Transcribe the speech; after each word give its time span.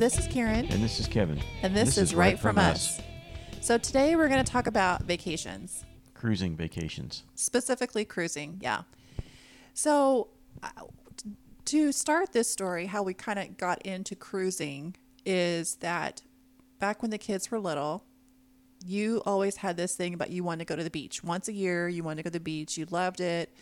this 0.00 0.18
is 0.18 0.26
Karen, 0.28 0.64
And 0.70 0.82
this 0.82 0.98
is 0.98 1.06
Kevin. 1.06 1.38
and 1.62 1.76
this, 1.76 1.98
is, 1.98 2.14
Right 2.14 2.38
From 2.38 2.56
Us. 2.56 3.02
So 3.60 3.76
today 3.76 4.16
we're 4.16 4.28
going 4.28 4.42
to 4.42 4.50
talk 4.50 4.66
about 4.66 5.02
vacations, 5.02 5.84
Cruising 6.14 6.56
vacations. 6.56 7.24
specifically 7.34 8.06
cruising. 8.06 8.58
Yeah. 8.62 8.82
So 9.74 10.28
uh, 10.62 10.68
to 11.66 11.92
start 11.92 12.32
this 12.32 12.50
story, 12.50 12.86
how 12.86 13.02
we 13.02 13.12
kind 13.12 13.38
of 13.38 13.58
got 13.58 13.82
into 13.82 14.14
cruising 14.14 14.96
is 15.26 15.74
that 15.76 16.22
back 16.78 17.02
when 17.02 17.10
the 17.10 17.18
kids 17.18 17.50
were 17.50 17.60
little, 17.60 18.04
you 18.82 19.22
always 19.26 19.56
had 19.56 19.76
this 19.76 19.94
thing 19.94 20.14
about 20.14 20.30
you 20.30 20.42
wanted 20.42 20.60
to 20.60 20.64
go 20.64 20.76
to 20.76 20.82
the 20.84 20.90
beach 20.90 21.22
once 21.22 21.46
a 21.46 21.52
year. 21.52 21.90
You 21.90 22.02
wanted 22.02 22.16
to 22.16 22.22
go 22.22 22.28
to 22.30 22.38
the 22.38 22.40
beach. 22.40 22.78
You 22.78 22.86
loved 22.90 23.20
it. 23.20 23.54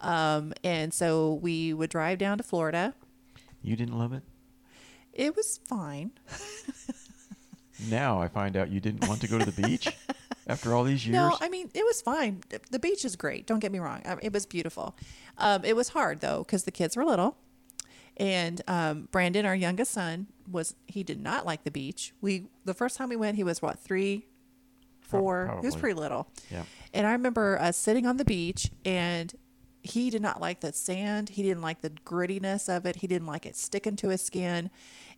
Um, 0.00 0.52
and 0.62 0.94
so 0.94 1.34
we 1.42 1.74
would 1.74 1.90
drive 1.90 2.18
down 2.18 2.38
to 2.38 2.44
Florida. 2.44 2.94
You 3.62 3.74
didn't 3.74 3.98
love 3.98 4.12
it? 4.12 4.22
It 5.12 5.36
was 5.36 5.60
fine. 5.68 6.12
Now 7.90 8.20
I 8.22 8.28
find 8.28 8.56
out 8.56 8.70
you 8.70 8.80
didn't 8.80 9.08
want 9.08 9.20
to 9.22 9.28
go 9.28 9.38
to 9.38 9.44
the 9.50 9.62
beach 9.62 9.88
after 10.46 10.72
all 10.74 10.84
these 10.84 11.04
years. 11.06 11.14
No, 11.14 11.36
I 11.40 11.48
mean 11.48 11.68
it 11.74 11.84
was 11.84 12.00
fine. 12.00 12.42
The 12.70 12.78
beach 12.78 13.04
is 13.04 13.16
great. 13.16 13.46
Don't 13.46 13.58
get 13.58 13.72
me 13.72 13.80
wrong. 13.80 14.02
Um, 14.04 14.18
It 14.22 14.32
was 14.32 14.46
beautiful. 14.46 14.96
Um, 15.38 15.64
it 15.64 15.74
was 15.74 15.88
hard 15.88 16.20
though 16.20 16.38
because 16.44 16.62
the 16.64 16.70
kids 16.70 16.96
were 16.96 17.04
little, 17.04 17.36
and 18.16 18.62
um, 18.68 19.08
Brandon, 19.10 19.44
our 19.46 19.56
youngest 19.56 19.90
son, 19.92 20.28
was 20.50 20.76
he 20.86 21.02
did 21.02 21.20
not 21.20 21.44
like 21.44 21.64
the 21.64 21.70
beach. 21.72 22.12
We 22.20 22.46
the 22.64 22.74
first 22.74 22.96
time 22.96 23.08
we 23.08 23.16
went, 23.16 23.36
he 23.36 23.42
was 23.44 23.60
what 23.60 23.80
three, 23.80 24.26
four. 25.00 25.58
He 25.60 25.66
was 25.66 25.74
pretty 25.74 25.98
little. 25.98 26.28
yeah. 26.52 26.62
And 26.94 27.04
I 27.06 27.12
remember 27.12 27.58
us 27.58 27.76
sitting 27.76 28.06
on 28.06 28.16
the 28.16 28.24
beach 28.24 28.70
and 28.84 29.34
he 29.82 30.10
did 30.10 30.22
not 30.22 30.40
like 30.40 30.60
the 30.60 30.72
sand. 30.72 31.30
He 31.30 31.42
didn't 31.42 31.62
like 31.62 31.80
the 31.80 31.90
grittiness 31.90 32.74
of 32.74 32.86
it. 32.86 32.96
He 32.96 33.06
didn't 33.06 33.26
like 33.26 33.44
it 33.46 33.56
sticking 33.56 33.96
to 33.96 34.08
his 34.10 34.22
skin. 34.22 34.70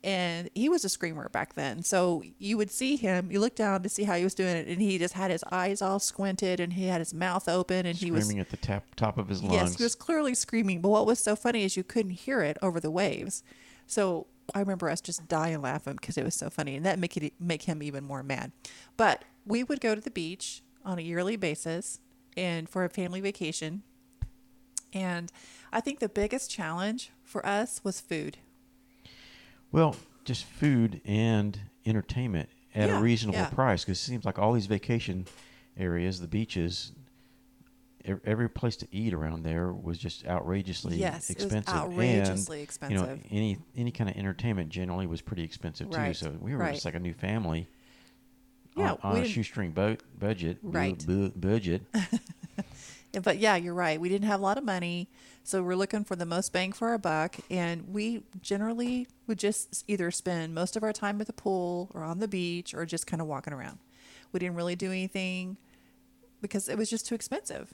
And 0.02 0.50
he 0.54 0.68
was 0.68 0.84
a 0.84 0.88
screamer 0.88 1.28
back 1.28 1.54
then. 1.54 1.82
So 1.82 2.22
you 2.38 2.56
would 2.56 2.70
see 2.70 2.96
him, 2.96 3.30
you 3.30 3.40
look 3.40 3.54
down 3.54 3.82
to 3.82 3.88
see 3.88 4.04
how 4.04 4.16
he 4.16 4.24
was 4.24 4.34
doing 4.34 4.56
it, 4.56 4.66
and 4.66 4.80
he 4.80 4.98
just 4.98 5.14
had 5.14 5.30
his 5.30 5.44
eyes 5.50 5.80
all 5.80 5.98
squinted 5.98 6.60
and 6.60 6.74
he 6.74 6.86
had 6.86 7.00
his 7.00 7.14
mouth 7.14 7.48
open 7.48 7.86
and 7.86 7.96
he 7.96 8.10
was 8.10 8.24
Screaming 8.24 8.40
at 8.40 8.50
the 8.50 8.56
tap, 8.56 8.94
top 8.96 9.18
of 9.18 9.28
his 9.28 9.42
lungs. 9.42 9.54
Yes, 9.54 9.76
he 9.76 9.82
was 9.82 9.94
clearly 9.94 10.34
screaming. 10.34 10.80
But 10.80 10.90
what 10.90 11.06
was 11.06 11.18
so 11.18 11.36
funny 11.36 11.64
is 11.64 11.76
you 11.76 11.84
couldn't 11.84 12.12
hear 12.12 12.42
it 12.42 12.56
over 12.62 12.80
the 12.80 12.90
waves. 12.90 13.42
So 13.86 14.26
I 14.54 14.60
remember 14.60 14.90
us 14.90 15.00
just 15.00 15.28
dying 15.28 15.62
laughing 15.62 15.94
because 15.94 16.18
it 16.18 16.24
was 16.24 16.34
so 16.34 16.50
funny, 16.50 16.76
and 16.76 16.84
that 16.84 16.98
make 16.98 17.16
it 17.16 17.32
make 17.40 17.62
him 17.62 17.82
even 17.82 18.04
more 18.04 18.22
mad. 18.22 18.52
But 18.96 19.24
we 19.46 19.62
would 19.62 19.80
go 19.80 19.94
to 19.94 20.00
the 20.00 20.10
beach 20.10 20.62
on 20.84 20.98
a 20.98 21.02
yearly 21.02 21.36
basis, 21.36 22.00
and 22.36 22.68
for 22.68 22.84
a 22.84 22.90
family 22.90 23.20
vacation. 23.20 23.82
And 24.94 25.30
I 25.72 25.80
think 25.80 25.98
the 25.98 26.08
biggest 26.08 26.50
challenge 26.50 27.10
for 27.24 27.44
us 27.44 27.80
was 27.82 28.00
food. 28.00 28.38
Well, 29.72 29.96
just 30.24 30.44
food 30.44 31.00
and 31.04 31.58
entertainment 31.84 32.48
at 32.74 32.88
Yeah, 32.88 32.98
a 32.98 33.02
reasonable 33.02 33.38
yeah. 33.40 33.50
price 33.50 33.84
because 33.84 33.98
it 33.98 34.02
seems 34.04 34.24
like 34.24 34.38
all 34.38 34.52
these 34.52 34.66
vacation 34.66 35.26
areas, 35.76 36.20
the 36.20 36.28
beaches, 36.28 36.92
every 38.24 38.48
place 38.48 38.76
to 38.76 38.86
eat 38.92 39.12
around 39.14 39.42
there 39.42 39.72
was 39.72 39.98
just 39.98 40.26
outrageously 40.26 40.96
Yes, 40.96 41.30
expensive. 41.30 41.74
outrageously 41.74 42.66
and, 42.82 42.90
You 42.92 42.96
know, 42.98 43.18
any 43.30 43.58
any 43.76 43.90
kind 43.90 44.08
of 44.10 44.16
entertainment 44.16 44.68
generally 44.68 45.06
was 45.06 45.20
pretty 45.22 45.42
expensive 45.42 45.90
too. 45.90 46.14
So 46.14 46.30
we 46.40 46.52
were 46.52 46.58
right. 46.58 46.74
just 46.74 46.84
like 46.84 46.94
a 46.94 47.00
new 47.00 47.14
family. 47.14 47.66
Yeah, 48.76 48.92
on, 49.02 49.16
on 49.16 49.16
a 49.22 49.24
shoestring 49.24 49.70
boat 49.70 50.02
budget. 50.18 50.60
bu- 50.62 50.68
Right. 50.68 51.06
bu- 51.06 51.30
budget. 51.30 51.82
But 53.22 53.38
yeah, 53.38 53.56
you're 53.56 53.74
right. 53.74 54.00
We 54.00 54.08
didn't 54.08 54.26
have 54.26 54.40
a 54.40 54.42
lot 54.42 54.58
of 54.58 54.64
money, 54.64 55.08
so 55.42 55.62
we're 55.62 55.76
looking 55.76 56.04
for 56.04 56.16
the 56.16 56.26
most 56.26 56.52
bang 56.52 56.72
for 56.72 56.88
our 56.88 56.98
buck. 56.98 57.36
And 57.50 57.92
we 57.92 58.22
generally 58.40 59.06
would 59.26 59.38
just 59.38 59.84
either 59.88 60.10
spend 60.10 60.54
most 60.54 60.76
of 60.76 60.82
our 60.82 60.92
time 60.92 61.20
at 61.20 61.26
the 61.26 61.32
pool 61.32 61.90
or 61.94 62.02
on 62.02 62.18
the 62.18 62.28
beach 62.28 62.74
or 62.74 62.84
just 62.86 63.06
kind 63.06 63.20
of 63.20 63.28
walking 63.28 63.52
around. 63.52 63.78
We 64.32 64.40
didn't 64.40 64.56
really 64.56 64.76
do 64.76 64.90
anything 64.90 65.56
because 66.40 66.68
it 66.68 66.76
was 66.76 66.90
just 66.90 67.06
too 67.06 67.14
expensive. 67.14 67.72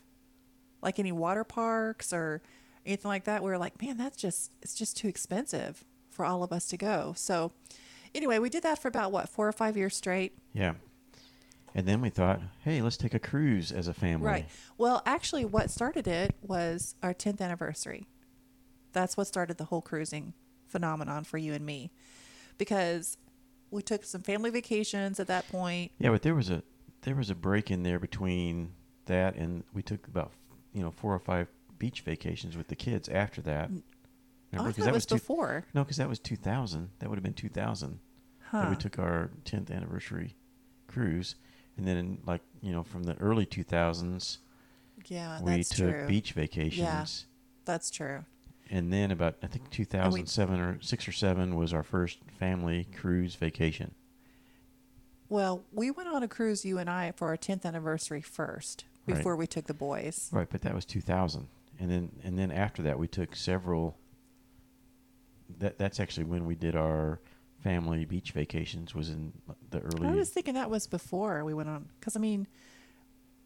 Like 0.82 0.98
any 0.98 1.12
water 1.12 1.44
parks 1.44 2.12
or 2.12 2.42
anything 2.84 3.08
like 3.08 3.24
that, 3.24 3.42
we 3.42 3.50
were 3.50 3.58
like, 3.58 3.80
man, 3.80 3.96
that's 3.96 4.16
just 4.16 4.52
it's 4.62 4.74
just 4.74 4.96
too 4.96 5.08
expensive 5.08 5.84
for 6.10 6.24
all 6.24 6.42
of 6.42 6.52
us 6.52 6.66
to 6.66 6.76
go. 6.76 7.14
So 7.16 7.52
anyway, 8.14 8.38
we 8.38 8.50
did 8.50 8.62
that 8.62 8.80
for 8.80 8.88
about 8.88 9.12
what 9.12 9.28
four 9.28 9.48
or 9.48 9.52
five 9.52 9.76
years 9.76 9.96
straight. 9.96 10.36
Yeah. 10.52 10.74
And 11.74 11.86
then 11.86 12.00
we 12.00 12.10
thought, 12.10 12.40
hey, 12.64 12.82
let's 12.82 12.96
take 12.96 13.14
a 13.14 13.18
cruise 13.18 13.70
as 13.70 13.86
a 13.88 13.94
family. 13.94 14.26
Right. 14.26 14.48
Well, 14.76 15.02
actually, 15.06 15.44
what 15.44 15.70
started 15.70 16.06
it 16.08 16.34
was 16.42 16.96
our 17.02 17.14
10th 17.14 17.40
anniversary. 17.40 18.08
That's 18.92 19.16
what 19.16 19.26
started 19.28 19.56
the 19.56 19.66
whole 19.66 19.80
cruising 19.82 20.34
phenomenon 20.66 21.24
for 21.24 21.38
you 21.38 21.52
and 21.52 21.64
me. 21.64 21.92
Because 22.58 23.16
we 23.70 23.82
took 23.82 24.04
some 24.04 24.22
family 24.22 24.50
vacations 24.50 25.20
at 25.20 25.28
that 25.28 25.48
point. 25.48 25.92
Yeah, 25.98 26.10
but 26.10 26.22
there 26.22 26.34
was 26.34 26.50
a 26.50 26.62
there 27.02 27.14
was 27.14 27.30
a 27.30 27.34
break 27.34 27.70
in 27.70 27.82
there 27.82 27.98
between 27.98 28.72
that 29.06 29.34
and 29.36 29.64
we 29.72 29.80
took 29.82 30.06
about 30.08 30.32
you 30.74 30.82
know 30.82 30.90
four 30.90 31.14
or 31.14 31.18
five 31.20 31.46
beach 31.78 32.02
vacations 32.02 32.56
with 32.56 32.66
the 32.68 32.74
kids 32.76 33.08
after 33.08 33.40
that. 33.42 33.70
Oh, 33.72 33.76
I 34.52 34.56
'Cause 34.72 34.74
thought 34.76 34.88
it 34.88 34.92
was 34.92 35.06
two- 35.06 35.14
before. 35.14 35.64
No, 35.72 35.84
because 35.84 35.96
that 35.98 36.08
was 36.08 36.18
two 36.18 36.36
thousand. 36.36 36.90
That 36.98 37.08
would 37.08 37.16
have 37.16 37.22
been 37.22 37.32
two 37.32 37.48
thousand. 37.48 38.00
That 38.52 38.68
we 38.70 38.74
took 38.76 38.98
our 38.98 39.30
tenth 39.44 39.70
anniversary 39.70 40.34
cruise, 40.88 41.36
and 41.76 41.86
then 41.86 41.96
in, 41.96 42.18
like 42.26 42.40
you 42.60 42.72
know 42.72 42.82
from 42.82 43.04
the 43.04 43.14
early 43.18 43.46
two 43.46 43.64
thousands 43.64 44.38
Yeah, 45.06 45.40
we 45.42 45.62
took 45.64 45.90
true. 45.94 46.06
beach 46.08 46.32
vacations. 46.32 46.78
yeah, 46.78 47.04
That's 47.64 47.90
true. 47.90 48.24
And 48.70 48.92
then 48.92 49.10
about 49.10 49.36
I 49.42 49.46
think 49.48 49.70
2007 49.70 50.60
or 50.60 50.78
6 50.80 51.08
or 51.08 51.12
7 51.12 51.56
was 51.56 51.72
our 51.72 51.82
first 51.82 52.18
family 52.38 52.86
cruise 52.96 53.34
vacation. 53.34 53.94
Well, 55.28 55.64
we 55.72 55.90
went 55.90 56.08
on 56.08 56.22
a 56.22 56.28
cruise, 56.28 56.64
you 56.64 56.78
and 56.78 56.90
I, 56.90 57.12
for 57.12 57.28
our 57.28 57.36
10th 57.36 57.64
anniversary 57.64 58.20
first 58.20 58.84
Right. 59.06 59.16
before 59.16 59.34
we 59.34 59.46
took 59.46 59.66
the 59.66 59.74
boys. 59.74 60.28
Right, 60.30 60.48
but 60.48 60.60
that 60.62 60.74
was 60.74 60.84
2000. 60.84 61.48
And 61.80 61.90
then 61.90 62.10
and 62.22 62.38
then 62.38 62.50
after 62.52 62.82
that 62.82 62.98
we 62.98 63.08
took 63.08 63.34
several 63.34 63.96
that 65.58 65.78
that's 65.78 65.98
actually 65.98 66.24
when 66.24 66.44
we 66.46 66.54
did 66.54 66.76
our 66.76 67.18
family 67.62 68.04
beach 68.04 68.32
vacations 68.32 68.94
was 68.94 69.10
in 69.10 69.32
the 69.70 69.80
early 69.80 70.08
I 70.08 70.12
was 70.12 70.30
thinking 70.30 70.54
that 70.54 70.70
was 70.70 70.86
before 70.86 71.44
we 71.44 71.54
went 71.54 71.68
on. 71.68 71.88
Because, 71.98 72.16
I 72.16 72.20
mean, 72.20 72.46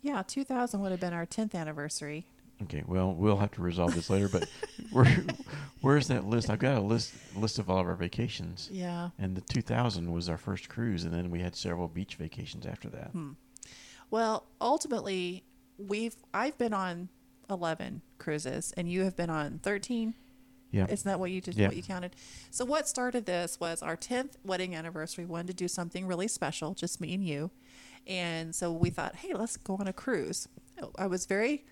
yeah, 0.02 0.22
2000 0.26 0.80
would 0.80 0.90
have 0.90 1.00
been 1.00 1.12
our 1.12 1.26
10th 1.26 1.54
anniversary. 1.54 2.26
Okay, 2.62 2.84
well, 2.86 3.12
we'll 3.12 3.38
have 3.38 3.50
to 3.52 3.62
resolve 3.62 3.94
this 3.94 4.08
later, 4.08 4.28
but 4.28 4.48
where 4.92 5.24
where's 5.80 6.06
that 6.06 6.24
list? 6.24 6.48
I've 6.48 6.60
got 6.60 6.76
a 6.76 6.80
list 6.80 7.12
list 7.36 7.58
of 7.58 7.68
all 7.68 7.80
of 7.80 7.86
our 7.86 7.96
vacations. 7.96 8.68
Yeah. 8.70 9.10
And 9.18 9.36
the 9.36 9.40
2000 9.40 10.12
was 10.12 10.28
our 10.28 10.38
first 10.38 10.68
cruise 10.68 11.04
and 11.04 11.12
then 11.12 11.30
we 11.30 11.40
had 11.40 11.56
several 11.56 11.88
beach 11.88 12.14
vacations 12.14 12.64
after 12.64 12.88
that. 12.90 13.08
Hmm. 13.08 13.32
Well, 14.10 14.46
ultimately, 14.60 15.42
we've 15.78 16.14
I've 16.32 16.56
been 16.56 16.72
on 16.72 17.08
eleven 17.50 18.02
cruises, 18.18 18.72
and 18.76 18.88
you 18.88 19.02
have 19.02 19.16
been 19.16 19.30
on 19.30 19.58
thirteen. 19.62 20.14
Yeah. 20.74 20.86
Isn't 20.88 21.08
that 21.08 21.20
what 21.20 21.30
you 21.30 21.40
just 21.40 21.56
Yeah. 21.56 21.68
what 21.68 21.76
you 21.76 21.82
counted? 21.82 22.16
So 22.50 22.64
what 22.64 22.88
started 22.88 23.26
this 23.26 23.60
was 23.60 23.82
our 23.82 23.96
tenth 23.96 24.36
wedding 24.44 24.74
anniversary. 24.74 25.24
We 25.24 25.30
Wanted 25.30 25.48
to 25.48 25.54
do 25.54 25.68
something 25.68 26.06
really 26.06 26.28
special, 26.28 26.74
just 26.74 27.00
me 27.00 27.14
and 27.14 27.24
you, 27.24 27.50
and 28.06 28.54
so 28.54 28.72
we 28.72 28.90
thought, 28.90 29.16
hey, 29.16 29.32
let's 29.34 29.56
go 29.56 29.76
on 29.76 29.86
a 29.86 29.92
cruise. 29.92 30.48
I 30.98 31.06
was 31.06 31.26
very 31.26 31.64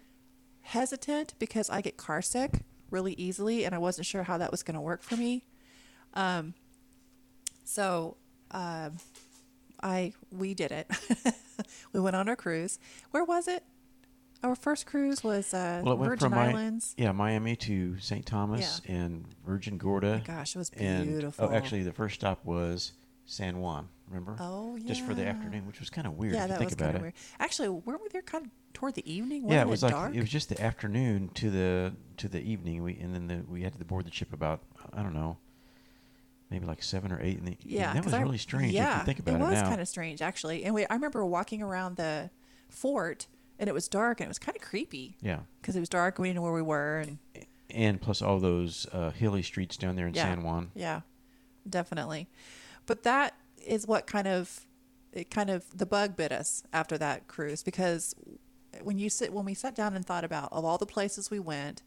hesitant 0.62 1.34
because 1.38 1.68
I 1.68 1.80
get 1.80 1.96
car 1.96 2.22
sick 2.22 2.60
really 2.90 3.14
easily, 3.14 3.64
and 3.64 3.74
I 3.74 3.78
wasn't 3.78 4.06
sure 4.06 4.22
how 4.22 4.38
that 4.38 4.50
was 4.50 4.62
going 4.62 4.74
to 4.76 4.80
work 4.80 5.02
for 5.02 5.16
me. 5.16 5.44
Um, 6.14 6.54
so 7.64 8.16
um, 8.50 8.98
I 9.82 10.12
we 10.30 10.54
did 10.54 10.70
it. 10.72 10.90
we 11.92 12.00
went 12.00 12.16
on 12.16 12.28
our 12.28 12.36
cruise. 12.36 12.78
Where 13.10 13.24
was 13.24 13.48
it? 13.48 13.64
Our 14.42 14.54
first 14.56 14.86
cruise 14.86 15.22
was 15.22 15.54
uh, 15.54 15.82
Well, 15.84 15.94
it 15.94 15.98
went 15.98 16.10
Virgin 16.10 16.30
from 16.30 16.38
Mi- 16.38 16.44
Islands. 16.46 16.94
yeah, 16.98 17.12
Miami 17.12 17.54
to 17.56 17.98
St. 18.00 18.26
Thomas 18.26 18.80
and 18.88 19.24
Virgin 19.46 19.78
Gorda. 19.78 20.14
Oh 20.14 20.18
my 20.18 20.36
gosh, 20.38 20.56
it 20.56 20.58
was 20.58 20.70
and 20.76 21.08
beautiful. 21.08 21.48
oh, 21.48 21.54
actually, 21.54 21.82
the 21.84 21.92
first 21.92 22.16
stop 22.16 22.44
was 22.44 22.92
San 23.24 23.58
Juan. 23.60 23.88
Remember? 24.08 24.36
Oh, 24.40 24.76
yeah. 24.76 24.88
Just 24.88 25.06
for 25.06 25.14
the 25.14 25.22
yeah. 25.22 25.28
afternoon, 25.30 25.66
which 25.66 25.78
was 25.80 25.88
kind 25.90 26.06
of 26.06 26.18
weird 26.18 26.34
yeah, 26.34 26.40
if 26.40 26.44
you 26.44 26.48
that 26.54 26.58
think 26.58 26.70
was 26.70 26.74
about 26.74 26.84
kind 26.86 26.94
it. 26.94 26.98
of 26.98 27.02
weird. 27.02 27.14
Actually, 27.38 27.68
weren't 27.70 28.02
we 28.02 28.08
there 28.10 28.20
kind 28.22 28.44
of 28.46 28.50
toward 28.74 28.94
the 28.94 29.10
evening? 29.12 29.42
yeah, 29.48 29.64
Wasn't 29.64 29.68
it 29.68 29.70
was 29.70 29.82
it 29.82 29.86
like 29.86 29.94
dark? 29.94 30.14
it 30.16 30.20
was 30.20 30.28
just 30.30 30.48
the 30.48 30.60
afternoon 30.60 31.28
to 31.34 31.50
the 31.50 31.94
to 32.18 32.28
the 32.28 32.40
evening. 32.42 32.82
We 32.82 32.96
and 32.98 33.14
then 33.14 33.28
the, 33.28 33.42
we 33.48 33.62
had 33.62 33.78
to 33.78 33.84
board 33.84 34.06
the 34.06 34.10
ship 34.10 34.32
about 34.32 34.60
I 34.92 35.02
don't 35.02 35.14
know, 35.14 35.38
maybe 36.50 36.66
like 36.66 36.82
seven 36.82 37.12
or 37.12 37.20
eight 37.22 37.38
in 37.38 37.44
the 37.44 37.52
evening. 37.52 37.74
yeah, 37.78 37.86
that 37.92 37.96
'cause 38.02 38.06
was 38.06 38.14
I- 38.14 38.22
really 38.22 38.38
strange 38.38 38.72
Yeah, 38.72 38.94
if 38.96 38.98
you 39.02 39.06
think 39.06 39.18
about 39.20 39.34
it 39.36 39.44
it, 39.44 39.44
was 39.44 39.62
now. 39.62 39.68
kind 39.68 39.80
of 39.80 39.88
strange 39.88 40.20
actually. 40.20 40.64
And 40.64 40.74
we, 40.74 40.84
I 40.86 40.94
remember 40.94 41.24
walking 41.24 41.62
around 41.62 41.96
the 41.96 42.28
fort, 42.68 43.28
and 43.58 43.68
it 43.68 43.72
was 43.72 43.88
dark, 43.88 44.20
and 44.20 44.26
it 44.26 44.30
was 44.30 44.38
kind 44.38 44.56
of 44.56 44.62
creepy 44.62 45.16
yeah, 45.20 45.40
because 45.60 45.76
it 45.76 45.80
was 45.80 45.88
dark. 45.88 46.18
and 46.18 46.22
We 46.22 46.28
didn't 46.28 46.36
know 46.36 46.42
where 46.42 46.52
we 46.52 46.62
were, 46.62 46.98
and 46.98 47.18
and 47.70 48.00
plus 48.00 48.20
all 48.22 48.38
those 48.38 48.86
uh, 48.92 49.10
hilly 49.10 49.42
streets 49.42 49.76
down 49.76 49.96
there 49.96 50.06
in 50.06 50.14
Yeah. 50.14 50.24
San 50.24 50.42
Juan. 50.42 50.70
Yeah, 50.74 51.00
definitely. 51.68 52.28
But 52.86 53.02
that 53.04 53.34
is 53.64 53.86
what 53.86 54.06
kind 54.06 54.26
of 54.26 54.66
it 55.12 55.30
kind 55.30 55.50
of 55.50 55.64
the 55.76 55.86
bug 55.86 56.16
bit 56.16 56.32
us 56.32 56.62
after 56.72 56.96
that 56.98 57.28
cruise 57.28 57.62
because 57.62 58.14
when 58.82 58.98
you 58.98 59.10
sit 59.10 59.32
when 59.32 59.44
we 59.44 59.54
sat 59.54 59.74
down 59.74 59.94
and 59.94 60.04
thought 60.04 60.24
about 60.24 60.50
of 60.52 60.64
all 60.64 60.78
the 60.78 60.86
places 60.86 61.30
we 61.30 61.38
went 61.38 61.82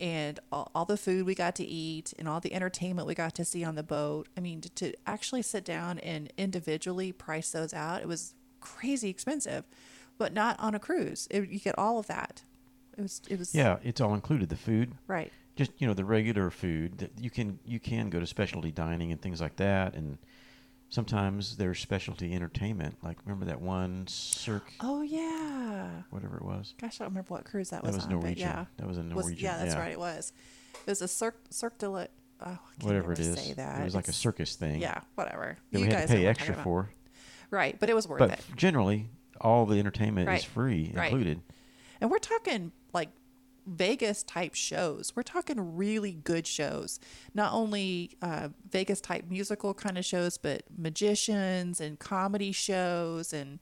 and 0.00 0.40
all, 0.50 0.70
all 0.74 0.84
the 0.84 0.96
food 0.96 1.24
we 1.26 1.34
got 1.34 1.54
to 1.56 1.64
eat 1.64 2.12
and 2.18 2.28
all 2.28 2.40
the 2.40 2.52
entertainment 2.52 3.06
we 3.06 3.14
got 3.14 3.34
to 3.36 3.44
see 3.44 3.62
on 3.62 3.74
the 3.76 3.82
boat. 3.82 4.28
I 4.36 4.40
mean, 4.40 4.60
to, 4.62 4.68
to 4.70 4.92
actually 5.06 5.42
sit 5.42 5.64
down 5.64 5.98
and 6.00 6.32
individually 6.36 7.12
price 7.12 7.50
those 7.52 7.72
out, 7.72 8.00
it 8.02 8.08
was 8.08 8.34
crazy 8.60 9.08
expensive, 9.08 9.64
but 10.22 10.32
not 10.32 10.58
on 10.60 10.72
a 10.74 10.78
cruise. 10.78 11.26
It, 11.32 11.48
you 11.50 11.58
get 11.58 11.76
all 11.76 11.98
of 11.98 12.06
that. 12.06 12.42
It 12.96 13.02
was, 13.02 13.20
it 13.28 13.38
was, 13.40 13.54
Yeah, 13.54 13.78
it's 13.82 14.00
all 14.00 14.14
included. 14.14 14.50
The 14.50 14.56
food, 14.56 14.92
right. 15.08 15.32
just 15.56 15.72
you 15.78 15.86
know, 15.88 15.94
the 15.94 16.04
regular 16.04 16.48
food. 16.50 16.98
That 16.98 17.10
you 17.18 17.28
can 17.30 17.58
you 17.64 17.80
can 17.80 18.08
go 18.08 18.20
to 18.20 18.26
specialty 18.26 18.70
dining 18.70 19.10
and 19.10 19.20
things 19.20 19.40
like 19.40 19.56
that, 19.56 19.94
and 19.94 20.18
sometimes 20.90 21.56
there's 21.56 21.80
specialty 21.80 22.32
entertainment. 22.34 22.98
Like 23.02 23.16
remember 23.24 23.46
that 23.46 23.60
one 23.60 24.06
Cirque, 24.06 24.72
Oh, 24.80 25.02
yeah. 25.02 25.88
whatever 26.10 26.36
it 26.36 26.44
was. 26.44 26.74
Gosh, 26.80 27.00
I 27.00 27.04
don't 27.04 27.12
remember 27.12 27.34
what 27.34 27.44
cruise 27.44 27.70
that 27.70 27.82
was. 27.82 27.92
That 27.92 27.96
was, 27.96 28.04
on, 28.04 28.10
Norwegian. 28.12 28.48
Yeah. 28.48 28.64
That 28.76 28.86
was 28.86 28.98
a 28.98 29.02
Was- 29.02 29.32
yeah, 29.32 29.58
that's 29.58 29.74
right. 29.74 29.92
It 29.92 29.98
was. 29.98 30.32
It 30.86 30.90
was 30.90 31.02
a 31.02 31.08
Cirque, 31.08 31.40
Cirque 31.50 31.78
de 31.78 31.88
la, 31.90 32.06
oh, 32.44 32.58
Whatever 32.82 33.12
it 33.12 33.18
is. 33.18 33.38
Say 33.40 33.52
that. 33.54 33.80
It 33.80 33.84
was 33.84 33.94
like 33.94 34.08
a 34.08 34.12
circus 34.12 34.54
thing. 34.56 34.80
Yeah, 34.80 35.00
whatever. 35.16 35.56
That 35.72 35.78
you 35.78 35.86
we 35.86 35.90
had 35.90 36.00
guys 36.02 36.08
to 36.10 36.14
pay 36.16 36.26
extra 36.26 36.54
for. 36.54 36.90
Right, 37.50 37.78
but 37.80 37.88
it 37.90 37.94
was 37.94 38.06
worth 38.08 38.18
But 38.20 38.30
it. 38.32 38.40
generally, 38.56 39.08
all 39.42 39.66
the 39.66 39.78
entertainment 39.78 40.28
Right. 40.28 40.38
is 40.40 40.44
free 40.44 40.92
Right. 40.94 41.10
included. 41.10 41.42
And 42.00 42.10
we're 42.10 42.18
talking 42.18 42.72
like 42.92 43.10
Vegas 43.66 44.22
type 44.24 44.54
shows. 44.54 45.12
We're 45.14 45.22
talking 45.22 45.76
really 45.76 46.12
good 46.12 46.46
shows. 46.46 46.98
Not 47.32 47.52
only 47.52 48.16
uh, 48.20 48.48
Vegas 48.70 49.00
type 49.00 49.26
musical 49.28 49.72
kind 49.72 49.96
of 49.96 50.04
shows, 50.04 50.36
but 50.36 50.64
magicians 50.76 51.80
and 51.80 51.98
comedy 51.98 52.50
shows. 52.52 53.32
And 53.32 53.60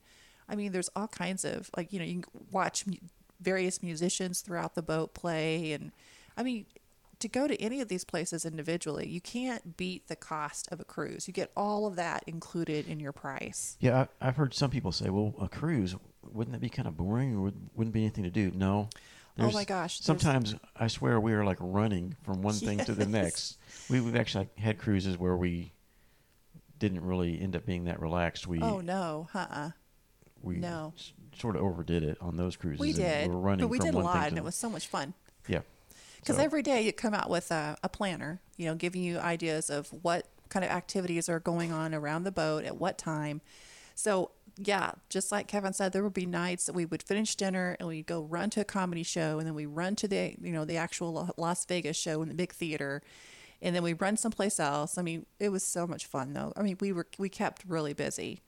I 0.49 0.55
mean, 0.55 0.71
there's 0.71 0.89
all 0.95 1.07
kinds 1.07 1.45
of 1.45 1.69
like, 1.77 1.93
you 1.93 1.99
know, 1.99 2.05
you 2.05 2.21
can 2.21 2.31
watch 2.51 2.87
mu- 2.87 2.95
various 3.39 3.83
musicians 3.83 4.41
throughout 4.41 4.73
the 4.75 4.81
boat 4.81 5.13
play. 5.13 5.71
And 5.71 5.91
I 6.35 6.41
mean, 6.43 6.65
to 7.21 7.27
go 7.27 7.47
to 7.47 7.59
any 7.61 7.81
of 7.81 7.87
these 7.87 8.03
places 8.03 8.45
individually, 8.45 9.07
you 9.07 9.21
can't 9.21 9.77
beat 9.77 10.07
the 10.07 10.15
cost 10.15 10.67
of 10.71 10.79
a 10.79 10.83
cruise. 10.83 11.27
You 11.27 11.33
get 11.33 11.51
all 11.55 11.85
of 11.87 11.95
that 11.95 12.23
included 12.27 12.87
in 12.87 12.99
your 12.99 13.11
price. 13.11 13.77
Yeah, 13.79 14.05
I, 14.21 14.27
I've 14.29 14.35
heard 14.37 14.53
some 14.53 14.69
people 14.69 14.91
say, 14.91 15.09
"Well, 15.09 15.33
a 15.41 15.47
cruise 15.47 15.95
wouldn't 16.23 16.53
that 16.53 16.61
be 16.61 16.69
kind 16.69 16.87
of 16.87 16.97
boring, 16.97 17.35
or 17.35 17.41
would, 17.41 17.69
wouldn't 17.75 17.93
be 17.93 18.01
anything 18.01 18.23
to 18.25 18.29
do?" 18.29 18.51
No. 18.53 18.89
Oh 19.39 19.49
my 19.51 19.63
gosh, 19.63 19.99
there's- 19.99 20.05
Sometimes 20.21 20.55
I 20.75 20.87
swear 20.87 21.19
we 21.19 21.33
are 21.33 21.45
like 21.45 21.57
running 21.61 22.15
from 22.23 22.41
one 22.41 22.53
thing 22.53 22.79
to 22.79 22.93
the 22.93 23.05
next. 23.19 23.57
We, 23.89 24.01
we've 24.01 24.15
actually 24.17 24.49
had 24.57 24.77
cruises 24.77 25.17
where 25.17 25.37
we 25.37 25.71
didn't 26.79 27.01
really 27.05 27.39
end 27.39 27.55
up 27.55 27.65
being 27.65 27.85
that 27.85 27.99
relaxed. 28.01 28.45
We 28.47 28.59
Oh 28.61 28.81
no, 28.81 29.29
uh 29.33 29.45
uh 29.49 29.69
we 30.41 30.57
no. 30.57 30.93
sort 31.39 31.55
of 31.55 31.61
overdid 31.61 32.03
it 32.03 32.17
on 32.19 32.35
those 32.35 32.55
cruises. 32.57 32.79
We 32.81 32.93
did, 32.93 33.29
We 33.29 33.33
were 33.35 33.39
running 33.41 33.59
but 33.65 33.69
we 33.69 33.79
did 33.79 33.93
a 33.93 33.99
lot, 33.99 34.27
and 34.27 34.37
it 34.37 34.43
was 34.43 34.55
so 34.55 34.69
much 34.69 34.87
fun. 34.87 35.13
yeah. 35.47 35.61
Because 36.21 36.37
So- 36.37 36.43
every 36.43 36.63
day 36.63 36.81
you 36.81 36.93
come 36.93 37.13
out 37.13 37.29
with 37.29 37.51
a, 37.51 37.77
a 37.83 37.89
planner, 37.89 38.41
you 38.57 38.65
know, 38.65 38.75
giving 38.75 39.03
you 39.03 39.19
ideas 39.19 39.69
of 39.69 39.89
what 40.03 40.27
kind 40.49 40.63
of 40.63 40.71
activities 40.71 41.27
are 41.29 41.39
going 41.39 41.71
on 41.71 41.93
around 41.93 42.23
the 42.23 42.31
boat 42.31 42.63
at 42.63 42.77
what 42.77 42.97
time. 42.97 43.41
So 43.95 44.31
yeah, 44.57 44.91
just 45.09 45.31
like 45.31 45.47
Kevin 45.47 45.73
said, 45.73 45.93
there 45.93 46.03
would 46.03 46.13
be 46.13 46.25
nights 46.25 46.65
that 46.65 46.73
we 46.73 46.85
would 46.85 47.01
finish 47.01 47.35
dinner 47.35 47.75
and 47.79 47.87
we'd 47.87 48.05
go 48.05 48.21
run 48.21 48.49
to 48.51 48.61
a 48.61 48.65
comedy 48.65 49.03
show, 49.03 49.37
and 49.39 49.47
then 49.47 49.55
we 49.55 49.65
run 49.65 49.95
to 49.97 50.07
the 50.07 50.35
you 50.41 50.51
know 50.51 50.65
the 50.65 50.77
actual 50.77 51.33
Las 51.37 51.65
Vegas 51.65 51.97
show 51.97 52.21
in 52.21 52.27
the 52.27 52.35
big 52.35 52.51
theater, 52.51 53.01
and 53.61 53.73
then 53.75 53.81
we 53.81 53.93
run 53.93 54.17
someplace 54.17 54.59
else. 54.59 54.97
I 54.97 55.03
mean, 55.03 55.25
it 55.39 55.49
was 55.49 55.63
so 55.63 55.87
much 55.87 56.05
fun 56.05 56.33
though. 56.33 56.51
I 56.57 56.63
mean, 56.63 56.77
we 56.81 56.91
were 56.91 57.07
we 57.17 57.29
kept 57.29 57.63
really 57.65 57.93
busy. 57.93 58.41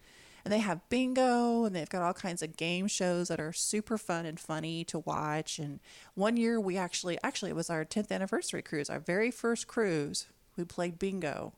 And 0.45 0.51
they 0.51 0.59
have 0.59 0.87
bingo 0.89 1.63
and 1.63 1.73
they've 1.75 1.89
got 1.89 2.01
all 2.01 2.13
kinds 2.13 2.41
of 2.41 2.57
game 2.57 2.87
shows 2.87 3.29
that 3.29 3.39
are 3.39 3.53
super 3.53 3.97
fun 3.97 4.25
and 4.25 4.37
funny 4.39 4.83
to 4.85 4.99
watch. 4.99 5.57
And 5.57 5.79
one 6.15 6.35
year 6.35 6.59
we 6.59 6.77
actually, 6.77 7.17
actually, 7.23 7.51
it 7.51 7.55
was 7.55 7.69
our 7.69 7.85
10th 7.85 8.11
anniversary 8.11 8.61
cruise, 8.61 8.89
our 8.89 8.99
very 8.99 9.31
first 9.31 9.67
cruise. 9.67 10.27
We 10.57 10.65
played 10.65 10.99
bingo 10.99 11.53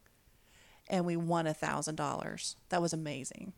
and 0.87 1.03
we 1.05 1.15
won 1.17 1.47
a 1.47 1.53
$1,000. 1.55 2.55
That 2.69 2.81
was 2.81 2.93
amazing. 2.93 3.53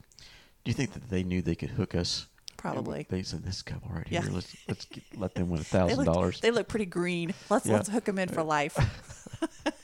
Do 0.64 0.70
you 0.72 0.74
think 0.74 0.94
that 0.94 1.10
they 1.10 1.24
knew 1.24 1.42
they 1.42 1.56
could 1.56 1.72
hook 1.72 1.94
us? 1.94 2.28
Probably. 2.58 3.06
They 3.08 3.22
said, 3.22 3.44
"This 3.44 3.62
couple 3.62 3.92
right 3.94 4.08
Yeah. 4.10 4.24
here, 4.24 4.32
let's 4.32 4.56
let's 4.68 4.86
get, 4.92 5.04
let 5.16 5.36
them 5.36 5.50
win 5.50 5.62
a 5.62 5.64
thousand 5.64 6.06
dollars." 6.06 6.40
they 6.40 6.50
look 6.50 6.68
pretty 6.68 6.88
green. 6.88 7.36
Let's 7.52 7.68
Yeah. 7.68 7.74
let's 7.74 7.88
hook 7.88 8.06
them 8.06 8.18
in 8.18 8.30
for 8.30 8.40
uh, 8.40 8.46
life. 8.46 8.76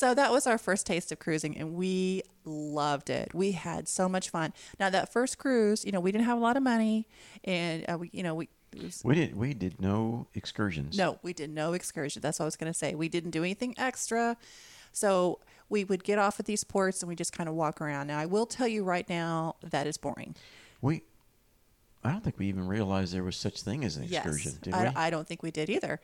so 0.00 0.14
that 0.14 0.32
was 0.32 0.46
our 0.46 0.56
first 0.56 0.86
taste 0.86 1.12
of 1.12 1.18
cruising, 1.18 1.58
and 1.58 1.74
we 1.74 2.22
loved 2.46 3.10
it. 3.10 3.34
We 3.34 3.52
had 3.52 3.86
so 3.86 4.08
much 4.08 4.30
fun. 4.30 4.54
Now 4.78 4.88
that 4.88 5.12
first 5.12 5.36
cruise, 5.36 5.84
you 5.84 5.92
know, 5.92 6.00
we 6.00 6.10
didn't 6.10 6.24
have 6.24 6.38
a 6.38 6.40
lot 6.40 6.56
of 6.56 6.62
money, 6.62 7.06
and 7.44 7.84
uh, 7.86 7.98
we, 7.98 8.08
you 8.14 8.22
know, 8.22 8.34
we. 8.34 8.48
was- 8.82 9.02
We 9.04 9.14
did. 9.14 9.36
We 9.36 9.52
did 9.52 9.78
no 9.78 10.26
excursions. 10.34 10.96
no, 10.96 11.18
we 11.22 11.34
did 11.34 11.50
no 11.50 11.74
excursion. 11.74 12.22
That's 12.22 12.38
what 12.38 12.44
I 12.44 12.46
was 12.46 12.56
going 12.56 12.72
to 12.72 12.78
say. 12.78 12.94
We 12.94 13.10
didn't 13.10 13.32
do 13.32 13.42
anything 13.44 13.74
extra. 13.76 14.38
So 14.92 15.40
we 15.68 15.84
would 15.84 16.02
get 16.02 16.18
off 16.18 16.40
at 16.40 16.46
these 16.46 16.64
ports 16.64 17.02
and 17.02 17.08
we 17.08 17.14
just 17.14 17.32
kind 17.34 17.48
of 17.48 17.54
walk 17.54 17.80
around. 17.82 18.06
Now, 18.06 18.18
I 18.18 18.24
will 18.26 18.46
tell 18.46 18.66
you 18.66 18.82
right 18.84 19.06
now 19.08 19.56
that 19.62 19.86
is 19.86 19.98
boring. 19.98 20.34
We. 20.80 21.02
I 22.02 22.10
don't 22.12 22.24
think 22.24 22.38
we 22.38 22.46
even 22.46 22.66
realized 22.66 23.12
there 23.12 23.22
was 23.22 23.36
such 23.36 23.60
thing 23.62 23.84
as 23.84 23.98
an 23.98 24.04
excursion. 24.04 24.52
yes, 24.52 24.60
Did 24.62 24.72
I. 24.74 24.92
I 24.96 25.10
don't 25.10 25.28
think 25.28 25.42
we 25.42 25.50
did 25.50 25.68
either. 25.68 26.00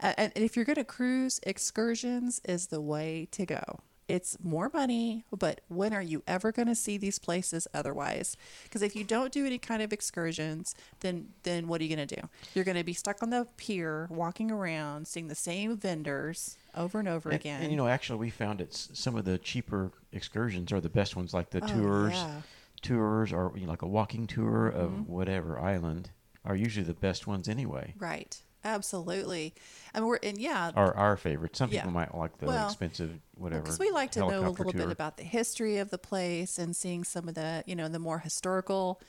And 0.00 0.32
if 0.34 0.56
you're 0.56 0.64
going 0.64 0.76
to 0.76 0.84
cruise, 0.84 1.40
excursions 1.44 2.40
is 2.44 2.66
the 2.68 2.80
way 2.80 3.28
to 3.32 3.46
go. 3.46 3.80
It's 4.08 4.36
more 4.42 4.68
money, 4.74 5.24
but 5.30 5.60
when 5.68 5.92
are 5.92 6.02
you 6.02 6.24
ever 6.26 6.50
going 6.50 6.66
to 6.66 6.74
see 6.74 6.98
these 6.98 7.20
places 7.20 7.68
otherwise? 7.72 8.36
Because 8.64 8.82
if 8.82 8.96
you 8.96 9.04
don't 9.04 9.30
do 9.32 9.46
any 9.46 9.58
kind 9.58 9.82
of 9.82 9.92
excursions, 9.92 10.74
then 10.98 11.28
then 11.44 11.68
what 11.68 11.80
are 11.80 11.84
you 11.84 11.94
going 11.94 12.08
to 12.08 12.16
do? 12.16 12.28
You're 12.52 12.64
going 12.64 12.76
to 12.76 12.82
be 12.82 12.92
stuck 12.92 13.22
on 13.22 13.30
the 13.30 13.46
pier, 13.56 14.08
walking 14.10 14.50
around, 14.50 15.06
seeing 15.06 15.28
the 15.28 15.36
same 15.36 15.76
vendors 15.76 16.56
over 16.74 16.98
and 16.98 17.06
over 17.06 17.28
And, 17.28 17.38
again. 17.38 17.62
and, 17.62 17.70
you 17.70 17.76
know, 17.76 17.86
actually, 17.86 18.18
we 18.18 18.30
found 18.30 18.60
it's 18.60 18.88
Some 18.98 19.14
of 19.14 19.24
the 19.24 19.38
cheaper 19.38 19.92
excursions 20.12 20.72
are 20.72 20.80
the 20.80 20.88
best 20.88 21.14
ones, 21.14 21.32
like 21.32 21.50
the 21.50 21.62
Oh, 21.62 21.68
tours. 21.68 22.14
yeah. 22.14 22.24
Mm-hmm. 22.26 22.38
Tours 22.82 23.32
or 23.32 23.52
you 23.54 23.64
know, 23.66 23.70
like 23.70 23.82
a 23.82 23.86
walking 23.86 24.26
tour 24.26 24.66
of 24.66 25.08
whatever 25.08 25.60
island 25.60 26.10
are 26.44 26.56
usually 26.56 26.84
the 26.86 26.94
best 26.94 27.26
ones 27.28 27.46
anyway. 27.48 27.94
Right. 27.98 28.42
Absolutely. 28.64 29.54
And 29.94 30.06
we're 30.06 30.18
and 30.22 30.38
yeah, 30.38 30.70
Are 30.74 30.94
our 30.94 31.16
favorite. 31.16 31.56
Some 31.56 31.70
Yeah. 31.70 31.80
people 31.80 31.92
might 31.92 32.14
like 32.14 32.36
the 32.38 32.46
Well, 32.46 32.66
expensive 32.66 33.18
whatever. 33.34 33.62
because 33.62 33.78
we 33.78 33.90
like 33.90 34.10
to 34.12 34.20
know 34.20 34.46
a 34.46 34.50
little 34.50 34.72
bit 34.72 34.90
about 34.90 35.16
the 35.16 35.22
history 35.24 35.78
of 35.78 35.90
the 35.90 35.98
place 35.98 36.58
and 36.58 36.76
seeing 36.76 37.04
some 37.04 37.28
of 37.28 37.34
the 37.34 37.64
you 37.66 37.74
know 37.74 37.88
the 37.88 37.98
more 37.98 38.18
historical 38.18 39.00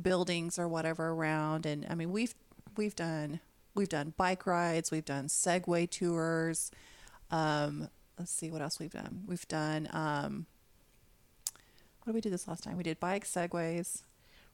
buildings 0.00 0.58
or 0.58 0.66
whatever 0.68 1.10
around. 1.10 1.64
And 1.66 1.86
I 1.88 1.94
mean 1.94 2.10
we've 2.10 2.34
we've 2.76 2.96
done 2.96 3.40
we've 3.74 3.88
done 3.88 4.14
bike 4.16 4.46
rides, 4.46 4.90
we've 4.90 5.04
done 5.04 5.26
Segway 5.28 5.88
tours. 5.88 6.70
Um, 7.30 7.88
let's 8.18 8.32
see 8.32 8.50
what 8.50 8.60
else 8.62 8.78
we've 8.80 8.90
done. 8.92 9.22
We've 9.26 9.46
done 9.48 9.88
um, 9.92 10.46
what 12.02 12.06
did 12.06 12.14
we 12.16 12.20
do 12.20 12.30
this 12.30 12.48
last 12.48 12.64
time? 12.64 12.76
We 12.76 12.82
did 12.82 12.98
bike 12.98 13.24
segways, 13.24 14.02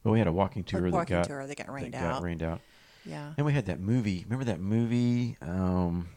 Well, 0.04 0.12
we 0.12 0.18
had 0.18 0.28
a 0.28 0.32
walking 0.32 0.60
a 0.60 0.64
tour 0.64 0.82
that 0.82 0.92
walking 0.92 1.16
got 1.16 1.24
tour 1.24 1.46
that 1.46 1.56
got 1.56 1.72
rained 1.72 1.94
that 1.94 2.04
out. 2.04 2.12
got 2.16 2.22
rained 2.22 2.42
out. 2.42 2.60
Yeah. 3.04 3.32
And 3.36 3.46
we 3.46 3.52
had 3.52 3.66
that 3.66 3.80
movie. 3.80 4.24
Remember 4.24 4.44
that 4.44 4.60
movie? 4.60 5.36
Um, 5.40 6.08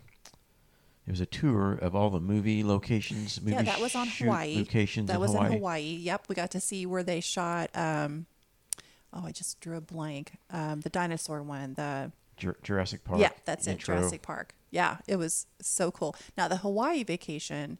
it 1.07 1.11
was 1.11 1.21
a 1.21 1.25
tour 1.25 1.73
of 1.73 1.95
all 1.95 2.09
the 2.09 2.19
movie 2.19 2.63
locations. 2.63 3.41
Movie 3.41 3.53
yeah, 3.53 3.63
that 3.63 3.79
was 3.81 3.95
on 3.95 4.07
Hawaii. 4.07 4.57
Locations 4.57 5.07
that 5.07 5.15
in 5.15 5.19
was 5.19 5.31
Hawaii. 5.31 5.45
in 5.47 5.51
Hawaii. 5.53 5.81
Yep, 5.81 6.25
we 6.29 6.35
got 6.35 6.51
to 6.51 6.59
see 6.59 6.85
where 6.85 7.03
they 7.03 7.19
shot. 7.19 7.69
Um, 7.73 8.27
oh, 9.13 9.25
I 9.25 9.31
just 9.31 9.59
drew 9.59 9.77
a 9.77 9.81
blank. 9.81 10.33
Um, 10.51 10.81
the 10.81 10.89
dinosaur 10.89 11.41
one. 11.41 11.73
The 11.73 12.11
Jur- 12.37 12.57
Jurassic 12.63 13.03
Park. 13.03 13.19
yeah, 13.19 13.31
that's 13.45 13.67
intro. 13.67 13.95
it. 13.95 13.99
Jurassic 13.99 14.21
Park. 14.21 14.53
Yeah, 14.69 14.97
it 15.07 15.17
was 15.17 15.47
so 15.61 15.91
cool. 15.91 16.15
Now 16.37 16.47
the 16.47 16.57
Hawaii 16.57 17.03
vacation, 17.03 17.77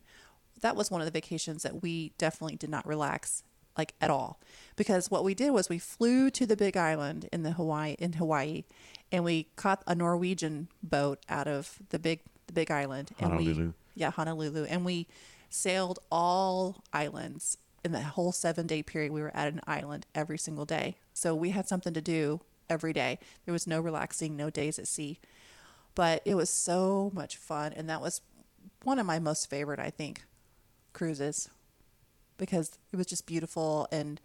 that 0.62 0.75
was 0.75 0.91
one 0.91 1.00
of 1.01 1.05
the 1.05 1.12
vacations 1.12 1.63
that 1.63 1.81
we 1.81 2.13
definitely 2.17 2.58
did 2.58 2.70
not 2.70 2.86
relax 2.86 3.43
like 3.78 3.94
at 4.01 4.10
all. 4.10 4.40
Because 4.75 5.12
what 5.12 5.24
we 5.24 5.34
did 5.34 5.51
was 5.51 5.70
we 5.70 5.80
flew 5.80 6.30
to 6.32 6.46
the 6.46 6.56
big 6.56 6.75
island 6.78 7.28
in 7.32 7.44
the 7.44 7.51
Hawaii 7.51 7.96
in 8.00 8.13
Hawaii 8.13 8.63
and 9.12 9.24
we 9.24 9.48
caught 9.56 9.84
a 9.88 9.96
Norwegian 9.96 10.70
boat 10.82 11.20
out 11.30 11.48
of 11.48 11.80
the 11.90 12.00
big 12.00 12.22
the 12.48 12.54
big 12.54 12.72
island 12.72 13.12
and 13.20 13.38
we 13.38 13.74
yeah 13.96 14.12
Honolulu. 14.12 14.66
And 14.66 14.86
we 14.86 15.08
sailed 15.50 16.00
all 16.12 16.84
islands 16.94 17.58
in 17.84 17.92
the 17.92 18.01
whole 18.01 18.32
7 18.32 18.68
day 18.68 18.84
period 18.84 19.12
we 19.12 19.22
were 19.22 19.36
at 19.36 19.51
an 19.51 19.62
island 19.68 20.06
every 20.16 20.38
single 20.38 20.66
day. 20.66 20.96
So 21.13 21.36
we 21.36 21.50
had 21.50 21.68
something 21.68 21.94
to 21.94 22.01
do 22.01 22.42
every 22.70 22.94
day. 22.94 23.20
There 23.46 23.54
was 23.54 23.68
no 23.68 23.82
relaxing 23.82 24.38
no 24.38 24.50
days 24.50 24.80
at 24.80 24.88
sea. 24.88 25.20
But 25.94 26.22
it 26.24 26.36
was 26.36 26.50
so 26.50 27.12
much 27.13 27.36
fun 27.36 27.74
and 27.74 27.90
that 27.90 28.01
was 28.01 28.22
one 28.84 29.00
of 29.00 29.06
my 29.06 29.20
most 29.20 29.50
favorite 29.50 29.80
i 29.80 29.90
think 29.90 30.24
cruises 30.94 31.50
because 32.42 32.78
it 32.92 32.98
was 32.98 33.06
just 33.06 33.26
beautiful 33.26 33.88
and 33.92 34.20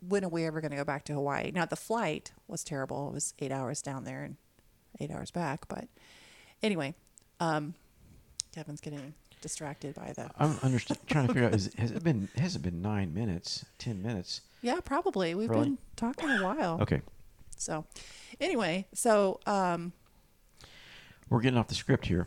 when 0.00 0.24
are 0.24 0.28
we 0.28 0.44
ever 0.44 0.60
going 0.60 0.70
to 0.70 0.76
go 0.76 0.84
back 0.84 1.04
to 1.04 1.12
hawaii 1.12 1.50
now 1.50 1.66
the 1.66 1.76
flight 1.76 2.32
was 2.46 2.62
terrible 2.64 3.08
it 3.08 3.12
was 3.14 3.34
eight 3.40 3.52
hours 3.52 3.82
down 3.82 4.04
there 4.04 4.22
and 4.22 4.36
eight 5.00 5.10
hours 5.10 5.30
back 5.30 5.66
but 5.68 5.88
anyway 6.62 6.94
um 7.40 7.74
kevin's 8.54 8.80
getting 8.80 9.12
distracted 9.40 9.94
by 9.96 10.12
the 10.14 10.30
I'm 10.38 10.56
trying 11.08 11.26
to 11.26 11.34
figure 11.34 11.48
out. 11.48 11.54
Is, 11.54 11.74
has 11.76 11.90
it 11.90 12.04
been? 12.04 12.28
Has 12.36 12.54
it 12.54 12.62
been 12.62 12.80
nine 12.80 13.12
minutes? 13.12 13.64
Ten 13.76 14.00
minutes? 14.00 14.42
yeah 14.62 14.78
probably 14.78 15.34
we've 15.34 15.50
Really? 15.50 15.64
been 15.64 15.78
talking 15.96 16.30
a 16.30 16.44
while 16.44 16.78
Okay. 16.80 17.02
So, 17.56 17.84
anyway, 18.40 18.86
so 18.92 19.38
um, 19.46 19.92
We're 21.28 21.40
getting 21.40 21.58
off 21.58 21.68
the 21.68 21.74
script 21.76 22.06
here. 22.06 22.26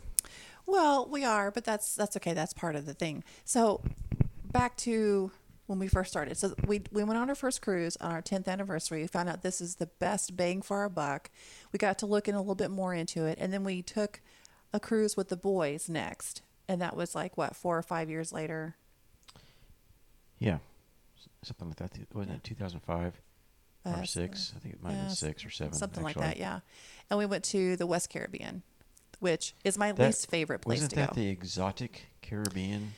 Well, 0.66 1.06
we 1.08 1.24
are, 1.24 1.50
but 1.50 1.64
that's 1.64 1.94
that's 1.94 2.16
okay. 2.16 2.32
That's 2.32 2.52
part 2.54 2.74
of 2.74 2.86
the 2.86 2.94
thing. 2.94 3.22
So, 3.44 3.82
back 4.56 4.76
to 4.78 5.30
when 5.66 5.78
we 5.78 5.88
first 5.88 6.10
started. 6.10 6.36
So 6.36 6.54
we 6.66 6.82
we 6.92 7.04
went 7.04 7.18
on 7.18 7.28
our 7.28 7.34
first 7.34 7.60
cruise 7.60 7.96
on 8.00 8.12
our 8.12 8.22
10th 8.22 8.48
anniversary. 8.48 9.02
We 9.02 9.06
found 9.06 9.28
out 9.28 9.42
this 9.42 9.60
is 9.60 9.76
the 9.76 9.86
best 9.86 10.36
bang 10.36 10.62
for 10.62 10.78
our 10.78 10.88
buck. 10.88 11.30
We 11.72 11.78
got 11.78 11.98
to 12.00 12.06
look 12.06 12.28
in 12.28 12.34
a 12.34 12.40
little 12.40 12.54
bit 12.54 12.70
more 12.70 12.94
into 12.94 13.24
it, 13.26 13.38
and 13.40 13.52
then 13.52 13.64
we 13.64 13.82
took 13.82 14.20
a 14.72 14.80
cruise 14.80 15.16
with 15.16 15.28
the 15.28 15.36
boys 15.36 15.88
next, 15.88 16.42
and 16.68 16.80
that 16.80 16.96
was 16.96 17.14
like 17.14 17.36
what 17.36 17.54
four 17.54 17.76
or 17.76 17.82
five 17.82 18.08
years 18.08 18.32
later. 18.32 18.76
Yeah, 20.38 20.58
something 21.42 21.68
like 21.68 21.76
that. 21.76 21.92
Wasn't 22.14 22.34
it 22.36 22.44
2005 22.44 23.20
Uh, 23.84 23.90
or 24.00 24.04
six? 24.04 24.52
I 24.54 24.58
think 24.60 24.74
it 24.74 24.82
might 24.82 24.90
have 24.92 24.98
yeah, 25.00 25.06
been 25.06 25.14
six 25.16 25.44
or 25.44 25.50
seven. 25.50 25.72
something 25.74 26.02
like 26.04 26.16
that. 26.16 26.36
Yeah, 26.36 26.60
and 27.10 27.18
we 27.18 27.26
went 27.26 27.44
to 27.46 27.76
the 27.76 27.86
West 27.86 28.10
Caribbean, 28.10 28.62
which 29.18 29.54
is 29.64 29.76
my 29.78 29.92
That- 29.92 30.06
least 30.06 30.28
favorite 30.30 30.60
place 30.60 30.76
Wasn't 30.76 30.90
to 30.90 30.96
that 30.96 31.14
the 31.14 31.28
exotic 31.28 32.06
Caribbean 32.22 32.92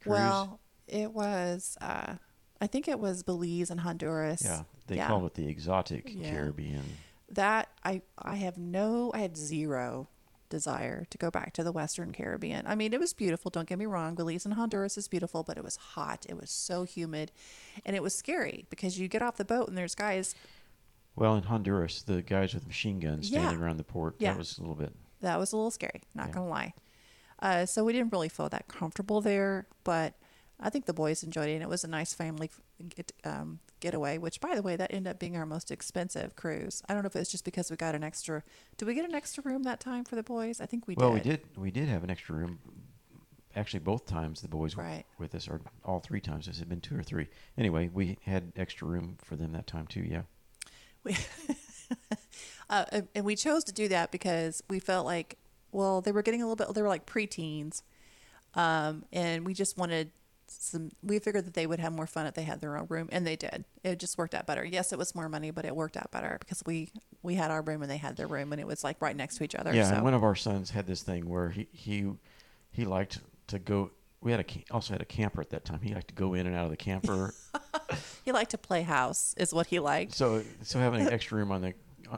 cruise? 0.00 0.12
Well, 0.18 0.60
it 0.88 1.12
was. 1.12 1.76
Uh, 1.80 2.14
I 2.60 2.66
think 2.66 2.86
it 2.88 2.98
was 3.00 3.22
Belize 3.22 3.70
and 3.70 3.80
Honduras. 3.80 4.42
yeah, 4.44 4.62
they 4.86 4.96
yeah. 4.96 5.08
called 5.08 5.24
it 5.24 5.34
the 5.34 5.48
exotic 5.48 6.04
Yeah. 6.14 6.30
Caribbean. 6.30 6.84
that 7.30 7.68
I 7.84 8.02
I 8.18 8.36
have 8.36 8.58
no 8.58 9.10
I 9.14 9.18
had 9.18 9.36
zero 9.36 10.08
desire 10.48 11.06
to 11.08 11.16
go 11.16 11.30
back 11.30 11.54
to 11.54 11.64
the 11.64 11.72
Western 11.72 12.12
Caribbean. 12.12 12.66
I 12.66 12.74
mean, 12.74 12.92
it 12.92 13.00
was 13.00 13.14
beautiful. 13.14 13.50
Don't 13.50 13.66
get 13.66 13.78
me 13.78 13.86
wrong. 13.86 14.14
Belize 14.14 14.44
and 14.44 14.54
Honduras 14.54 14.98
is 14.98 15.08
beautiful, 15.08 15.42
but 15.42 15.56
it 15.56 15.64
was 15.64 15.76
hot. 15.76 16.26
It 16.28 16.36
was 16.36 16.50
so 16.50 16.84
humid, 16.84 17.32
and 17.86 17.96
it 17.96 18.02
was 18.02 18.14
scary 18.14 18.66
because 18.68 18.98
you 18.98 19.08
get 19.08 19.22
off 19.22 19.36
the 19.38 19.44
boat 19.46 19.68
and 19.68 19.76
there's 19.78 19.94
guys. 19.94 20.34
Well, 21.16 21.36
in 21.36 21.42
Honduras, 21.44 22.02
the 22.02 22.22
guys 22.22 22.54
with 22.54 22.66
machine 22.66 23.00
guns 23.00 23.30
Yeah. 23.30 23.40
standing 23.40 23.62
around 23.62 23.78
the 23.78 23.84
port. 23.84 24.16
Yeah. 24.18 24.32
That 24.32 24.38
was 24.38 24.56
a 24.58 24.60
little 24.60 24.76
bit. 24.76 24.92
That 25.20 25.38
was 25.38 25.52
a 25.52 25.56
little 25.56 25.70
scary. 25.70 26.02
Not 26.14 26.28
Yeah. 26.28 26.34
gonna 26.34 26.48
lie. 26.48 26.74
Uh, 27.38 27.66
so 27.66 27.82
we 27.84 27.92
didn't 27.92 28.12
really 28.12 28.28
feel 28.28 28.48
that 28.50 28.68
comfortable 28.68 29.20
there, 29.20 29.66
but 29.84 30.14
I 30.62 30.70
think 30.70 30.86
the 30.86 30.92
boys 30.94 31.22
enjoyed 31.22 31.48
it, 31.48 31.54
and 31.54 31.62
it 31.62 31.68
was 31.68 31.82
a 31.84 31.88
nice 31.88 32.14
family 32.14 32.48
get, 32.94 33.12
um, 33.24 33.58
getaway. 33.80 34.18
Which, 34.18 34.40
by 34.40 34.54
the 34.54 34.62
way, 34.62 34.76
that 34.76 34.92
ended 34.94 35.10
up 35.10 35.18
being 35.18 35.36
our 35.36 35.44
most 35.44 35.70
expensive 35.70 36.36
cruise. 36.36 36.82
I 36.88 36.94
don't 36.94 37.02
know 37.02 37.08
if 37.08 37.16
it 37.16 37.18
was 37.18 37.30
just 37.30 37.44
because 37.44 37.70
we 37.70 37.76
got 37.76 37.94
an 37.94 38.04
extra. 38.04 38.42
Did 38.76 38.86
we 38.86 38.94
get 38.94 39.04
an 39.04 39.14
extra 39.14 39.42
room 39.42 39.64
that 39.64 39.80
time 39.80 40.04
for 40.04 40.14
the 40.14 40.22
boys? 40.22 40.60
I 40.60 40.66
think 40.66 40.86
we 40.86 40.94
well, 40.96 41.14
did. 41.14 41.24
we 41.24 41.30
did. 41.30 41.40
We 41.56 41.70
did 41.70 41.88
have 41.88 42.04
an 42.04 42.10
extra 42.10 42.36
room. 42.36 42.58
Actually, 43.54 43.80
both 43.80 44.06
times 44.06 44.40
the 44.40 44.48
boys 44.48 44.76
were 44.76 45.02
with 45.18 45.34
us, 45.34 45.48
or 45.48 45.60
all 45.84 46.00
three 46.00 46.20
times. 46.20 46.46
This 46.46 46.58
had 46.58 46.68
been 46.68 46.80
two 46.80 46.98
or 46.98 47.02
three. 47.02 47.26
Anyway, 47.58 47.90
we 47.92 48.16
had 48.24 48.52
extra 48.56 48.88
room 48.88 49.18
for 49.22 49.36
them 49.36 49.52
that 49.52 49.66
time 49.66 49.86
too. 49.86 50.00
Yeah. 50.00 50.22
We, 51.04 51.16
uh, 52.70 52.84
and- 52.92 53.08
and 53.14 53.24
we 53.24 53.36
chose 53.36 53.64
to 53.64 53.72
do 53.72 53.88
that 53.88 54.10
because 54.10 54.62
we 54.70 54.78
felt 54.78 55.04
like, 55.04 55.36
well, 55.72 56.00
they 56.00 56.12
were 56.12 56.22
getting 56.22 56.40
a 56.40 56.46
little 56.46 56.56
bit, 56.56 56.72
they 56.74 56.80
were 56.82 56.88
like 56.88 57.04
preteens. 57.04 57.82
Um, 58.54 59.04
and 59.12 59.46
we 59.46 59.54
just 59.54 59.76
wanted 59.76 60.12
some, 60.60 60.90
we 61.02 61.18
figured 61.18 61.46
that 61.46 61.54
they 61.54 61.66
would 61.66 61.80
have 61.80 61.92
more 61.92 62.06
fun 62.06 62.26
if 62.26 62.34
they 62.34 62.42
had 62.42 62.60
their 62.60 62.76
own 62.76 62.86
room, 62.88 63.08
and 63.12 63.26
they 63.26 63.36
did. 63.36 63.64
It 63.82 63.98
just 63.98 64.18
worked 64.18 64.34
out 64.34 64.46
better. 64.46 64.64
Yes, 64.64 64.92
it 64.92 64.98
was 64.98 65.14
more 65.14 65.28
money, 65.28 65.50
but 65.50 65.64
it 65.64 65.74
worked 65.74 65.96
out 65.96 66.10
better 66.10 66.36
because 66.38 66.62
we, 66.66 66.90
we 67.22 67.34
had 67.34 67.50
our 67.50 67.62
room 67.62 67.82
and 67.82 67.90
they 67.90 67.96
had 67.96 68.16
their 68.16 68.26
room, 68.26 68.52
and 68.52 68.60
it 68.60 68.66
was 68.66 68.84
like 68.84 69.00
right 69.00 69.16
next 69.16 69.36
to 69.36 69.44
each 69.44 69.54
other. 69.54 69.74
Yeah, 69.74 69.88
so. 69.88 69.94
and 69.94 70.04
one 70.04 70.14
of 70.14 70.22
our 70.22 70.34
sons 70.34 70.70
had 70.70 70.86
this 70.86 71.02
thing 71.02 71.28
where 71.28 71.50
he 71.50 71.68
he 71.72 72.10
he 72.70 72.84
liked 72.84 73.20
to 73.48 73.58
go. 73.58 73.90
We 74.20 74.30
had 74.30 74.40
a 74.40 74.74
also 74.74 74.94
had 74.94 75.02
a 75.02 75.06
camper 75.06 75.40
at 75.40 75.50
that 75.50 75.64
time. 75.64 75.80
He 75.80 75.94
liked 75.94 76.08
to 76.08 76.14
go 76.14 76.34
in 76.34 76.46
and 76.46 76.54
out 76.54 76.64
of 76.64 76.70
the 76.70 76.76
camper. 76.76 77.34
he 78.24 78.32
liked 78.32 78.52
to 78.52 78.58
play 78.58 78.82
house, 78.82 79.34
is 79.36 79.52
what 79.52 79.66
he 79.66 79.78
liked. 79.78 80.14
so 80.14 80.42
so 80.62 80.78
having 80.78 81.00
an 81.00 81.12
extra 81.12 81.38
room 81.38 81.50
on 81.50 81.62
the 81.62 81.74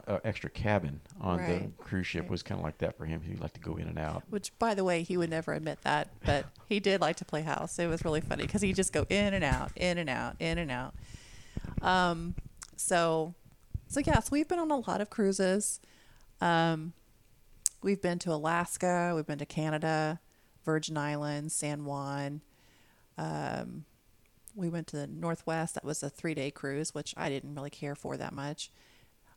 uh, 0.07 0.19
extra 0.23 0.49
cabin 0.49 1.01
on 1.19 1.37
Right. 1.39 1.77
the 1.77 1.83
cruise 1.83 2.07
ship 2.07 2.23
Right. 2.23 2.31
was 2.31 2.43
kind 2.43 2.59
of 2.59 2.65
like 2.65 2.77
that 2.79 2.97
for 2.97 3.05
him. 3.05 3.21
He 3.21 3.35
liked 3.35 3.55
to 3.55 3.59
go 3.61 3.75
in 3.75 3.87
and 3.87 3.97
out. 3.99 4.23
Which, 4.29 4.51
by 4.59 4.73
the 4.73 4.83
way, 4.83 5.03
he 5.03 5.17
would 5.17 5.29
never 5.29 5.53
admit 5.53 5.79
that, 5.83 6.09
but 6.25 6.45
he 6.67 6.79
did 6.79 7.01
like 7.01 7.15
to 7.17 7.25
play 7.25 7.41
house. 7.41 7.77
It 7.79 7.87
was 7.87 8.03
really 8.05 8.21
funny 8.21 8.43
because 8.45 8.61
he'd 8.61 8.75
just 8.75 8.93
go 8.93 9.05
in 9.09 9.33
and 9.33 9.43
out, 9.43 9.71
in 9.75 9.97
and 9.97 10.09
out, 10.09 10.35
in 10.39 10.57
and 10.57 10.71
out. 10.71 10.93
Um, 11.81 12.35
so, 12.75 13.33
so 13.87 13.99
yeah, 13.99 14.19
so 14.19 14.29
we've 14.31 14.47
been 14.47 14.59
on 14.59 14.71
a 14.71 14.77
lot 14.79 15.01
of 15.01 15.09
cruises. 15.09 15.79
Um, 16.41 16.93
we've 17.81 18.01
been 18.01 18.19
to 18.19 18.31
Alaska, 18.33 19.13
we've 19.15 19.25
been 19.27 19.37
to 19.39 19.45
Canada, 19.45 20.19
Virgin 20.65 20.97
Islands, 20.97 21.53
San 21.53 21.85
Juan. 21.85 22.41
Um, 23.17 23.85
we 24.55 24.69
went 24.69 24.87
to 24.87 24.97
the 24.97 25.07
Northwest. 25.07 25.75
That 25.75 25.83
was 25.83 26.01
a 26.01 26.09
three 26.09 26.33
day 26.33 26.49
cruise, 26.51 26.93
which 26.93 27.13
I 27.17 27.29
didn't 27.29 27.53
really 27.55 27.69
care 27.69 27.95
for 27.95 28.17
that 28.17 28.33
much. 28.33 28.71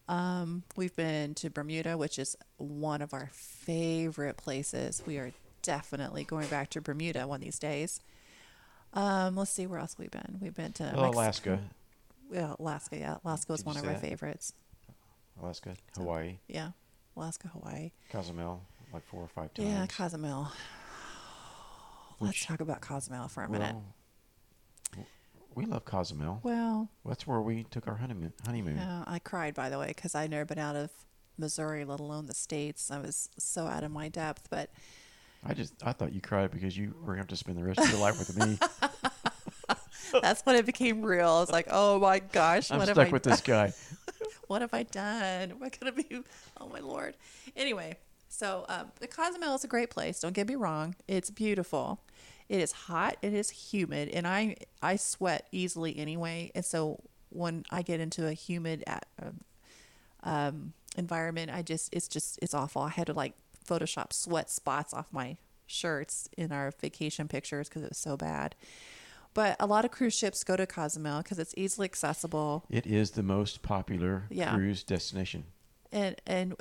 Um, 0.09 0.63
we've 0.77 0.95
been 0.97 1.35
to 1.35 1.51
Bermuda, 1.51 1.99
which 1.99 2.19
is 2.19 2.37
one 2.57 3.03
of 3.03 3.13
our 3.13 3.29
favorite 3.33 4.37
places. 4.37 5.03
We 5.07 5.19
are 5.19 5.33
definitely 5.63 6.25
going 6.25 6.49
back 6.49 6.71
to 6.71 6.81
Bermuda 6.81 7.27
one 7.27 7.37
of 7.41 7.45
these 7.45 7.59
days. 7.59 8.01
Um, 8.95 9.37
let's 9.37 9.51
see 9.51 9.67
where 9.67 9.79
else 9.79 9.97
we've 9.99 10.11
been. 10.11 10.39
We've 10.41 10.55
been 10.55 10.73
to 10.75 10.93
Well, 10.95 11.05
Mex- 11.07 11.15
Alaska, 11.17 11.61
Yeah, 12.33 12.55
Alaska. 12.59 12.97
Yeah, 12.97 13.17
Alaska 13.25 13.53
was 13.53 13.61
Did 13.61 13.67
one 13.67 13.77
of 13.77 13.85
our 13.85 13.93
that? 13.93 14.01
favorites. 14.01 14.55
Alaska, 15.43 15.77
So- 15.95 16.03
Hawaii, 16.03 16.39
Yeah, 16.49 16.71
Alaska, 17.17 17.49
Hawaii. 17.49 17.91
Cozumel, 18.11 18.63
like 18.93 19.05
four 19.05 19.23
or 19.23 19.29
five 19.29 19.53
times. 19.53 19.69
Yeah, 19.69 19.87
Cozumel. 19.87 20.49
Let's 22.21 22.45
talk 22.45 22.61
about 22.61 22.81
Cozumel 22.81 23.29
for 23.29 23.43
a 23.45 23.49
minute. 23.49 23.75
Well, 23.75 23.85
w- 23.85 23.93
we 25.59 25.67
love 25.67 25.85
Cozumel. 25.85 26.39
Well, 26.45 26.89
That's 27.05 27.27
where 27.27 27.41
we 27.41 27.65
took 27.65 27.89
our 27.89 27.97
honeymoon. 27.97 28.33
Honeymoon. 28.47 28.77
yeah, 28.77 29.03
I 29.07 29.19
cried 29.19 29.55
by 29.55 29.69
the 29.69 29.79
way 29.79 29.89
because 29.89 30.15
I'd 30.15 30.31
never 30.31 30.45
been 30.45 30.59
out 30.59 30.77
of 30.77 30.91
Missouri, 31.37 31.85
let 31.85 31.99
alone 31.99 32.27
the 32.27 32.35
states. 32.35 32.93
I 32.93 32.99
was 33.01 33.29
so 33.39 33.67
out 33.67 33.83
of 33.83 33.91
my 33.91 34.09
depth, 34.09 34.47
but 34.51 34.71
I 35.45 35.55
just 35.55 35.75
I 35.85 35.93
thought 35.93 36.13
you 36.13 36.21
cried 36.21 36.53
because 36.53 36.77
you 36.77 36.95
were 37.01 37.15
going 37.15 37.17
to 37.17 37.23
have 37.23 37.27
to 37.29 37.37
spend 37.37 37.59
the 37.59 37.65
rest 37.65 37.81
of 37.81 37.91
your 37.91 37.99
life 37.99 38.19
with 38.21 38.37
me. 38.37 38.59
that's 40.23 40.47
when 40.47 40.55
it 40.55 40.65
became 40.65 41.03
real. 41.03 41.29
I 41.29 41.41
was 41.41 41.51
like, 41.51 41.67
oh 41.71 41.99
my 41.99 42.21
gosh, 42.21 42.71
I'm 42.71 42.79
what 42.79 42.87
have 42.87 42.95
stuck 42.95 43.09
I 43.09 43.11
with 43.11 43.23
this 43.25 43.41
guy. 43.41 43.73
what 44.47 44.63
have 44.63 44.73
I 44.73 44.85
done? 44.85 45.51
Am 45.51 45.63
I 45.63 45.71
gonna 45.71 45.93
be? 45.93 46.23
Oh 46.61 46.69
my 46.69 46.79
lord. 46.79 47.17
Anyway, 47.57 47.97
so 48.29 48.65
um, 48.69 48.93
the 49.01 49.09
Cozumel 49.09 49.57
is 49.57 49.65
a 49.65 49.69
great 49.69 49.91
place. 49.91 50.21
Don't 50.21 50.35
get 50.35 50.47
me 50.47 50.55
wrong; 50.55 50.95
it's 51.09 51.31
beautiful. 51.31 52.01
It 52.49 52.61
is 52.61 52.73
hot. 52.73 53.17
It 53.23 53.35
is 53.35 53.51
humid, 53.51 54.09
and 54.11 54.27
I 54.27 54.57
I 54.83 54.97
sweat 54.97 55.47
easily 55.53 55.99
anyway. 55.99 56.51
And 56.55 56.65
so 56.65 57.01
when 57.31 57.65
I 57.71 57.83
get 57.83 58.01
into 58.01 58.27
a 58.27 58.33
humid 58.33 58.85
um, 59.23 59.41
um, 60.23 60.73
environment, 60.97 61.51
I 61.53 61.63
just 61.63 61.93
it's 61.93 62.09
just 62.09 62.39
it's 62.41 62.55
awful. 62.55 62.83
I 62.83 62.89
had 62.91 63.07
to 63.09 63.13
like 63.13 63.35
Photoshop 63.67 64.13
sweat 64.13 64.51
spots 64.51 64.95
off 64.95 65.07
my 65.13 65.37
shirts 65.67 66.29
in 66.39 66.51
our 66.53 66.73
vacation 66.81 67.29
pictures 67.29 67.69
because 67.69 67.83
it 67.83 67.91
was 67.91 67.99
so 67.99 68.17
bad. 68.17 68.55
But 69.35 69.57
a 69.61 69.67
lot 69.67 69.85
of 69.85 69.91
cruise 69.91 70.15
ships 70.17 70.43
go 70.43 70.57
to 70.57 70.67
Cozumel 70.67 71.23
because 71.23 71.39
it's 71.39 71.53
easily 71.57 71.85
accessible. 71.85 72.65
It 72.71 72.87
is 72.87 73.11
the 73.11 73.23
most 73.23 73.61
popular 73.63 74.25
Yeah. 74.31 74.55
cruise 74.55 74.83
destination. 74.83 75.45
and 75.93 76.17
and 76.27 76.55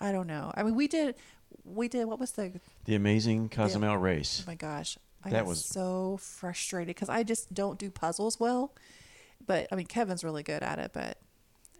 I 0.00 0.10
don't 0.10 0.26
know. 0.26 0.50
I 0.56 0.64
mean, 0.64 0.74
we 0.74 0.88
did 0.88 1.14
we 1.74 1.88
did 1.88 2.04
what 2.06 2.18
was 2.18 2.32
the 2.32 2.60
The 2.84 2.94
amazing 2.94 3.48
Cozumel 3.48 3.96
race. 3.96 4.42
oh 4.44 4.50
my 4.50 4.54
gosh 4.54 4.98
I 5.24 5.30
That 5.30 5.46
was 5.46 5.64
so 5.64 6.18
frustrated 6.20 6.88
because 6.88 7.08
I 7.08 7.22
just 7.22 7.52
don't 7.54 7.78
do 7.78 7.90
puzzles 7.90 8.40
well. 8.40 8.74
But 9.44 9.68
I 9.72 9.76
mean, 9.76 9.86
Kevin's 9.86 10.24
really 10.24 10.42
good 10.42 10.62
at 10.62 10.78
it. 10.78 10.92
But 10.92 11.18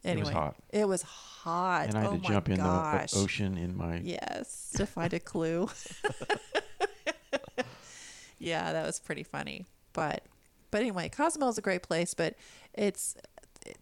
Anyway, 0.05 0.21
It 0.21 0.25
was 0.25 0.33
hot. 0.33 0.57
It 0.71 0.89
was 0.89 1.03
hot. 1.03 1.89
and 1.89 1.97
I 1.97 2.01
had 2.03 2.11
oh 2.11 2.17
to 2.17 2.21
jump 2.21 2.49
in 2.49 2.57
the 2.57 2.63
gosh. 2.63 3.15
ocean 3.17 3.57
in 3.57 3.77
my. 3.77 4.01
Yes, 4.03 4.73
to 4.77 4.87
find 4.87 5.13
a 5.13 5.21
clue. 5.21 5.69
yeah, 8.39 8.73
that 8.73 8.85
was 8.85 8.99
pretty 8.99 9.23
funny. 9.23 9.67
But 9.93 10.25
but 10.71 10.81
anyway, 10.81 11.09
Cozumel 11.09 11.51
is 11.51 11.59
a 11.59 11.63
great 11.63 11.83
place, 11.83 12.15
but 12.15 12.35
it's 12.75 13.17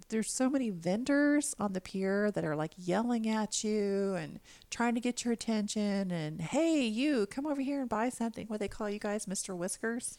there's 0.08 0.30
so 0.30 0.50
many 0.50 0.70
vendors 0.70 1.54
on 1.58 1.72
the 1.72 1.80
pier 1.80 2.30
that 2.30 2.44
are 2.44 2.56
like 2.56 2.72
yelling 2.76 3.28
at 3.28 3.62
you 3.64 4.14
and 4.14 4.40
trying 4.70 4.94
to 4.94 5.00
get 5.00 5.24
your 5.24 5.32
attention 5.32 6.10
and 6.10 6.40
hey 6.40 6.84
you 6.84 7.26
come 7.26 7.46
over 7.46 7.60
here 7.60 7.80
and 7.80 7.88
buy 7.88 8.08
something 8.08 8.46
what 8.48 8.60
they 8.60 8.68
call 8.68 8.88
you 8.90 8.98
guys 8.98 9.26
mr 9.26 9.56
whiskers 9.56 10.18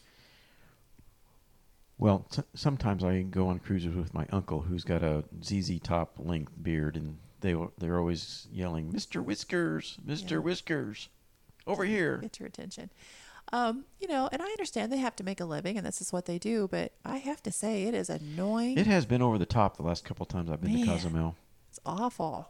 Well, 1.98 2.26
s- 2.32 2.42
sometimes 2.54 3.04
I 3.04 3.22
go 3.22 3.46
on 3.48 3.60
cruises 3.60 3.94
with 3.94 4.12
my 4.12 4.26
uncle, 4.32 4.62
who's 4.62 4.82
got 4.84 5.02
a 5.04 5.22
ZZ 5.44 5.78
Top 5.80 6.14
length 6.18 6.52
beard, 6.60 6.96
and 6.96 7.18
they 7.40 7.54
they're 7.78 7.98
always 7.98 8.48
yelling, 8.52 8.92
"Mr. 8.92 9.22
Whiskers, 9.22 9.98
Mr. 10.04 10.32
Yeah. 10.32 10.38
Whiskers, 10.38 11.08
over 11.66 11.84
here." 11.84 12.16
get 12.18 12.40
your 12.40 12.48
attention 12.48 12.90
um 13.52 13.84
you 14.00 14.06
know 14.08 14.28
and 14.32 14.40
i 14.42 14.46
understand 14.46 14.92
they 14.92 14.98
have 14.98 15.16
to 15.16 15.24
make 15.24 15.40
a 15.40 15.44
living 15.44 15.76
and 15.76 15.86
this 15.86 16.00
is 16.00 16.12
what 16.12 16.26
they 16.26 16.38
do 16.38 16.68
but 16.70 16.92
i 17.04 17.16
have 17.18 17.42
to 17.42 17.50
say 17.52 17.84
it 17.84 17.94
is 17.94 18.08
annoying 18.10 18.78
It 18.78 18.86
has 18.86 19.04
been 19.06 19.22
over 19.22 19.38
the 19.38 19.46
top 19.46 19.76
the 19.76 19.82
last 19.82 20.04
couple 20.04 20.26
times 20.26 20.50
I've 20.50 20.60
been 20.60 20.72
Man. 20.72 20.86
to 20.86 20.92
Cozumel. 20.92 21.36
It's 21.68 21.80
awful. 21.86 22.48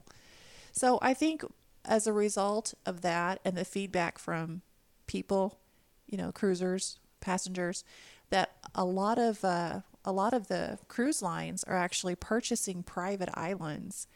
So 0.73 0.99
I 1.01 1.15
think 1.15 1.45
as 1.85 2.07
a 2.07 2.13
result 2.13 2.75
of 2.87 3.01
that 3.03 3.41
and 3.45 3.57
the 3.57 3.65
feedback 3.65 4.19
from 4.19 4.63
people, 5.07 5.59
you 6.07 6.17
know, 6.19 6.33
cruisers, 6.33 6.99
passengers, 7.21 7.85
that 8.31 8.53
a 8.75 8.85
lot 8.85 9.19
of 9.19 9.45
uh, 9.45 9.81
a 10.05 10.13
lot 10.13 10.33
of 10.35 10.49
the 10.49 10.79
cruise 10.89 11.23
lines 11.23 11.63
are 11.65 11.77
actually 11.77 12.17
purchasing 12.17 12.83
private 12.83 13.29
islands 13.35 14.07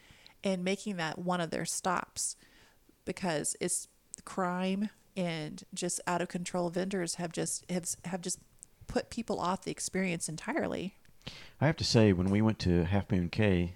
and 0.43 0.63
making 0.63 0.97
that 0.97 1.17
one 1.19 1.39
of 1.41 1.49
their 1.51 1.65
stops. 1.65 2.35
because 3.05 3.55
it's 3.61 3.87
crime 4.25 4.89
and 5.17 5.63
just 5.73 5.99
out 6.05 6.21
of 6.21 6.29
control 6.29 6.69
vendors 6.69 7.15
have 7.15 7.33
just 7.33 7.69
have, 7.69 7.85
have 8.05 8.21
just 8.21 8.39
put 8.85 9.09
people 9.09 9.39
off 9.39 9.63
the 9.63 9.71
experience 9.71 10.29
entirely. 10.29 10.95
I 11.59 11.65
have 11.65 11.75
to 11.77 11.83
say, 11.83 12.13
when 12.13 12.29
we 12.29 12.41
went 12.41 12.59
to 12.59 12.85
Half 12.85 13.11
Moon 13.11 13.29
Cay, 13.29 13.73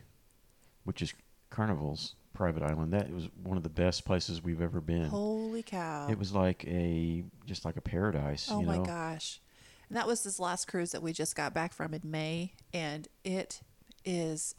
which 0.86 1.02
is 1.02 1.14
Carnival's 1.50 2.16
private 2.34 2.64
island, 2.64 2.94
that 2.94 3.12
was 3.12 3.28
one 3.44 3.58
of 3.58 3.64
the 3.64 3.70
best 3.70 4.06
places 4.06 4.42
we've 4.42 4.62
ever 4.62 4.80
been. 4.80 5.06
Holy 5.06 5.64
cow! 5.64 6.08
It 6.10 6.18
was 6.18 6.32
like 6.32 6.64
a 6.66 7.24
just 7.46 7.66
like 7.66 7.76
a 7.76 7.82
paradise. 7.82 8.48
Oh 8.50 8.62
my 8.62 8.78
know? 8.78 8.86
gosh. 8.86 9.42
And 9.90 9.98
that 9.98 10.08
was 10.08 10.24
this 10.24 10.40
last 10.40 10.70
cruise 10.70 10.94
that 10.94 11.02
we 11.02 11.12
just 11.12 11.36
got 11.36 11.54
back 11.54 11.74
from 11.74 11.94
in 11.94 12.00
May, 12.06 12.54
and 12.74 13.10
it 13.26 13.62
is 14.06 14.56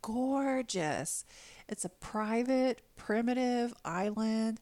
gorgeous. 0.00 1.24
It's 1.68 1.84
a 1.84 1.88
private, 1.88 2.82
primitive 2.96 3.72
island, 3.84 4.60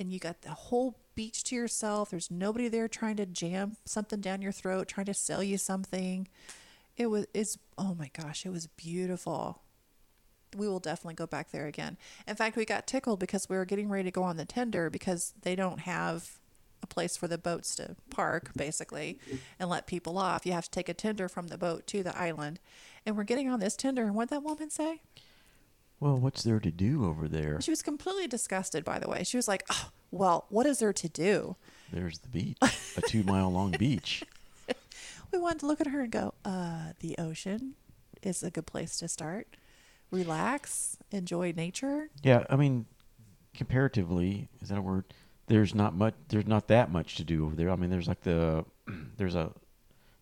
and 0.00 0.12
you 0.12 0.18
got 0.18 0.42
the 0.42 0.50
whole 0.50 0.96
beach 1.14 1.44
to 1.44 1.54
yourself. 1.54 2.10
There's 2.10 2.30
nobody 2.30 2.68
there 2.68 2.88
trying 2.88 3.16
to 3.16 3.26
jam 3.26 3.76
something 3.84 4.20
down 4.20 4.42
your 4.42 4.52
throat, 4.52 4.88
trying 4.88 5.06
to 5.06 5.14
sell 5.14 5.42
you 5.42 5.58
something. 5.58 6.28
It 6.96 7.06
was 7.06 7.26
it's 7.32 7.58
oh 7.78 7.94
my 7.98 8.10
gosh, 8.18 8.44
it 8.46 8.50
was 8.50 8.66
beautiful. 8.66 9.62
We 10.56 10.68
will 10.68 10.80
definitely 10.80 11.14
go 11.14 11.26
back 11.26 11.50
there 11.50 11.66
again. 11.66 11.96
In 12.26 12.36
fact, 12.36 12.56
we 12.56 12.66
got 12.66 12.86
tickled 12.86 13.18
because 13.18 13.48
we 13.48 13.56
were 13.56 13.64
getting 13.64 13.88
ready 13.88 14.04
to 14.04 14.10
go 14.10 14.22
on 14.22 14.36
the 14.36 14.44
tender 14.44 14.90
because 14.90 15.32
they 15.42 15.56
don't 15.56 15.80
have 15.80 16.38
a 16.82 16.86
place 16.86 17.16
for 17.16 17.28
the 17.28 17.38
boats 17.38 17.74
to 17.76 17.96
park 18.10 18.50
basically 18.56 19.18
and 19.58 19.70
let 19.70 19.86
people 19.86 20.18
off. 20.18 20.44
You 20.44 20.52
have 20.52 20.64
to 20.64 20.70
take 20.70 20.88
a 20.88 20.94
tender 20.94 21.28
from 21.28 21.48
the 21.48 21.56
boat 21.56 21.86
to 21.88 22.02
the 22.02 22.16
island. 22.18 22.60
And 23.06 23.16
we're 23.16 23.24
getting 23.24 23.48
on 23.48 23.60
this 23.60 23.76
tender 23.76 24.04
and 24.04 24.14
what 24.14 24.30
that 24.30 24.42
woman 24.42 24.68
say? 24.68 25.00
Well, 26.00 26.18
what's 26.18 26.42
there 26.42 26.60
to 26.60 26.70
do 26.70 27.04
over 27.04 27.28
there? 27.28 27.60
She 27.60 27.70
was 27.70 27.82
completely 27.82 28.26
disgusted 28.26 28.84
by 28.84 28.98
the 28.98 29.08
way. 29.08 29.24
She 29.24 29.36
was 29.36 29.48
like, 29.48 29.64
oh, 29.70 29.90
"Well, 30.12 30.44
what 30.48 30.66
is 30.66 30.78
there 30.78 30.92
to 30.92 31.08
do?" 31.08 31.56
There's 31.92 32.18
the 32.20 32.28
beach, 32.28 32.58
a 32.62 33.02
two 33.02 33.24
mile 33.24 33.50
long 33.50 33.70
beach. 33.78 34.22
We 35.32 35.38
wanted 35.38 35.60
to 35.60 35.66
look 35.66 35.80
at 35.80 35.88
her 35.88 36.02
and 36.02 36.12
go, 36.12 36.34
"Uh, 36.44 36.92
the 37.00 37.16
ocean 37.18 37.74
is 38.22 38.42
a 38.44 38.50
good 38.50 38.66
place 38.66 38.98
to 38.98 39.08
start. 39.08 39.48
Relax, 40.10 40.98
enjoy 41.10 41.52
nature." 41.56 42.10
Yeah, 42.22 42.44
I 42.48 42.56
mean, 42.56 42.86
comparatively, 43.54 44.48
is 44.60 44.68
that 44.68 44.78
a 44.78 44.82
word? 44.82 45.04
There's 45.48 45.74
not 45.74 45.94
much. 45.94 46.14
There's 46.28 46.46
not 46.46 46.68
that 46.68 46.92
much 46.92 47.16
to 47.16 47.24
do 47.24 47.44
over 47.46 47.56
there. 47.56 47.70
I 47.70 47.76
mean, 47.76 47.90
there's 47.90 48.08
like 48.08 48.20
the 48.22 48.64
there's 49.16 49.34
a 49.34 49.52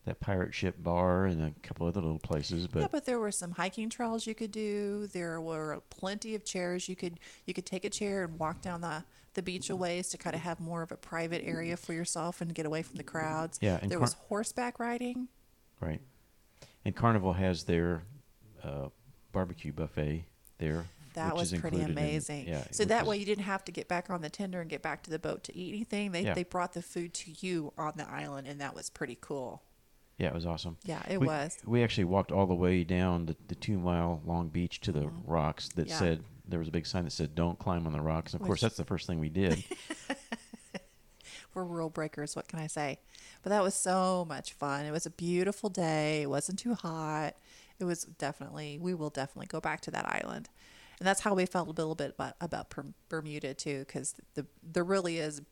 that 0.07 0.19
pirate 0.19 0.55
ship 0.55 0.83
bar 0.83 1.27
and 1.27 1.43
a 1.43 1.53
couple 1.63 1.87
other 1.87 2.01
little 2.01 2.19
places, 2.19 2.67
but 2.67 2.81
yeah, 2.81 2.89
but 2.91 3.05
there 3.05 3.19
were 3.19 3.31
some 3.31 3.53
hiking 3.53 3.91
trails 3.91 4.27
you 4.27 4.35
could 4.35 4.51
do. 4.51 5.07
There 5.09 5.41
were 5.41 5.83
plenty 5.91 6.35
of 6.35 6.45
chairs 6.45 6.89
you 6.89 6.97
could 6.97 7.21
you 7.47 7.53
could 7.53 7.67
take 7.67 7.85
a 7.85 7.91
chair 7.91 8.25
and 8.25 8.39
walk 8.39 8.63
down 8.63 8.81
the 8.81 9.05
the 9.35 9.43
beach 9.43 9.71
a 9.71 9.77
ways 9.77 10.09
to 10.11 10.19
kind 10.19 10.35
of 10.35 10.43
have 10.43 10.61
more 10.61 10.83
of 10.83 10.91
a 10.93 10.97
private 10.97 11.43
area 11.45 11.77
for 11.77 11.93
yourself 11.93 12.41
and 12.41 12.55
get 12.55 12.67
away 12.67 12.83
from 12.83 12.97
the 12.97 13.03
crowds. 13.05 13.59
Yeah, 13.63 13.79
there 13.79 13.91
car- 13.91 14.01
was 14.01 14.15
horseback 14.15 14.79
riding. 14.79 15.29
right. 15.81 16.01
And 16.85 16.97
Carnival 16.97 17.35
has 17.35 17.65
their 17.65 18.03
uh, 18.65 18.89
barbecue 19.33 19.73
buffet 19.73 20.25
there. 20.59 20.87
That 21.15 21.33
which 21.35 21.41
was 21.41 21.53
is 21.53 21.61
pretty 21.61 21.77
included 21.79 21.99
in- 21.99 22.05
amazing. 22.07 22.49
yeah, 22.49 22.65
so 22.71 22.85
that 22.85 23.03
is- 23.03 23.09
way 23.09 23.17
you 23.19 23.25
didn't 23.27 23.45
have 23.45 23.65
to 23.67 23.73
get 23.73 23.87
back 23.89 24.09
on 24.11 24.23
the 24.23 24.31
tender 24.31 24.61
and 24.61 24.71
get 24.71 24.81
back 24.81 25.03
to 25.05 25.11
the 25.11 25.19
boat 25.19 25.45
to 25.45 25.57
eat 25.57 25.75
anything. 25.75 26.13
They 26.13 26.23
Yeah. 26.25 26.35
they 26.35 26.45
brought 26.45 26.73
the 26.73 26.83
food 26.83 27.13
to 27.15 27.33
you 27.47 27.73
on 27.77 27.95
the 27.97 28.09
island, 28.09 28.47
and 28.47 28.61
that 28.61 28.75
was 28.75 28.89
pretty 28.91 29.19
cool. 29.21 29.63
Yeah, 30.19 30.29
it 30.29 30.35
was 30.35 30.47
awesome. 30.47 30.77
Yeah, 30.85 31.03
it 31.09 31.19
we, 31.21 31.27
was. 31.27 31.59
We 31.67 31.83
actually 31.83 32.05
walked 32.05 32.31
all 32.31 32.47
the 32.47 32.55
way 32.55 32.85
down 32.85 33.27
the, 33.27 33.37
the 33.49 33.55
two 33.57 33.79
mile 33.79 34.21
long 34.25 34.49
beach 34.49 34.81
to 34.83 34.93
the 34.93 35.09
rocks 35.27 35.69
that 35.71 35.83
Mm-hmm. 35.83 35.91
Yeah. 35.91 35.99
said 35.99 36.25
there 36.51 36.59
was 36.59 36.69
a 36.69 36.73
big 36.73 36.87
sign 36.87 37.05
that 37.05 37.11
said 37.13 37.35
"Don't 37.35 37.59
climb 37.59 37.87
on 37.87 37.93
the 37.93 38.01
rocks." 38.01 38.33
And 38.33 38.41
of 38.41 38.47
course, 38.47 38.61
that's 38.61 38.77
the 38.77 38.85
first 38.85 39.07
thing 39.07 39.21
we 39.21 39.29
did. 39.29 39.63
We're 41.55 41.65
rule 41.65 41.91
breakers. 41.91 42.37
What 42.37 42.47
can 42.47 42.61
I 42.61 42.69
say? 42.69 43.01
But 43.43 43.51
that 43.51 43.63
was 43.63 43.75
so 43.75 44.25
much 44.29 44.53
fun. 44.53 44.87
It 44.87 44.93
was 44.93 45.07
a 45.07 45.11
beautiful 45.11 45.69
day. 45.69 46.23
It 46.23 46.31
wasn't 46.31 46.59
too 46.61 46.75
hot. 46.75 47.35
It 47.81 47.85
was 47.85 48.05
definitely. 48.05 48.79
We 48.81 48.95
will 48.95 49.11
definitely 49.11 49.47
go 49.47 49.61
back 49.61 49.81
to 49.83 49.91
that 49.91 50.07
island, 50.07 50.49
and 50.99 51.07
that's 51.09 51.21
how 51.21 51.35
we 51.35 51.47
felt 51.47 51.67
a 51.67 51.73
little 51.73 51.95
bit 51.95 52.11
about, 52.11 52.35
about 52.41 52.73
Bermuda 53.09 53.55
too, 53.55 53.81
because 53.81 54.15
the 54.35 54.47
there 54.63 54.85
really 54.85 55.19
is 55.19 55.43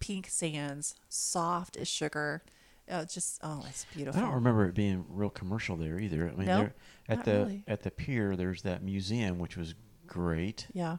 pink 0.00 0.28
sands, 0.28 0.94
soft 1.08 1.76
as 1.76 1.88
sugar. 1.88 2.42
Oh, 2.90 3.00
it's 3.00 3.14
just 3.14 3.38
oh, 3.42 3.64
it's 3.68 3.86
beautiful. 3.94 4.20
I 4.20 4.24
don't 4.24 4.34
remember 4.34 4.66
it 4.66 4.74
being 4.74 5.04
real 5.08 5.30
commercial 5.30 5.76
there 5.76 5.98
either. 5.98 6.30
I 6.30 6.36
mean, 6.36 6.46
Nope, 6.46 6.72
there, 7.06 7.18
at 7.18 7.24
the 7.24 7.32
really. 7.44 7.64
at 7.68 7.82
the 7.82 7.90
pier, 7.90 8.34
there's 8.36 8.62
that 8.62 8.82
museum 8.82 9.38
which 9.38 9.56
was 9.56 9.74
great. 10.06 10.66
Yeah, 10.72 10.96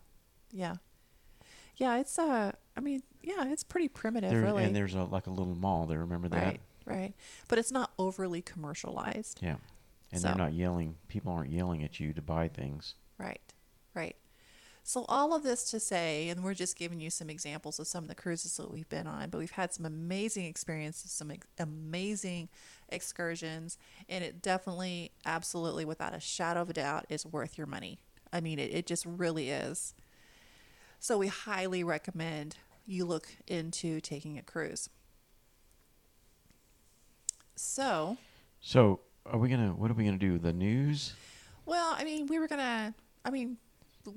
yeah, 0.51 0.75
yeah. 1.77 1.97
It's 1.97 2.17
uh, 2.19 2.51
I 2.75 2.79
mean, 2.79 3.03
yeah, 3.21 3.45
it's 3.51 3.63
pretty 3.63 3.87
primitive, 3.87 4.31
There, 4.31 4.41
really. 4.41 4.63
And 4.63 4.75
there's 4.75 4.95
a 4.95 5.03
like 5.03 5.27
a 5.27 5.31
little 5.31 5.55
mall 5.55 5.85
there. 5.85 5.99
Remember 5.99 6.27
that? 6.29 6.43
right, 6.43 6.59
right. 6.85 7.13
But 7.47 7.59
it's 7.59 7.71
not 7.71 7.91
overly 7.99 8.41
commercialized. 8.41 9.39
Yeah. 9.41 9.55
And 10.11 10.21
So- 10.21 10.27
they're 10.29 10.37
not 10.37 10.53
yelling. 10.53 10.95
People 11.07 11.31
aren't 11.33 11.51
yelling 11.51 11.83
at 11.83 11.99
you 11.99 12.13
to 12.13 12.21
buy 12.21 12.47
things. 12.47 12.95
Right, 13.17 13.41
right. 13.93 14.15
So 14.87 15.03
all 15.09 15.33
of 15.33 15.41
this 15.41 15.71
to 15.71 15.79
say, 15.79 16.29
and 16.29 16.43
we're 16.43 16.53
just 16.53 16.77
giving 16.77 16.99
you 16.99 17.09
some 17.09 17.27
examples 17.27 17.79
of 17.79 17.87
some 17.87 18.03
of 18.03 18.07
the 18.07 18.13
cruises 18.13 18.55
that 18.57 18.69
we've 18.71 18.87
been 18.87 19.07
on, 19.07 19.31
but 19.31 19.39
we've 19.39 19.49
had 19.49 19.73
some 19.73 19.83
amazing 19.83 20.45
experiences, 20.45 21.09
some 21.11 21.31
ex- 21.31 21.47
amazing 21.57 22.49
excursions, 22.89 23.79
and 24.07 24.23
it 24.23 24.43
definitely, 24.43 25.11
absolutely, 25.25 25.85
without 25.85 26.13
a 26.13 26.19
shadow 26.19 26.61
of 26.61 26.69
a 26.69 26.73
doubt, 26.73 27.05
is 27.09 27.25
worth 27.25 27.57
your 27.57 27.65
money. 27.65 27.97
I 28.35 28.41
mean, 28.41 28.59
it, 28.59 28.73
it 28.73 28.85
just 28.85 29.05
really 29.05 29.49
is. 29.49 29.93
So 30.99 31.17
we 31.17 31.27
highly 31.27 31.85
recommend 31.85 32.57
you 32.85 33.05
look 33.05 33.29
into 33.47 34.01
taking 34.01 34.37
a 34.37 34.41
cruise. 34.41 34.89
So, 37.55 38.17
So, 38.59 38.99
are 39.25 39.39
we 39.39 39.47
gonna? 39.47 39.69
What 39.69 39.89
are 39.89 39.93
we 39.93 40.03
gonna 40.03 40.17
do? 40.17 40.37
The 40.37 40.51
news? 40.51 41.13
Well, 41.65 41.95
I 41.97 42.03
mean, 42.03 42.27
we 42.27 42.39
were 42.39 42.49
gonna. 42.49 42.93
I 43.23 43.29
mean, 43.29 43.55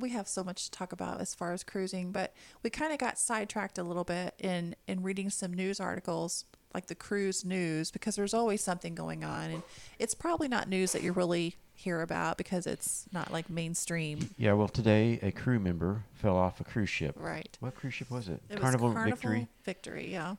we 0.00 0.10
have 0.10 0.26
so 0.26 0.42
much 0.42 0.64
to 0.64 0.70
talk 0.72 0.90
about 0.92 1.20
as 1.20 1.32
far 1.32 1.52
as 1.52 1.62
cruising, 1.62 2.10
but 2.10 2.34
we 2.64 2.70
kind 2.70 2.92
of 2.92 2.98
got 2.98 3.18
sidetracked 3.20 3.78
a 3.78 3.84
little 3.84 4.02
bit 4.02 4.34
in 4.40 4.74
in 4.88 5.04
reading 5.04 5.30
some 5.30 5.54
news 5.54 5.78
articles, 5.78 6.44
like 6.74 6.88
the 6.88 6.96
cruise 6.96 7.44
news, 7.44 7.92
because 7.92 8.16
there's 8.16 8.34
always 8.34 8.64
something 8.64 8.96
going 8.96 9.22
on, 9.22 9.50
and 9.50 9.62
it's 10.00 10.14
probably 10.14 10.48
not 10.48 10.68
news 10.68 10.90
that 10.90 11.04
you're 11.04 11.12
really 11.12 11.54
hear 11.78 12.02
about 12.02 12.36
because 12.36 12.66
it's 12.66 13.06
not 13.12 13.32
like 13.32 13.48
mainstream. 13.48 14.30
Yeah. 14.36 14.52
Well, 14.54 14.68
today 14.68 15.18
a 15.22 15.30
crew 15.32 15.58
member 15.60 16.04
fell 16.14 16.36
off 16.36 16.60
a 16.60 16.64
cruise 16.64 16.88
ship. 16.90 17.14
Right. 17.18 17.56
What 17.60 17.74
cruise 17.74 17.94
ship 17.94 18.10
was 18.10 18.28
it? 18.28 18.42
It 18.50 18.60
Carnival, 18.60 18.88
was 18.88 18.96
Carnival 18.96 19.16
Victory. 19.16 19.48
Victory, 19.64 20.12
yeah. 20.12 20.34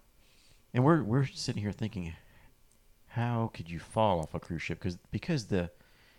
And 0.73 0.83
we're 0.83 1.01
we're 1.03 1.25
sitting 1.25 1.61
here 1.61 1.71
thinking, 1.71 2.13
how 3.07 3.51
could 3.53 3.69
you 3.69 3.79
fall 3.79 4.19
off 4.19 4.33
a 4.35 4.39
cruise 4.39 4.61
ship? 4.61 4.79
Because 4.79 4.97
because 5.11 5.45
the, 5.45 5.69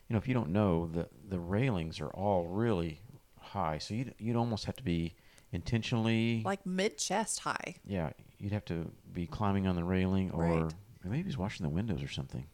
you 0.08 0.14
know, 0.14 0.16
if 0.18 0.26
you 0.26 0.34
don't 0.34 0.50
know, 0.50 0.86
the 0.88 1.08
the 1.28 1.38
railings 1.38 2.00
are 2.00 2.08
all 2.10 2.46
really 2.46 3.00
high, 3.38 3.78
so 3.78 3.94
you'd 3.94 4.14
you'd 4.18 4.36
almost 4.36 4.64
have 4.64 4.76
to 4.76 4.82
be 4.82 5.14
intentionally. 5.52 6.42
Like 6.44 6.64
mid 6.66 6.98
chest 6.98 7.40
high. 7.40 7.76
yeah, 7.86 8.10
you'd 8.38 8.52
have 8.52 8.64
to 8.66 8.90
be 9.12 9.26
climbing 9.26 9.66
on 9.66 9.76
the 9.76 9.84
railing, 9.84 10.30
or 10.32 10.44
Right. 10.64 10.74
maybe 11.04 11.24
he's 11.24 11.38
washing 11.38 11.64
the 11.64 11.70
windows 11.70 12.02
or 12.02 12.08
something. 12.08 12.46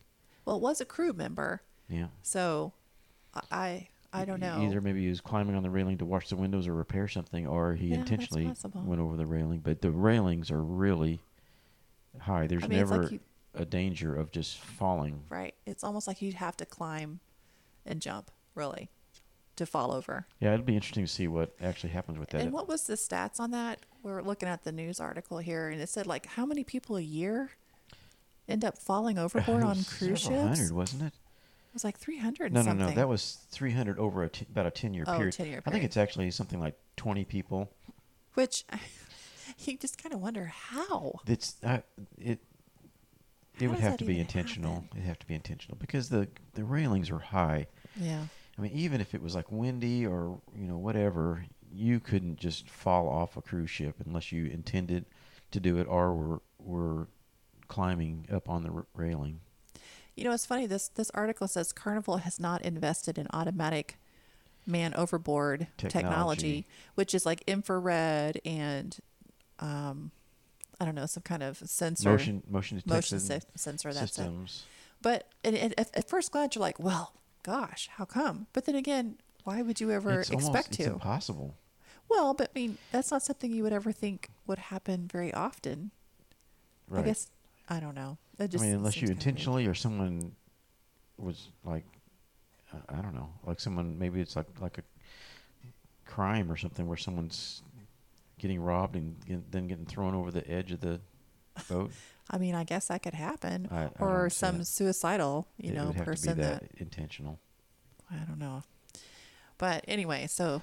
Well, 0.45 0.57
it 0.57 0.63
was 0.63 0.81
a 0.81 0.85
crew 0.85 1.13
member, 1.13 1.63
Yeah. 1.89 2.07
so 2.23 2.73
I 3.51 3.89
I, 4.13 4.25
don't 4.25 4.41
know. 4.41 4.63
Either 4.63 4.81
maybe 4.81 5.03
he 5.03 5.09
was 5.09 5.21
climbing 5.21 5.55
on 5.55 5.63
the 5.63 5.69
railing 5.71 5.99
to 5.99 6.05
wash 6.07 6.31
the 6.31 6.37
windows 6.37 6.67
or 6.67 6.73
repair 6.73 7.07
something, 7.07 7.47
or 7.47 7.75
he 7.75 7.89
Yeah, 7.89 7.97
intentionally 7.97 8.51
went 8.75 9.01
over 9.01 9.15
the 9.17 9.27
railing. 9.27 9.61
But 9.61 9.83
the 9.83 9.91
railings 9.91 10.51
are 10.51 10.63
really 10.63 11.21
high. 12.19 12.47
There's 12.47 12.65
I 12.65 12.69
mean, 12.69 12.79
it's 12.79 12.91
like 12.91 13.01
never 13.01 13.13
you- 13.13 13.21
a 13.55 13.65
danger 13.67 14.15
of 14.15 14.31
just 14.33 14.59
falling. 14.59 15.23
Right. 15.29 15.55
It's 15.67 15.85
almost 15.85 16.07
like 16.07 16.23
you'd 16.23 16.35
have 16.35 16.57
to 16.59 16.67
climb 16.67 17.21
and 17.85 18.01
jump, 18.01 18.31
really, 18.55 18.89
to 19.57 19.67
fall 19.67 19.93
over. 19.93 20.27
Yeah, 20.41 20.55
it'll 20.55 20.65
be 20.65 20.75
interesting 20.77 21.05
to 21.05 21.13
see 21.13 21.29
what 21.29 21.55
actually 21.61 21.91
happens 21.91 22.19
with 22.19 22.31
that. 22.31 22.41
And 22.41 22.53
what 22.53 22.69
was 22.69 22.87
the 22.87 22.95
stats 22.95 23.39
on 23.39 23.51
that? 23.51 23.81
We're 24.03 24.23
looking 24.23 24.49
at 24.49 24.65
the 24.65 24.73
news 24.73 24.99
article 24.99 25.39
here, 25.39 25.69
and 25.69 25.81
it 25.81 25.89
said 25.89 26.07
like 26.07 26.25
how 26.27 26.47
many 26.47 26.65
people 26.65 26.97
a 26.97 27.03
year 27.03 27.51
end 28.49 28.65
up 28.65 28.79
falling 28.79 29.19
overboard 29.25 29.63
on 29.63 29.85
cruise 29.85 30.21
ships? 30.21 30.59
hundred, 30.59 30.73
wasn't 30.73 31.03
it? 31.03 31.13
It 31.77 31.81
was 31.81 31.85
like 31.85 31.99
three 31.99 32.17
hundred. 32.17 32.55
No, 32.55 32.63
no, 32.63 32.69
something. 32.71 32.87
no. 32.89 32.95
That 32.95 33.07
was 33.07 33.37
300 33.51 33.99
over 33.99 34.23
a 34.25 34.31
t- 34.31 34.47
about 34.51 34.65
a 34.65 34.71
10 34.71 34.95
year 34.95 35.05
Oh, 35.07 35.19
period. 35.19 35.35
10-year 35.35 35.63
I 35.67 35.71
think 35.71 35.85
it's 35.85 35.99
actually 35.99 36.31
something 36.31 36.59
like 36.59 36.75
20 36.97 37.27
people. 37.27 37.71
which 38.33 38.65
you 39.59 39.77
just 39.77 40.03
kind 40.03 40.15
of 40.15 40.23
wonder 40.23 40.47
how. 40.47 41.21
It's 41.27 41.57
uh, 41.63 41.81
it. 42.17 42.39
It 43.59 43.65
How 43.67 43.69
would 43.73 43.81
have 43.81 43.99
to 43.99 44.07
be 44.07 44.19
intentional. 44.19 44.73
happen? 44.77 44.89
It'd 44.95 45.05
have 45.05 45.19
to 45.19 45.27
be 45.27 45.35
intentional 45.35 45.77
because 45.79 46.09
the 46.09 46.29
the 46.55 46.65
railings 46.65 47.11
are 47.11 47.19
high. 47.19 47.67
Yeah. 47.95 48.23
I 48.57 48.63
mean, 48.63 48.73
even 48.73 49.03
if 49.03 49.15
it 49.15 49.21
was 49.21 49.35
like 49.35 49.53
windy 49.53 50.07
or 50.07 50.41
you 50.59 50.67
know 50.67 50.79
whatever, 50.79 51.45
you 51.71 52.01
couldn't 52.01 52.39
just 52.39 52.71
fall 52.71 53.07
off 53.07 53.37
a 53.37 53.43
cruise 53.43 53.69
ship 53.69 53.97
unless 54.07 54.33
you 54.33 54.47
intended 54.47 55.05
to 55.51 55.61
do 55.61 55.77
it 55.77 55.87
or 55.89 56.15
were 56.15 56.41
were 56.59 57.09
climbing 57.69 58.25
up 58.33 58.49
on 58.49 58.63
the 58.63 58.71
r- 58.71 58.87
railing. 58.95 59.41
You 60.17 60.25
know, 60.25 60.33
it's 60.33 60.47
funny. 60.47 60.67
This 60.67 60.89
this 60.89 61.11
article 61.11 61.47
says 61.47 61.73
Carnival 61.73 62.19
has 62.19 62.41
not 62.41 62.63
invested 62.63 63.19
in 63.19 63.27
automatic 63.33 63.99
man 64.67 64.95
overboard 64.97 65.69
technology, 65.77 65.93
Technology. 65.93 66.67
which 66.97 67.15
is 67.15 67.25
like 67.27 67.45
infrared 67.47 68.41
and 68.45 68.97
um, 69.61 70.11
I 70.81 70.85
don't 70.85 70.95
know 70.95 71.07
some 71.07 71.23
kind 71.23 71.43
of 71.43 71.59
sensor 71.59 72.11
Motion 72.11 72.43
motion 72.49 72.83
motion 72.87 73.21
se- 73.21 73.43
sensor. 73.55 73.93
That's 73.93 74.13
it. 74.13 74.15
systems. 74.15 74.65
But 75.03 75.29
at, 75.45 75.79
at 75.79 76.09
first 76.09 76.33
glance, 76.33 76.55
you're 76.57 76.61
like, 76.63 76.81
well, 76.81 77.13
gosh, 77.43 77.89
how 77.93 78.07
come? 78.07 78.47
But 78.55 78.65
then 78.65 78.75
again, 78.75 79.19
why 79.45 79.63
would 79.63 79.81
you 79.81 79.91
ever 79.93 80.21
It's 80.21 80.31
expect 80.31 80.47
almost, 80.47 80.73
to? 80.73 80.83
It's 80.83 80.93
impossible. 80.93 81.55
Well, 82.09 82.35
but 82.35 82.51
I 82.57 82.59
mean, 82.59 82.79
that's 82.91 83.11
not 83.11 83.23
something 83.23 83.53
you 83.53 83.63
would 83.63 83.73
ever 83.73 83.93
think 83.93 84.31
would 84.47 84.59
happen 84.59 85.07
very 85.13 85.33
often. 85.35 85.91
Right. 86.89 87.03
I 87.03 87.07
guess 87.07 87.31
I 87.69 87.81
don't 87.81 87.95
know. 87.95 88.19
I 88.39 88.47
mean, 88.59 88.75
unless 88.75 89.01
you 89.03 89.09
intentionally 89.09 89.67
or 89.67 89.75
someone 89.75 90.33
was 91.19 91.49
like, 91.65 91.85
uh, 92.73 92.79
I 92.89 93.01
don't 93.01 93.15
know, 93.15 93.31
like 93.45 93.61
someone 93.61 93.99
maybe 93.99 94.21
it's 94.21 94.37
like 94.37 94.47
like 94.61 94.79
a 94.79 94.83
crime 96.05 96.51
or 96.51 96.57
something 96.57 96.87
where 96.87 96.97
someone's 96.97 97.63
getting 98.39 98.61
robbed 98.61 98.97
and 98.97 99.17
get, 99.27 99.51
then 99.51 99.67
getting 99.67 99.87
thrown 99.87 100.15
over 100.15 100.31
the 100.31 100.49
edge 100.51 100.71
of 100.73 100.81
the 100.81 101.01
boat. 101.69 101.91
I 102.31 102.39
mean, 102.39 102.55
I 102.55 102.65
guess 102.65 102.89
that 102.89 103.03
could 103.03 103.15
happen, 103.15 103.69
I- 103.71 103.85
I 103.85 103.91
or 104.01 104.31
some 104.31 104.63
suicidal, 104.65 105.47
you 105.59 105.71
it 105.73 105.75
know, 105.75 105.93
person 105.93 106.39
that, 106.39 106.61
that 106.61 106.71
intentional. 106.77 107.39
I 108.11 108.17
don't 108.17 108.39
know. 108.39 108.63
But 109.59 109.85
anyway, 109.89 110.27
so 110.29 110.63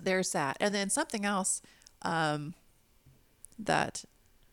there's 0.00 0.32
that. 0.32 0.56
And 0.60 0.74
then 0.74 0.88
something 0.90 1.24
else 1.24 1.62
um, 2.02 2.54
that 3.58 4.04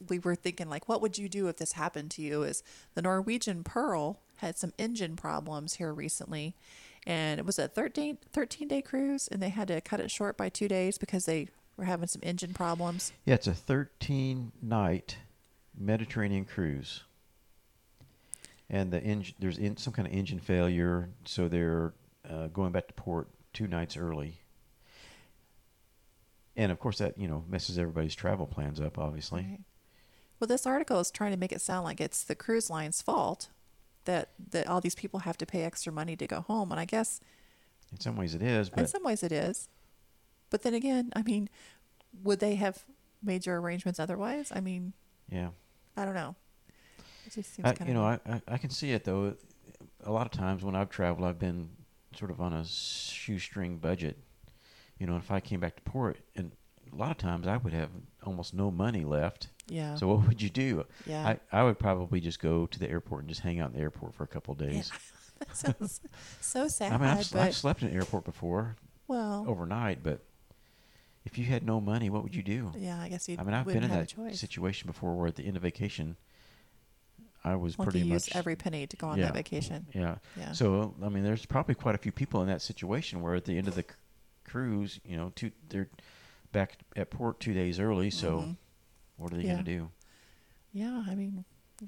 we 0.10 0.20
were 0.20 0.36
thinking, 0.36 0.70
like, 0.70 0.88
what 0.89 1.02
would 1.02 1.18
you 1.18 1.30
do 1.30 1.48
if 1.48 1.58
this 1.58 1.74
happened 1.74 2.12
to 2.12 2.22
you? 2.22 2.44
Is 2.44 2.63
the 2.94 3.02
Norwegian 3.02 3.63
Pearl 3.63 4.20
had 4.44 4.58
some 4.58 4.74
engine 4.78 5.16
problems 5.16 5.76
here 5.76 5.94
recently. 5.94 6.56
And 7.06 7.39
it 7.39 7.46
was 7.46 7.60
a 7.60 7.68
13, 7.68 8.18
13 8.32 8.68
day 8.68 8.82
cruise, 8.82 9.28
and 9.28 9.42
they 9.42 9.50
had 9.50 9.68
to 9.70 9.82
cut 9.82 10.00
it 10.00 10.12
short 10.12 10.38
by 10.38 10.50
two 10.50 10.68
days 10.68 10.98
because 10.98 11.26
they 11.26 11.48
were 11.76 11.86
having 11.86 12.08
some 12.08 12.22
engine 12.24 12.54
problems. 12.54 13.12
Yeah, 13.26 13.36
it's 13.36 13.48
a 13.48 13.54
13 13.54 14.52
night 14.62 15.18
Mediterranean 15.78 16.46
cruise. 16.46 17.04
And 18.70 18.92
the 18.92 19.02
engine, 19.02 19.36
there's 19.39 19.58
in, 19.58 19.78
some 19.78 19.94
kind 19.94 20.08
of 20.08 20.13
engine 20.13 20.39
failure, 20.39 21.10
so 21.26 21.48
they're 21.48 21.94
uh, 22.30 22.48
going 22.48 22.72
back 22.72 22.88
to 22.88 22.94
port 22.94 23.28
two 23.52 23.68
nights 23.68 23.98
early. 23.98 24.39
And 26.56 26.72
of 26.72 26.80
course, 26.80 27.00
that 27.00 27.18
you 27.18 27.28
know 27.28 27.44
messes 27.50 27.78
everybody's 27.78 28.16
travel 28.16 28.48
plans 28.48 28.80
up. 28.80 28.98
Obviously, 28.98 29.42
Right. 29.42 29.60
Well, 30.39 30.48
this 30.48 30.65
article 30.65 31.00
is 31.00 31.12
trying 31.12 31.32
to 31.32 31.38
make 31.38 31.52
it 31.52 31.62
sound 31.62 31.86
like 31.86 32.02
it's 32.02 32.24
the 32.24 32.36
cruise 32.36 32.69
line's 32.69 33.02
fault 33.02 33.50
that 34.06 34.30
that 34.52 34.67
all 34.67 34.82
these 34.82 34.96
people 34.96 35.22
have 35.22 35.38
to 35.38 35.46
pay 35.46 35.63
extra 35.63 35.91
money 35.91 36.15
to 36.15 36.28
go 36.28 36.41
home, 36.41 36.72
and 36.72 36.80
I 36.80 36.86
guess 36.86 37.22
in 37.91 38.00
some 38.00 38.15
ways 38.15 38.36
it 38.36 38.41
is, 38.41 38.69
in 38.76 38.88
some 38.88 39.04
ways 39.04 39.24
it 39.24 39.32
is. 39.32 39.69
But 40.50 40.63
then 40.63 40.74
again, 40.74 41.12
I 41.15 41.24
mean, 41.24 41.50
would 42.24 42.39
they 42.39 42.56
have 42.56 42.84
made 43.24 43.46
your 43.46 43.60
arrangements 43.62 44.00
otherwise? 44.00 44.52
I 44.54 44.60
mean, 44.60 44.93
yeah, 45.30 45.50
I 45.96 46.06
don't 46.06 46.15
know. 46.15 46.36
It 47.26 47.34
just 47.34 47.56
seems 47.56 47.67
I, 47.67 47.74
kind 47.74 47.88
you 47.88 47.93
know, 47.93 48.04
I, 48.04 48.19
I 48.28 48.41
I 48.48 48.58
can 48.58 48.69
see 48.69 48.91
it 48.91 49.04
though. 49.04 49.36
A 50.06 50.12
lot 50.12 50.26
of 50.26 50.32
times 50.32 50.63
when 50.63 50.76
I've 50.76 50.89
traveled, 50.89 51.28
I've 51.28 51.39
been 51.39 51.69
sort 52.15 52.32
of 52.32 52.41
on 52.41 52.54
a 52.54 52.65
shoestring 52.65 53.78
budget. 53.78 54.17
You 55.00 55.08
know, 55.08 55.17
if 55.17 55.32
I 55.32 55.39
came 55.39 55.60
back 55.60 55.76
to 55.78 55.82
port, 55.84 56.17
and 56.36 56.52
a 56.91 56.96
lot 56.96 57.12
of 57.12 57.17
times 57.17 57.48
I 57.48 57.58
would 57.58 57.74
have 57.74 57.89
almost 58.24 58.54
no 58.54 58.69
money 58.72 59.04
left. 59.04 59.48
Yeah, 59.67 59.95
So 59.95 60.08
what 60.08 60.28
would 60.28 60.41
you 60.41 60.49
do? 60.49 60.86
yeah. 61.06 61.36
I, 61.52 61.60
I 61.60 61.63
would 61.63 61.80
probably 61.80 62.19
just 62.19 62.39
go 62.39 62.65
to 62.67 62.80
the 62.80 62.89
airport 62.89 63.21
and 63.21 63.30
just 63.30 63.41
hang 63.41 63.60
out 63.60 63.69
in 63.71 63.76
the 63.76 63.82
airport 63.82 64.13
for 64.15 64.23
a 64.23 64.28
couple 64.28 64.56
Yeah. 64.60 64.67
days. 64.67 64.91
that 65.39 65.56
sounds 65.56 66.02
so 66.41 66.67
sad. 66.67 66.91
I 66.91 66.97
mean, 66.97 67.10
I've, 67.10 67.32
but 67.32 67.41
I've 67.41 67.56
slept 67.56 67.82
in 67.82 67.89
an 67.89 67.95
airport 67.95 68.26
before 68.26 68.76
well, 69.08 69.45
overnight, 69.47 70.04
but 70.04 70.19
if 71.26 71.38
you 71.38 71.45
had 71.45 71.65
no 71.65 71.80
money, 71.80 72.10
what 72.10 72.23
would 72.23 72.36
you 72.36 72.43
do? 72.43 72.71
yeah, 72.78 72.99
I 73.02 73.08
guess 73.10 73.28
you. 73.30 73.38
I 73.39 73.43
mean, 73.43 73.54
I've 73.54 73.65
been 73.65 73.84
in 73.84 73.89
that 73.91 74.13
situation 74.36 74.88
before 74.88 75.15
where 75.15 75.28
at 75.28 75.36
the 75.36 75.45
end 75.45 75.56
of 75.56 75.63
vacation, 75.63 76.17
I 77.45 77.56
was 77.56 77.78
Like 77.78 77.89
pretty 77.89 78.04
much 78.08 78.34
every 78.36 78.56
penny 78.56 78.88
to 78.88 78.95
go 78.97 79.08
on 79.08 79.17
yeah, 79.19 79.26
that 79.26 79.34
vacation. 79.34 79.86
Yeah. 79.93 80.15
Yeah. 80.38 80.52
So 80.54 80.93
I 81.04 81.10
mean, 81.10 81.23
there's 81.23 81.45
probably 81.45 81.76
quite 81.76 81.95
a 81.95 81.97
few 81.97 82.12
people 82.12 82.41
in 82.41 82.47
that 82.47 82.62
situation 82.62 83.21
where 83.21 83.36
at 83.36 83.45
the 83.45 83.58
end 83.58 83.67
of 83.67 83.76
the 83.76 83.82
c- 83.82 83.95
cruise, 84.45 84.99
you 85.06 85.17
know, 85.17 85.32
two 85.36 85.52
they're 85.69 85.89
back 86.54 86.78
at 86.95 87.10
port 87.10 87.39
two 87.39 87.54
days 87.54 87.80
early. 87.80 88.10
So 88.10 88.39
Mhm. 88.39 88.58
What 89.17 89.32
are 89.34 89.38
they 89.38 89.43
Yeah. 89.43 89.54
going 89.54 89.65
to 89.65 89.71
do? 89.71 89.91
Yeah, 90.71 91.04
I 91.08 91.15
mean, 91.15 91.45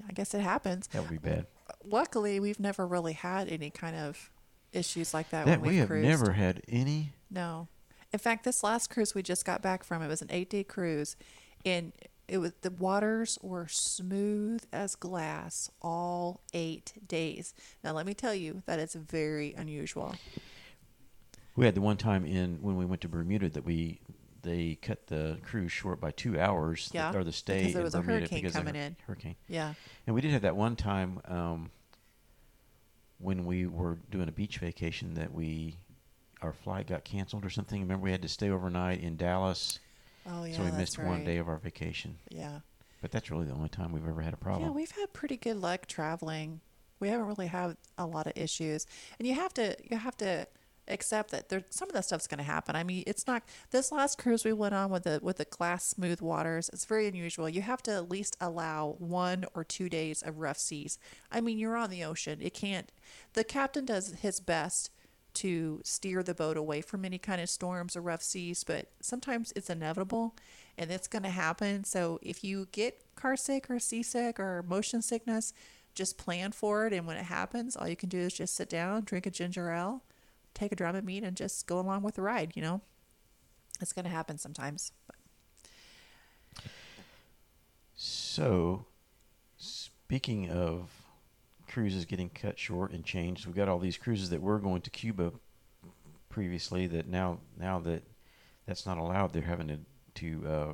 I 0.07 0.11
guess 0.13 0.33
it 0.33 0.41
happens. 0.41 0.87
That 0.87 1.01
would 1.01 1.11
be 1.11 1.17
bad. 1.17 1.47
Luckily, 1.83 2.39
we've 2.39 2.59
never 2.59 2.85
really 2.85 3.13
had 3.13 3.49
any 3.49 3.69
kind 3.69 3.95
of 3.95 4.29
issues 4.71 5.13
like 5.13 5.29
that. 5.31 5.45
That 5.45 5.61
when 5.61 5.69
we 5.69 5.75
we've 5.75 5.79
have 5.79 5.87
cruised. 5.89 6.07
never 6.07 6.31
had 6.33 6.61
any. 6.67 7.13
No. 7.31 7.67
In 8.13 8.19
fact, 8.19 8.43
this 8.43 8.63
last 8.63 8.89
cruise 8.89 9.15
we 9.15 9.23
just 9.23 9.45
got 9.45 9.61
back 9.61 9.83
from, 9.83 10.01
it 10.01 10.07
was 10.07 10.21
an 10.21 10.27
eight 10.31 10.49
day 10.49 10.63
cruise, 10.63 11.15
and 11.65 11.91
it 12.27 12.37
was 12.37 12.53
the 12.61 12.71
waters 12.71 13.37
were 13.41 13.67
smooth 13.67 14.63
as 14.71 14.95
glass 14.95 15.69
all 15.81 16.41
eight 16.53 16.93
days. 17.07 17.53
Now, 17.83 17.91
let 17.93 18.05
me 18.05 18.13
tell 18.13 18.33
you 18.33 18.61
that 18.67 18.79
it's 18.79 18.95
very 18.95 19.53
unusual. 19.53 20.15
We 21.55 21.65
had 21.65 21.75
the 21.75 21.81
one 21.81 21.97
time 21.97 22.25
in 22.25 22.57
when 22.61 22.75
we 22.77 22.85
went 22.85 23.01
to 23.01 23.07
Bermuda 23.09 23.49
that 23.49 23.63
we 23.65 23.99
they 24.45 24.75
cut 24.81 25.07
the 25.07 25.37
cruise 25.43 25.71
short 25.71 25.99
by 25.99 26.11
two 26.11 26.39
hours. 26.39 26.89
Yeah, 26.93 27.13
or 27.13 27.23
the 27.23 27.31
stay 27.33 27.59
because 27.59 27.73
there 27.73 27.81
in 27.81 27.85
was 27.85 27.95
a 27.95 28.01
hurricane 28.01 28.41
because 28.41 28.55
coming 28.55 28.75
in. 28.75 28.95
Hurricane. 29.05 29.35
Yeah. 29.49 29.73
And 30.07 30.15
we 30.15 30.21
did 30.21 30.31
have 30.31 30.43
that 30.43 30.55
one 30.55 30.75
time 30.77 31.19
um, 31.25 31.71
when 33.19 33.45
we 33.45 33.65
were 33.65 33.97
doing 34.11 34.27
a 34.29 34.31
beach 34.31 34.57
vacation 34.59 35.15
that 35.15 35.33
we 35.33 35.77
our 36.41 36.53
flight 36.53 36.87
got 36.87 37.03
canceled 37.03 37.43
or 37.45 37.49
something. 37.49 37.81
Remember 37.81 38.03
we 38.03 38.11
had 38.11 38.21
to 38.21 38.27
stay 38.27 38.49
overnight 38.49 39.01
in 39.01 39.17
Dallas, 39.17 39.79
Oh, 40.27 40.43
yeah. 40.43 40.55
so 40.57 40.63
we 40.63 40.71
missed 40.71 40.99
one 40.99 41.23
day 41.23 41.37
of 41.37 41.47
our 41.47 41.57
vacation. 41.57 42.17
Yeah. 42.29 42.59
But 43.01 43.11
that's 43.11 43.31
really 43.31 43.45
the 43.45 43.53
only 43.53 43.69
time 43.69 43.91
we've 43.91 44.07
ever 44.07 44.21
had 44.21 44.33
a 44.33 44.37
problem. 44.37 44.63
Yeah, 44.69 44.75
we've 44.75 44.91
had 44.91 45.11
pretty 45.13 45.37
good 45.37 45.57
luck 45.57 45.87
traveling. 45.87 46.61
We 46.99 47.09
haven't 47.09 47.27
really 47.27 47.47
had 47.47 47.77
a 47.97 48.05
lot 48.05 48.25
of 48.27 48.33
issues, 48.35 48.85
and 49.19 49.27
you 49.27 49.33
have 49.35 49.53
to 49.55 49.75
you 49.89 49.97
have 49.97 50.17
to 50.17 50.47
accept 50.87 51.31
that 51.31 51.49
there 51.49 51.63
some 51.69 51.89
of 51.89 51.93
that 51.93 52.05
stuff's 52.05 52.27
going 52.27 52.37
to 52.37 52.43
happen. 52.43 52.75
I 52.75 52.83
mean, 52.83 53.03
it's 53.07 53.27
not 53.27 53.43
this 53.71 53.91
last 53.91 54.17
cruise 54.17 54.45
we 54.45 54.53
went 54.53 54.73
on 54.73 54.89
with 54.89 55.03
the 55.03 55.19
with 55.21 55.37
the 55.37 55.45
glass 55.45 55.85
smooth 55.85 56.21
waters. 56.21 56.69
It's 56.73 56.85
very 56.85 57.07
unusual. 57.07 57.49
You 57.49 57.61
have 57.61 57.83
to 57.83 57.91
at 57.91 58.09
least 58.09 58.37
allow 58.39 58.95
one 58.99 59.45
or 59.53 59.63
two 59.63 59.89
days 59.89 60.21
of 60.21 60.39
rough 60.39 60.57
seas. 60.57 60.97
I 61.31 61.41
mean, 61.41 61.57
you're 61.57 61.77
on 61.77 61.89
the 61.89 62.03
ocean. 62.03 62.39
It 62.41 62.53
can't. 62.53 62.91
The 63.33 63.43
captain 63.43 63.85
does 63.85 64.15
his 64.21 64.39
best 64.39 64.91
to 65.35 65.81
steer 65.83 66.23
the 66.23 66.33
boat 66.33 66.57
away 66.57 66.81
from 66.81 67.05
any 67.05 67.17
kind 67.17 67.41
of 67.41 67.49
storms 67.49 67.95
or 67.95 68.01
rough 68.01 68.23
seas, 68.23 68.63
but 68.63 68.87
sometimes 69.01 69.51
it's 69.55 69.69
inevitable 69.69 70.33
and 70.77 70.89
it's 70.91 71.07
going 71.07 71.23
to 71.23 71.29
happen. 71.29 71.83
So 71.83 72.19
if 72.21 72.43
you 72.43 72.67
get 72.71 73.01
car 73.15 73.35
sick 73.35 73.69
or 73.69 73.79
seasick 73.79 74.39
or 74.39 74.63
motion 74.63 75.01
sickness, 75.01 75.53
just 75.93 76.17
plan 76.17 76.51
for 76.51 76.87
it. 76.87 76.93
And 76.93 77.05
when 77.05 77.17
it 77.17 77.25
happens, 77.25 77.75
all 77.75 77.87
you 77.87 77.95
can 77.95 78.09
do 78.09 78.19
is 78.19 78.33
just 78.33 78.55
sit 78.55 78.69
down, 78.69 79.03
drink 79.03 79.25
a 79.25 79.31
ginger 79.31 79.71
ale, 79.71 80.03
take 80.55 80.71
a 80.71 80.75
Dramamine, 80.75 81.23
and 81.23 81.37
just 81.37 81.67
go 81.67 81.79
along 81.79 82.01
with 82.01 82.15
the 82.15 82.23
ride. 82.23 82.53
You 82.55 82.63
know, 82.63 82.81
it's 83.79 83.93
going 83.93 84.05
to 84.05 84.11
happen 84.11 84.39
sometimes. 84.39 84.91
But 85.05 85.15
So, 87.95 88.85
speaking 89.57 90.49
of 90.49 90.89
cruises 91.67 92.05
getting 92.05 92.29
cut 92.29 92.57
short 92.57 92.91
and 92.91 93.05
changed, 93.05 93.45
we've 93.45 93.55
got 93.55 93.67
all 93.67 93.79
these 93.79 93.97
cruises 93.97 94.29
that 94.31 94.41
were 94.41 94.59
going 94.59 94.81
to 94.81 94.89
Cuba 94.89 95.31
previously 96.29 96.87
that 96.87 97.07
now 97.07 97.39
now 97.57 97.79
that 97.79 98.03
that's 98.65 98.85
not 98.85 98.97
allowed, 98.97 99.31
they're 99.33 99.41
having 99.41 99.67
to 99.67 99.79
to 100.15 100.47
uh, 100.47 100.73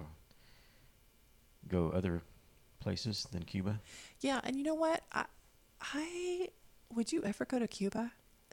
go 1.68 1.90
other 1.90 2.22
places 2.80 3.28
than 3.32 3.44
Cuba. 3.44 3.80
yeah, 4.22 4.40
and 4.44 4.56
you 4.56 4.64
know 4.64 4.76
what? 4.76 5.04
I, 5.12 5.26
I 5.82 6.50
would 6.94 7.12
you 7.12 7.24
ever 7.24 7.46
go 7.46 7.60
to 7.60 7.68
Cuba? 7.68 8.12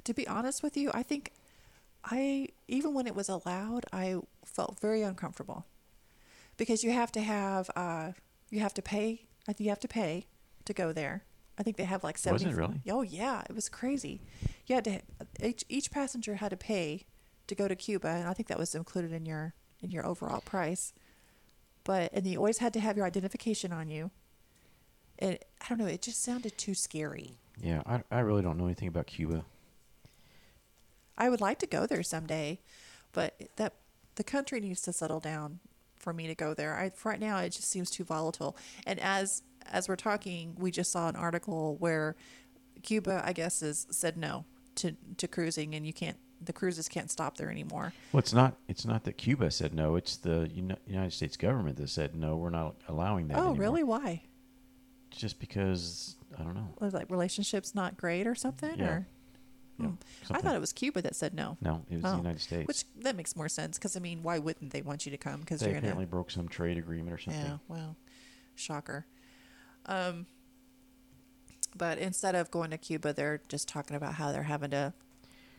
To 0.08 0.14
be 0.14 0.26
honest 0.26 0.62
with 0.62 0.74
you, 0.74 0.90
I 0.94 1.02
think 1.02 1.32
I 2.02 2.48
even 2.66 2.94
when 2.94 3.06
it 3.06 3.14
was 3.14 3.28
allowed, 3.28 3.84
I 3.92 4.16
felt 4.42 4.80
very 4.80 5.02
uncomfortable 5.02 5.66
because 6.56 6.82
you 6.82 6.92
have 6.92 7.12
to 7.12 7.20
have 7.20 7.68
uh, 7.76 8.12
you 8.48 8.60
have 8.60 8.72
to 8.72 8.80
pay. 8.80 9.26
I 9.46 9.52
think 9.52 9.66
you 9.66 9.68
have 9.68 9.80
to 9.80 9.86
pay 9.88 10.24
to 10.64 10.72
go 10.72 10.94
there. 10.94 11.24
I 11.58 11.62
think 11.62 11.76
they 11.76 11.84
have 11.84 12.02
like 12.02 12.16
70. 12.16 12.46
Was 12.46 12.54
it 12.54 12.58
really? 12.58 12.80
Oh 12.88 13.02
yeah, 13.02 13.42
it 13.50 13.54
was 13.54 13.68
crazy. 13.68 14.22
You 14.66 14.76
had 14.76 14.84
to 14.84 15.00
each, 15.42 15.66
each 15.68 15.90
passenger 15.90 16.36
had 16.36 16.52
to 16.52 16.56
pay 16.56 17.04
to 17.46 17.54
go 17.54 17.68
to 17.68 17.76
Cuba, 17.76 18.08
and 18.08 18.26
I 18.26 18.32
think 18.32 18.48
that 18.48 18.58
was 18.58 18.74
included 18.74 19.12
in 19.12 19.26
your 19.26 19.52
in 19.82 19.90
your 19.90 20.06
overall 20.06 20.40
price. 20.40 20.94
But 21.84 22.14
and 22.14 22.26
you 22.26 22.38
always 22.38 22.58
had 22.58 22.72
to 22.72 22.80
have 22.80 22.96
your 22.96 23.04
identification 23.04 23.74
on 23.74 23.90
you. 23.90 24.10
And 25.18 25.38
I 25.60 25.68
don't 25.68 25.76
know, 25.76 25.84
it 25.84 26.00
just 26.00 26.24
sounded 26.24 26.56
too 26.56 26.72
scary. 26.72 27.32
Yeah, 27.60 27.82
I, 27.84 28.02
I 28.10 28.20
really 28.20 28.40
don't 28.40 28.56
know 28.56 28.64
anything 28.64 28.88
about 28.88 29.06
Cuba. 29.06 29.44
I 31.18 31.28
would 31.28 31.40
like 31.40 31.58
to 31.58 31.66
go 31.66 31.84
there 31.84 32.02
someday, 32.02 32.60
but 33.12 33.34
that 33.56 33.74
the 34.14 34.24
country 34.24 34.60
needs 34.60 34.80
to 34.82 34.92
settle 34.92 35.20
down 35.20 35.58
for 35.96 36.12
me 36.12 36.28
to 36.28 36.34
go 36.34 36.54
there. 36.54 36.74
I 36.76 36.92
right 37.04 37.20
now 37.20 37.38
it 37.38 37.50
just 37.50 37.68
seems 37.68 37.90
too 37.90 38.04
volatile. 38.04 38.56
And 38.86 38.98
as 39.00 39.42
as 39.66 39.88
we're 39.88 39.96
talking, 39.96 40.54
we 40.58 40.70
just 40.70 40.90
saw 40.92 41.08
an 41.08 41.16
article 41.16 41.76
where 41.78 42.16
Cuba, 42.82 43.22
I 43.24 43.32
guess, 43.32 43.60
is 43.60 43.86
said 43.90 44.16
no 44.16 44.44
to 44.76 44.92
to 45.16 45.28
cruising, 45.28 45.74
and 45.74 45.84
you 45.86 45.92
can't 45.92 46.16
the 46.40 46.52
cruises 46.52 46.88
can't 46.88 47.10
stop 47.10 47.36
there 47.36 47.50
anymore. 47.50 47.92
Well, 48.12 48.20
it's 48.20 48.32
not. 48.32 48.56
It's 48.68 48.86
not 48.86 49.04
that 49.04 49.18
Cuba 49.18 49.50
said 49.50 49.74
no. 49.74 49.96
It's 49.96 50.16
the 50.16 50.48
United 50.86 51.12
States 51.12 51.36
government 51.36 51.76
that 51.78 51.88
said 51.88 52.14
no. 52.14 52.36
We're 52.36 52.50
not 52.50 52.76
allowing 52.88 53.28
that. 53.28 53.38
oh, 53.38 53.40
anymore." 53.40 53.56
really? 53.56 53.82
Why? 53.82 54.22
Just 55.10 55.40
because 55.40 56.16
I 56.38 56.44
don't 56.44 56.54
know. 56.54 56.68
Like 56.80 57.10
relationships 57.10 57.74
not 57.74 57.96
great 57.96 58.26
or 58.26 58.34
something? 58.34 58.78
Yeah. 58.78 58.86
Or 58.86 59.06
Yeah, 59.78 59.86
Hmm. 59.88 60.32
I 60.34 60.40
thought 60.40 60.54
it 60.56 60.60
was 60.60 60.72
Cuba 60.72 61.00
that 61.02 61.14
said 61.14 61.34
no. 61.34 61.56
No, 61.60 61.84
it 61.90 61.96
was 61.96 62.04
Oh, 62.04 62.10
the 62.12 62.16
United 62.18 62.40
States. 62.40 62.66
Which 62.66 62.84
that 63.02 63.14
makes 63.16 63.36
more 63.36 63.48
sense 63.48 63.78
because 63.78 63.96
I 63.96 64.00
mean, 64.00 64.22
why 64.22 64.38
wouldn't 64.38 64.72
they 64.72 64.82
want 64.82 65.06
you 65.06 65.12
to 65.12 65.18
come? 65.18 65.40
Because 65.40 65.60
they 65.60 65.66
you're 65.66 65.74
gonna 65.74 65.86
apparently 65.86 66.06
broke 66.06 66.30
some 66.30 66.48
trade 66.48 66.78
agreement 66.78 67.12
or 67.12 67.18
something. 67.18 67.42
Yeah, 67.42 67.58
well, 67.68 67.96
shocker. 68.56 69.06
Um, 69.86 70.26
but 71.76 71.98
instead 71.98 72.34
of 72.34 72.50
going 72.50 72.70
to 72.70 72.78
Cuba, 72.78 73.12
they're 73.12 73.40
just 73.48 73.68
talking 73.68 73.96
about 73.96 74.14
how 74.14 74.32
they're 74.32 74.42
having 74.42 74.70
to 74.70 74.92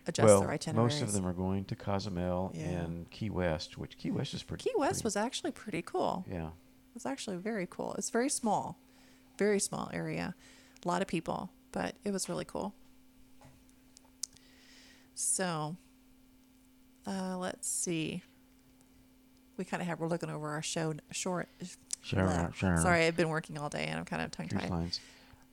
adjust 0.08 0.26
well, 0.28 0.42
their 0.42 0.52
itineraries. 0.52 0.96
most 0.96 1.02
of 1.04 1.14
them 1.14 1.26
are 1.26 1.34
going 1.34 1.66
to 1.66 1.76
Cozumel 1.76 2.52
Yeah. 2.56 2.64
and 2.66 3.10
Key 3.12 3.30
West, 3.30 3.78
which 3.78 3.98
Key 3.98 4.12
West 4.12 4.34
is 4.34 4.44
pretty. 4.44 4.64
Key 4.64 4.74
West 4.76 4.96
pretty- 4.96 5.04
was 5.06 5.16
actually 5.16 5.52
pretty 5.52 5.82
cool. 5.82 6.26
Yeah. 6.30 6.48
It 6.48 6.94
was 6.96 7.06
actually 7.06 7.38
very 7.38 7.68
cool. 7.70 7.94
It's 7.94 8.10
very 8.10 8.30
small, 8.30 8.78
very 9.38 9.60
small 9.60 9.90
area, 9.94 10.36
a 10.84 10.88
lot 10.88 11.02
of 11.02 11.08
people, 11.08 11.52
but 11.72 11.96
it 12.04 12.12
was 12.12 12.28
really 12.28 12.46
cool. 12.46 12.74
So, 15.22 15.76
uh, 17.06 17.38
let's 17.38 17.68
see. 17.68 18.24
We 19.58 19.66
kind 19.66 19.82
of 19.82 19.88
have 19.88 20.00
we're 20.00 20.08
looking 20.08 20.30
over 20.30 20.48
our 20.52 20.62
show 20.62 20.94
short. 21.12 21.50
Sure, 22.02 22.24
Blah. 22.24 22.52
sure. 22.52 22.78
Sorry, 22.78 23.06
I've 23.06 23.18
been 23.18 23.28
working 23.28 23.58
all 23.58 23.68
day 23.68 23.84
and 23.88 24.00
I'm 24.00 24.06
kind 24.06 24.22
of 24.22 24.32
tongue 24.32 24.48
tied. 24.48 24.98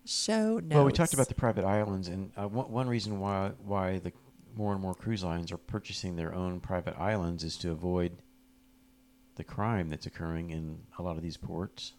Show 0.05 0.61
notes. 0.61 0.73
Well, 0.73 0.85
we 0.85 0.93
talked 0.93 1.15
about 1.15 1.27
the 1.27 1.35
private 1.35 1.65
islands, 1.65 2.07
and 2.07 2.31
uh, 2.37 2.47
one, 2.47 2.71
one 2.71 2.89
reason 2.89 3.19
why 3.19 3.51
why 3.65 3.99
the 3.99 4.13
more 4.57 4.73
and 4.73 4.81
more 4.81 4.95
cruise 4.95 5.25
lines 5.25 5.51
are 5.51 5.57
purchasing 5.59 6.15
their 6.15 6.33
own 6.33 6.61
private 6.61 6.97
islands 6.97 7.43
is 7.43 7.57
to 7.57 7.73
avoid 7.73 8.13
the 9.35 9.43
crime 9.43 9.89
that's 9.91 10.07
occurring 10.07 10.51
in 10.51 10.79
a 11.01 11.03
lot 11.03 11.17
of 11.17 11.23
these 11.25 11.37
ports, 11.37 11.95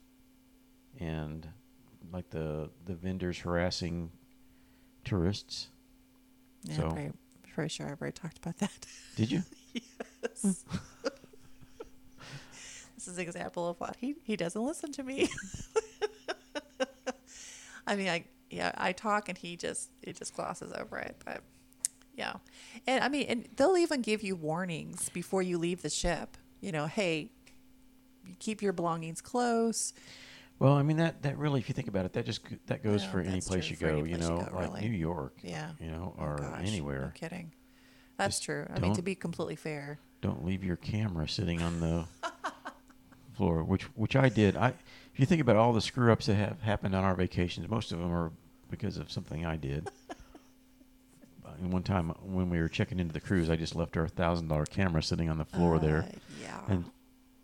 and 1.01 1.45
like 2.13 2.29
the 2.29 2.69
the 2.85 2.93
vendors 2.95 3.39
harassing 3.39 4.09
tourists. 5.03 5.67
Yeah, 6.63 6.75
So- 6.77 6.91
pretty, 6.91 7.11
pretty 7.57 7.69
sure 7.69 7.87
I've 7.87 7.99
already 7.99 8.13
talked 8.13 8.37
about 8.37 8.59
that. 8.59 8.85
Did 9.15 9.31
you? 9.31 9.41
yes. 9.73 10.63
this 12.95 13.07
is 13.07 13.17
an 13.17 13.23
example 13.23 13.67
of 13.67 13.79
what 13.79 13.95
he, 13.99 14.13
he 14.21 14.35
doesn't 14.35 14.63
listen 14.63 14.91
to 14.91 15.01
me. 15.01 15.27
I 17.87 17.95
mean, 17.95 18.09
I 18.09 18.25
yeah, 18.51 18.73
I 18.77 18.91
talk 18.91 19.27
and 19.27 19.35
he 19.35 19.55
just 19.55 19.89
he 20.03 20.13
just 20.13 20.35
glosses 20.35 20.71
over 20.71 20.99
it, 20.99 21.15
but 21.25 21.41
yeah, 22.15 22.33
and 22.85 23.03
I 23.03 23.09
mean, 23.09 23.25
and 23.27 23.47
they'll 23.55 23.75
even 23.75 24.03
give 24.03 24.21
you 24.21 24.35
warnings 24.35 25.09
before 25.09 25.41
you 25.41 25.57
leave 25.57 25.81
the 25.81 25.89
ship. 25.89 26.37
You 26.61 26.71
know, 26.71 26.85
hey, 26.85 27.31
keep 28.37 28.61
your 28.61 28.73
belongings 28.73 29.19
close. 29.19 29.93
Well, 30.59 30.73
I 30.73 30.81
mean 30.83 30.97
that 30.97 31.21
that 31.21 31.37
really, 31.37 31.59
if 31.59 31.69
you 31.69 31.73
think 31.73 31.87
about 31.87 32.05
it, 32.05 32.13
that 32.13 32.25
just 32.25 32.41
that 32.67 32.83
goes 32.83 33.03
Yeah, 33.03 33.11
for 33.11 33.19
any 33.21 33.41
place 33.41 33.69
you 33.69 33.75
go. 33.77 33.97
You 33.97 34.01
place 34.03 34.11
you 34.11 34.17
know, 34.17 34.37
go, 34.49 34.55
like 34.55 34.69
really. 34.69 34.81
New 34.89 34.95
York. 34.97 35.37
Yeah. 35.43 35.71
You 35.79 35.91
know, 35.91 36.15
Oh, 36.17 36.23
or 36.23 36.37
gosh, 36.37 36.61
anywhere. 36.65 37.01
No 37.01 37.11
kidding. 37.27 37.51
That's 38.17 38.37
Just 38.37 38.43
true. 38.45 38.65
I 38.73 38.79
mean, 38.79 38.95
to 38.95 39.03
be 39.03 39.13
completely 39.13 39.55
fair. 39.55 39.99
don't 40.21 40.43
leave 40.43 40.63
your 40.63 40.75
camera 40.77 41.27
sitting 41.29 41.61
on 41.61 41.79
the 41.79 42.05
floor, 43.35 43.63
which 43.63 43.83
which 43.95 44.15
I 44.15 44.29
did. 44.29 44.55
I 44.57 44.69
if 45.13 45.19
you 45.19 45.25
think 45.27 45.41
about 45.41 45.55
all 45.55 45.73
the 45.73 45.81
screw 45.81 46.11
ups 46.11 46.25
that 46.25 46.35
have 46.35 46.61
happened 46.61 46.95
on 46.95 47.03
our 47.03 47.13
vacations, 47.15 47.69
most 47.69 47.91
of 47.91 47.99
them 47.99 48.11
are 48.11 48.31
because 48.71 48.97
of 48.97 49.11
something 49.11 49.45
I 49.45 49.55
did. 49.57 49.89
And 51.61 51.71
one 51.73 51.83
time 51.83 52.09
when 52.23 52.49
we 52.49 52.59
were 52.59 52.67
checking 52.67 52.99
into 52.99 53.13
the 53.13 53.19
cruise, 53.21 53.49
I 53.49 53.55
just 53.55 53.75
left 53.75 53.95
our 53.97 54.07
thousand 54.07 54.47
dollar 54.47 54.65
camera 54.65 55.03
sitting 55.03 55.29
on 55.29 55.37
the 55.37 55.45
floor 55.45 55.77
there, 55.79 55.99
Uh, 55.99 56.17
yeah. 56.41 56.59
and 56.67 56.85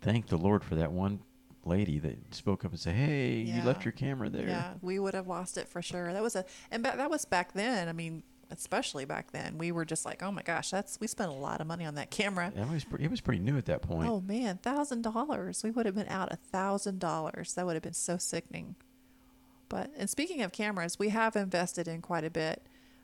thank 0.02 0.26
the 0.26 0.36
Lord 0.36 0.64
for 0.64 0.74
that 0.74 0.90
one 0.92 1.20
lady 1.66 1.98
that 2.00 2.34
spoke 2.34 2.64
up 2.64 2.70
and 2.72 2.80
said, 2.80 2.94
"Hey, 2.94 3.36
you 3.38 3.62
left 3.62 3.84
your 3.84 3.92
camera 3.92 4.28
there." 4.28 4.48
Yeah, 4.48 4.74
we 4.82 4.98
would 4.98 5.14
have 5.14 5.26
lost 5.26 5.56
it 5.56 5.68
for 5.68 5.82
sure. 5.82 6.12
That 6.12 6.22
was 6.22 6.36
a, 6.36 6.44
and 6.70 6.82
ba- 6.82 6.94
that 6.96 7.10
was 7.10 7.24
back 7.24 7.52
then. 7.52 7.88
I 7.88 7.92
mean, 7.92 8.22
especially 8.50 9.04
back 9.04 9.32
then, 9.32 9.58
we 9.58 9.72
were 9.72 9.84
just 9.84 10.04
like, 10.04 10.22
oh 10.22 10.30
my 10.30 10.42
gosh, 10.42 10.70
that's 10.70 11.00
we 11.00 11.06
spent 11.06 11.30
a 11.30 11.34
lot 11.34 11.60
of 11.60 11.66
money 11.66 11.84
on 11.84 11.94
that 11.96 12.10
camera. 12.10 12.52
It 12.54 12.68
was 12.68 12.84
pre- 12.84 13.04
it 13.04 13.10
was 13.10 13.20
pretty 13.20 13.40
new 13.42 13.56
at 13.56 13.66
that 13.66 13.82
point. 13.82 14.08
Oh 14.08 14.20
man, 14.20 14.58
thousand 14.58 15.02
dollars. 15.02 15.62
We 15.62 15.70
would 15.70 15.86
have 15.86 15.94
been 15.94 16.08
out 16.08 16.32
a 16.32 16.36
thousand 16.36 17.00
dollars. 17.00 17.54
That 17.54 17.66
would 17.66 17.74
have 17.74 17.82
been 17.82 17.92
so 17.94 18.16
sickening. 18.16 18.76
But 19.68 19.90
and 19.96 20.08
speaking 20.08 20.42
of 20.42 20.52
cameras, 20.52 20.98
we 20.98 21.08
have 21.08 21.36
invested 21.36 21.88
in 21.88 22.00
quite 22.02 22.24
a 22.24 22.30
bit, 22.30 22.62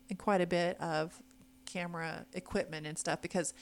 in 0.09 0.17
quite 0.17 0.41
a 0.41 0.47
bit 0.47 0.81
of 0.81 1.23
camera 1.67 2.27
equipment 2.35 2.87
and 2.87 2.99
stuff 2.99 3.23
because 3.23 3.55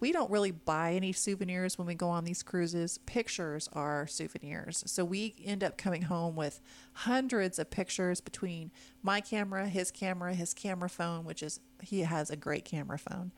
we 0.00 0.12
don't 0.12 0.30
really 0.30 0.50
buy 0.50 0.92
any 0.92 1.12
souvenirs 1.12 1.78
when 1.78 1.86
we 1.86 1.94
go 1.94 2.08
on 2.08 2.24
these 2.24 2.42
cruises. 2.42 2.98
Pictures 3.06 3.68
are 3.72 4.06
souvenirs. 4.06 4.82
So 4.86 5.04
we 5.04 5.34
end 5.44 5.62
up 5.62 5.78
coming 5.78 6.02
home 6.02 6.34
with 6.34 6.60
hundreds 6.92 7.58
of 7.58 7.70
pictures 7.70 8.20
between 8.20 8.70
my 9.02 9.20
camera, 9.20 9.68
his 9.68 9.90
camera, 9.90 10.34
his 10.34 10.52
camera 10.52 10.88
phone, 10.88 11.24
which 11.24 11.42
is 11.42 11.60
he 11.80 12.00
has 12.00 12.30
a 12.30 12.36
great 12.36 12.64
camera 12.64 12.98
phone, 12.98 13.32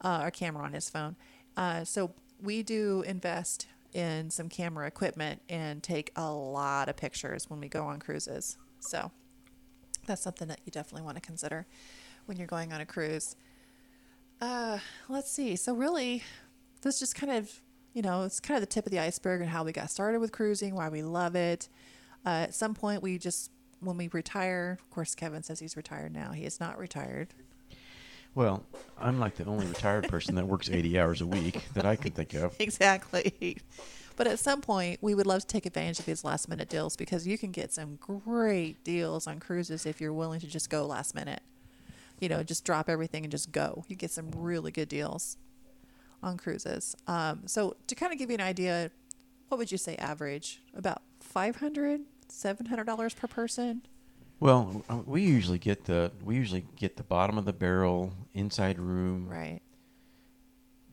uh, 0.00 0.20
or 0.24 0.30
camera 0.30 0.64
on 0.64 0.72
his 0.72 0.88
phone. 0.88 1.16
Uh, 1.56 1.84
so 1.84 2.12
we 2.42 2.62
do 2.62 3.02
invest 3.02 3.66
in 3.92 4.30
some 4.30 4.48
camera 4.48 4.86
equipment 4.86 5.42
and 5.48 5.82
take 5.82 6.12
a 6.16 6.30
lot 6.30 6.88
of 6.88 6.96
pictures 6.96 7.50
when 7.50 7.60
we 7.60 7.68
go 7.68 7.84
on 7.84 7.98
cruises. 7.98 8.56
So 8.78 9.10
that's 10.06 10.22
something 10.22 10.48
that 10.48 10.60
you 10.64 10.70
definitely 10.70 11.04
want 11.04 11.16
to 11.16 11.20
consider 11.20 11.66
when 12.26 12.38
you're 12.38 12.46
going 12.46 12.72
on 12.72 12.80
a 12.80 12.86
cruise. 12.86 13.36
Uh, 14.40 14.78
let's 15.08 15.30
see. 15.30 15.56
So 15.56 15.74
really, 15.74 16.22
this 16.82 16.98
just 16.98 17.14
kind 17.14 17.32
of, 17.32 17.60
you 17.92 18.02
know, 18.02 18.24
it's 18.24 18.40
kind 18.40 18.56
of 18.56 18.62
the 18.62 18.66
tip 18.66 18.86
of 18.86 18.92
the 18.92 18.98
iceberg 18.98 19.40
and 19.40 19.50
how 19.50 19.64
we 19.64 19.72
got 19.72 19.90
started 19.90 20.20
with 20.20 20.32
cruising, 20.32 20.74
why 20.74 20.88
we 20.88 21.02
love 21.02 21.34
it. 21.34 21.68
Uh, 22.24 22.44
at 22.44 22.54
some 22.54 22.74
point, 22.74 23.02
we 23.02 23.18
just 23.18 23.50
when 23.80 23.96
we 23.96 24.08
retire, 24.08 24.78
of 24.80 24.90
course, 24.90 25.14
Kevin 25.14 25.42
says 25.42 25.58
he's 25.58 25.76
retired 25.76 26.12
now. 26.12 26.32
He 26.32 26.44
is 26.44 26.60
not 26.60 26.78
retired. 26.78 27.28
Well, 28.34 28.64
I'm 28.98 29.18
like 29.18 29.36
the 29.36 29.44
only 29.46 29.66
retired 29.66 30.08
person 30.08 30.36
that 30.36 30.46
works 30.46 30.70
80 30.70 30.98
hours 30.98 31.20
a 31.20 31.26
week 31.26 31.64
that 31.74 31.84
I 31.84 31.96
can 31.96 32.12
think 32.12 32.34
of. 32.34 32.54
exactly. 32.60 33.56
But 34.16 34.26
at 34.26 34.38
some 34.38 34.60
point, 34.60 35.02
we 35.02 35.14
would 35.14 35.26
love 35.26 35.40
to 35.40 35.46
take 35.46 35.66
advantage 35.66 35.98
of 35.98 36.04
these 36.04 36.24
last 36.24 36.48
minute 36.48 36.68
deals 36.68 36.94
because 36.94 37.26
you 37.26 37.38
can 37.38 37.50
get 37.50 37.72
some 37.72 37.96
great 37.96 38.84
deals 38.84 39.26
on 39.26 39.40
cruises 39.40 39.86
if 39.86 40.00
you're 40.00 40.12
willing 40.12 40.40
to 40.40 40.46
just 40.46 40.70
go 40.70 40.86
last 40.86 41.14
minute. 41.14 41.42
You 42.20 42.28
know, 42.28 42.42
just 42.42 42.64
drop 42.64 42.88
everything 42.88 43.24
and 43.24 43.30
just 43.32 43.50
go. 43.52 43.84
You 43.88 43.96
get 43.96 44.10
some 44.10 44.30
really 44.36 44.70
good 44.70 44.88
deals 44.88 45.36
on 46.22 46.36
cruises. 46.36 46.94
Um, 47.06 47.42
so, 47.46 47.76
to 47.86 47.94
kind 47.94 48.12
of 48.12 48.18
give 48.18 48.30
you 48.30 48.34
an 48.34 48.40
idea, 48.42 48.90
what 49.48 49.58
would 49.58 49.72
you 49.72 49.78
say 49.78 49.96
average? 49.96 50.60
About 50.76 51.02
$500, 51.34 52.02
$700 52.30 53.16
per 53.16 53.26
person? 53.26 53.82
Well, 54.38 54.84
uh, 54.88 54.98
we 55.06 55.22
usually 55.22 55.58
get 55.58 55.84
the 55.84 56.12
we 56.24 56.34
usually 56.36 56.64
get 56.76 56.96
the 56.96 57.02
bottom 57.02 57.36
of 57.36 57.44
the 57.44 57.52
barrel 57.52 58.12
inside 58.32 58.78
room 58.78 59.28
Right. 59.28 59.60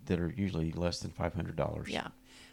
that 0.06 0.20
are 0.20 0.34
usually 0.36 0.72
less 0.74 1.00
than 1.00 1.12
five 1.12 1.34
hundred 1.34 1.56
dollars. 1.56 1.88
Yeah. 1.90 2.08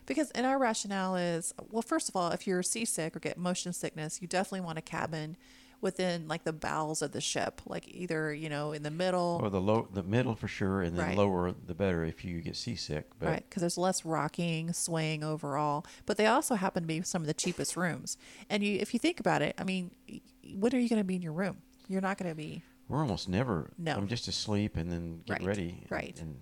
Because 0.07 0.31
and 0.33 0.47
our 0.47 0.57
rationale 0.59 1.17
is 1.17 1.53
well, 1.71 1.83
first 1.83 2.09
of 2.09 2.15
all, 2.15 2.31
if 2.31 2.47
you're 2.47 2.63
seasick 2.63 3.17
or 3.17 3.19
get 3.19 3.39
motion 3.39 3.73
sickness, 3.73 4.23
you 4.23 4.29
definitely 4.29 4.61
want 4.61 4.79
a 4.79 4.83
cabin 4.83 5.37
within 5.85 6.27
like 6.27 6.43
the 6.43 6.53
bowels 6.53 7.01
of 7.03 7.13
the 7.13 7.21
ship, 7.21 7.61
like 7.67 7.87
either, 7.87 8.35
you 8.35 8.49
know, 8.49 8.73
in 8.73 8.83
the 8.83 8.91
middle. 8.91 9.39
Or 9.41 9.51
the 9.51 9.61
low, 9.61 9.87
the 9.93 10.03
middle 10.03 10.35
for 10.35 10.49
sure, 10.49 10.83
and 10.83 10.99
then 10.99 11.07
Right. 11.09 11.17
lower 11.17 11.53
the 11.53 11.75
better 11.75 12.05
if 12.05 12.25
you 12.25 12.41
get 12.41 12.57
seasick. 12.57 13.09
But 13.21 13.29
Right, 13.29 13.45
because 13.49 13.61
there's 13.61 13.79
less 13.79 14.05
rocking, 14.05 14.73
swaying 14.73 15.23
overall, 15.23 15.87
but 16.07 16.17
they 16.17 16.27
also 16.27 16.57
happen 16.57 16.83
to 16.83 16.87
be 16.89 17.03
some 17.03 17.23
of 17.23 17.27
the 17.29 17.35
cheapest 17.35 17.77
rooms. 17.77 18.17
And 18.51 18.65
you, 18.65 18.79
if 18.81 18.93
you 18.95 18.99
think 18.99 19.21
about 19.21 19.43
it, 19.43 19.55
I 19.59 19.63
mean, 19.65 19.93
when 20.57 20.75
are 20.75 20.79
you 20.79 20.89
going 20.89 21.01
to 21.01 21.05
be 21.05 21.17
in 21.17 21.23
your 21.23 21.33
room? 21.35 21.59
You're 21.87 22.01
not 22.01 22.19
going 22.19 22.31
to 22.31 22.35
be 22.35 22.63
we're 22.89 23.01
almost 23.01 23.29
never. 23.29 23.71
No. 23.79 23.95
I'm 23.95 24.09
just 24.09 24.27
asleep 24.29 24.77
and 24.77 24.91
then 24.91 25.21
get 25.27 25.39
Right, 25.39 25.47
ready. 25.47 25.79
and- 25.83 25.91
right. 25.91 26.19
And 26.21 26.37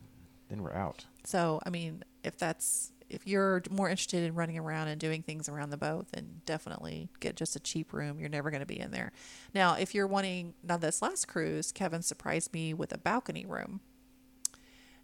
then 0.49 0.63
we're 0.63 0.73
out. 0.75 1.07
So, 1.25 1.61
I 1.67 1.71
mean, 1.71 2.05
if 2.25 2.37
that's 2.39 2.92
if 3.13 3.27
you're 3.27 3.63
more 3.71 3.89
interested 3.89 4.25
in 4.25 4.35
running 4.35 4.59
around 4.59 4.89
and 4.89 4.99
doing 4.99 5.23
things 5.23 5.49
around 5.49 5.71
the 5.71 5.77
boat, 5.77 6.07
then 6.13 6.41
definitely 6.47 7.09
get 7.21 7.37
just 7.37 7.55
a 7.55 7.61
cheap 7.61 7.93
room. 7.93 8.19
You're 8.19 8.29
never 8.29 8.51
going 8.51 8.61
to 8.61 8.67
be 8.67 8.81
in 8.81 8.91
there. 8.91 9.13
Now, 9.55 9.75
if 9.75 9.95
you're 9.95 10.07
wanting 10.07 10.55
now 10.63 10.79
this 10.79 11.03
last 11.03 11.29
cruise, 11.29 11.73
Kevin 11.73 12.03
surprised 12.03 12.53
me 12.53 12.73
with 12.73 12.93
a 12.93 12.99
balcony 12.99 13.45
room. 13.45 13.81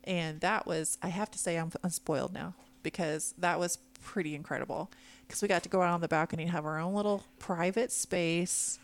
And 0.04 0.40
that 0.40 0.66
was 0.66 0.96
I 1.02 1.08
have 1.08 1.30
to 1.32 1.38
say 1.38 1.58
I'm 1.58 1.70
unspoiled 1.82 2.32
now 2.32 2.54
because 2.82 3.34
that 3.36 3.58
was 3.58 3.78
pretty 4.02 4.34
incredible 4.34 4.90
because 5.26 5.42
we 5.42 5.48
got 5.48 5.62
to 5.64 5.68
go 5.68 5.82
out 5.82 5.92
on 5.92 6.00
the 6.00 6.08
balcony 6.08 6.44
and 6.44 6.52
have 6.52 6.64
our 6.64 6.78
own 6.78 6.94
little 6.94 7.24
private 7.38 7.92
space. 7.92 8.78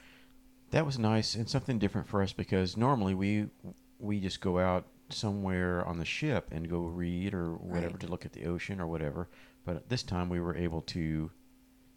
That 0.71 0.85
was 0.85 0.99
nice 0.99 1.35
and 1.35 1.49
something 1.49 1.79
different 1.79 2.09
for 2.09 2.23
us 2.23 2.33
because 2.35 2.77
normally 2.77 3.15
we 3.15 3.47
we 3.99 4.21
just 4.21 4.43
go 4.43 4.59
out 4.59 4.85
somewhere 5.11 5.85
on 5.87 5.99
the 5.99 6.05
ship 6.05 6.49
and 6.51 6.69
go 6.69 6.81
read 6.81 7.35
or 7.35 7.55
whatever 7.55 7.93
Right. 7.93 8.01
to 8.01 8.07
look 8.09 8.25
at 8.25 8.33
the 8.33 8.47
ocean 8.47 8.81
or 8.81 8.87
whatever. 8.87 9.29
But 9.65 9.89
this 9.89 10.03
time 10.03 10.29
we 10.29 10.41
were 10.41 10.57
able 10.57 10.83
to 10.83 11.31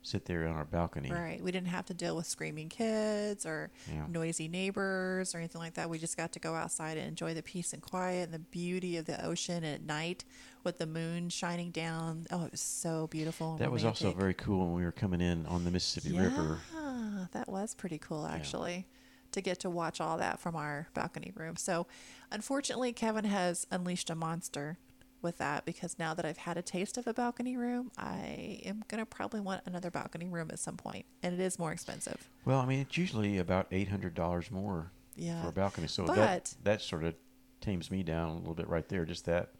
sit 0.03 0.23
there 0.25 0.47
on 0.47 0.55
our 0.55 0.63
balcony. 0.63 1.11
Right. 1.11 1.43
We 1.43 1.51
didn't 1.51 1.67
have 1.67 1.85
to 1.87 1.93
deal 1.93 2.15
with 2.15 2.27
screaming 2.27 2.69
kids 2.69 3.45
or 3.45 3.71
Yeah. 3.91 4.05
noisy 4.07 4.47
neighbors 4.47 5.35
or 5.35 5.39
anything 5.39 5.59
like 5.59 5.73
that. 5.73 5.89
We 5.89 5.97
just 5.99 6.15
got 6.15 6.31
to 6.33 6.39
go 6.39 6.55
outside 6.55 6.97
and 6.97 7.07
enjoy 7.09 7.33
the 7.33 7.43
peace 7.43 7.73
and 7.73 7.81
quiet 7.81 8.25
and 8.25 8.33
the 8.33 8.39
beauty 8.39 8.95
of 8.95 9.05
the 9.05 9.21
ocean 9.25 9.65
at 9.65 9.81
night 9.81 10.23
with 10.63 10.77
the 10.77 10.85
moon 10.85 11.27
shining 11.29 11.71
down. 11.71 12.25
Oh, 12.31 12.45
it 12.45 12.51
was 12.51 12.61
so 12.61 13.07
beautiful. 13.07 13.57
That 13.57 13.71
was 13.71 13.83
also 13.83 14.13
very 14.13 14.33
cool 14.33 14.67
when 14.67 14.75
we 14.75 14.85
were 14.85 14.93
coming 14.93 15.19
in 15.19 15.45
on 15.47 15.65
the 15.65 15.71
Mississippi 15.71 16.17
River. 16.17 16.59
Yeah, 16.73 17.25
that 17.33 17.49
was 17.49 17.75
pretty 17.75 17.97
cool 17.97 18.25
actually 18.25 18.85
to 19.31 19.41
get 19.41 19.59
to 19.61 19.69
watch 19.69 19.99
all 20.01 20.17
that 20.17 20.39
from 20.39 20.55
our 20.55 20.87
balcony 20.93 21.31
room. 21.35 21.55
So, 21.55 21.87
unfortunately, 22.31 22.93
Kevin 22.93 23.25
has 23.25 23.65
unleashed 23.71 24.09
a 24.09 24.15
monster 24.15 24.77
with 25.21 25.37
that 25.39 25.65
because 25.65 25.97
now 25.97 26.13
that 26.13 26.25
I've 26.25 26.37
had 26.37 26.57
a 26.57 26.61
taste 26.61 26.97
of 26.97 27.07
a 27.07 27.13
balcony 27.13 27.57
room, 27.57 27.91
I 27.97 28.61
am 28.65 28.83
going 28.87 28.99
to 28.99 29.05
probably 29.05 29.39
want 29.39 29.61
another 29.65 29.89
balcony 29.89 30.27
room 30.29 30.49
at 30.51 30.59
some 30.59 30.77
point, 30.77 31.05
and 31.23 31.33
it 31.33 31.39
is 31.39 31.57
more 31.57 31.71
expensive. 31.71 32.29
Well, 32.45 32.59
I 32.59 32.65
mean, 32.65 32.79
it's 32.81 32.97
usually 32.97 33.37
about 33.39 33.67
eight 33.71 33.87
hundred 33.89 34.13
dollars 34.13 34.51
more 34.51 34.91
Yeah. 35.15 35.41
for 35.41 35.49
a 35.49 35.53
balcony. 35.53 35.87
So 35.87 36.05
But- 36.05 36.15
that 36.15 36.53
that 36.63 36.81
sort 36.81 37.03
of 37.03 37.15
tames 37.61 37.89
me 37.89 38.03
down 38.03 38.29
a 38.29 38.35
little 38.37 38.53
bit 38.53 38.67
right 38.69 38.87
there. 38.87 39.05
Just 39.05 39.25
that 39.25 39.51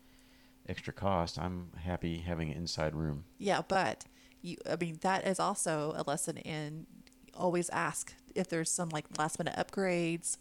extra 0.69 0.93
cost. 0.93 1.39
I'm 1.39 1.71
happy 1.83 2.19
having 2.19 2.51
an 2.51 2.57
inside 2.57 2.93
room. 2.95 3.25
Yeah, 3.39 3.61
but 3.67 4.05
you 4.41 4.57
I 4.69 4.75
mean 4.75 4.99
that 5.01 5.25
is 5.25 5.39
also 5.39 5.93
a 5.95 6.03
lesson 6.05 6.37
in 6.37 6.85
always 7.37 7.69
ask 7.69 8.13
if 8.35 8.47
there's 8.49 8.69
some 8.69 8.89
like 8.89 9.05
last 9.17 9.39
minute 9.39 9.55
upgrades 9.57 10.37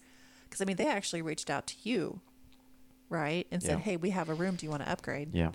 cuz 0.51 0.61
I 0.61 0.65
mean 0.65 0.77
they 0.77 0.87
actually 0.89 1.23
reached 1.23 1.51
out 1.51 1.67
to 1.69 1.75
you, 1.83 2.21
right? 3.09 3.47
And 3.51 3.63
said, 3.63 3.79
Yeah. 3.79 3.85
"Hey, 3.85 3.97
we 3.97 4.11
have 4.11 4.29
a 4.29 4.35
room. 4.35 4.57
Do 4.57 4.67
you 4.67 4.71
want 4.71 4.83
to 4.83 4.91
upgrade?" 4.91 5.31
Yeah. 5.33 5.53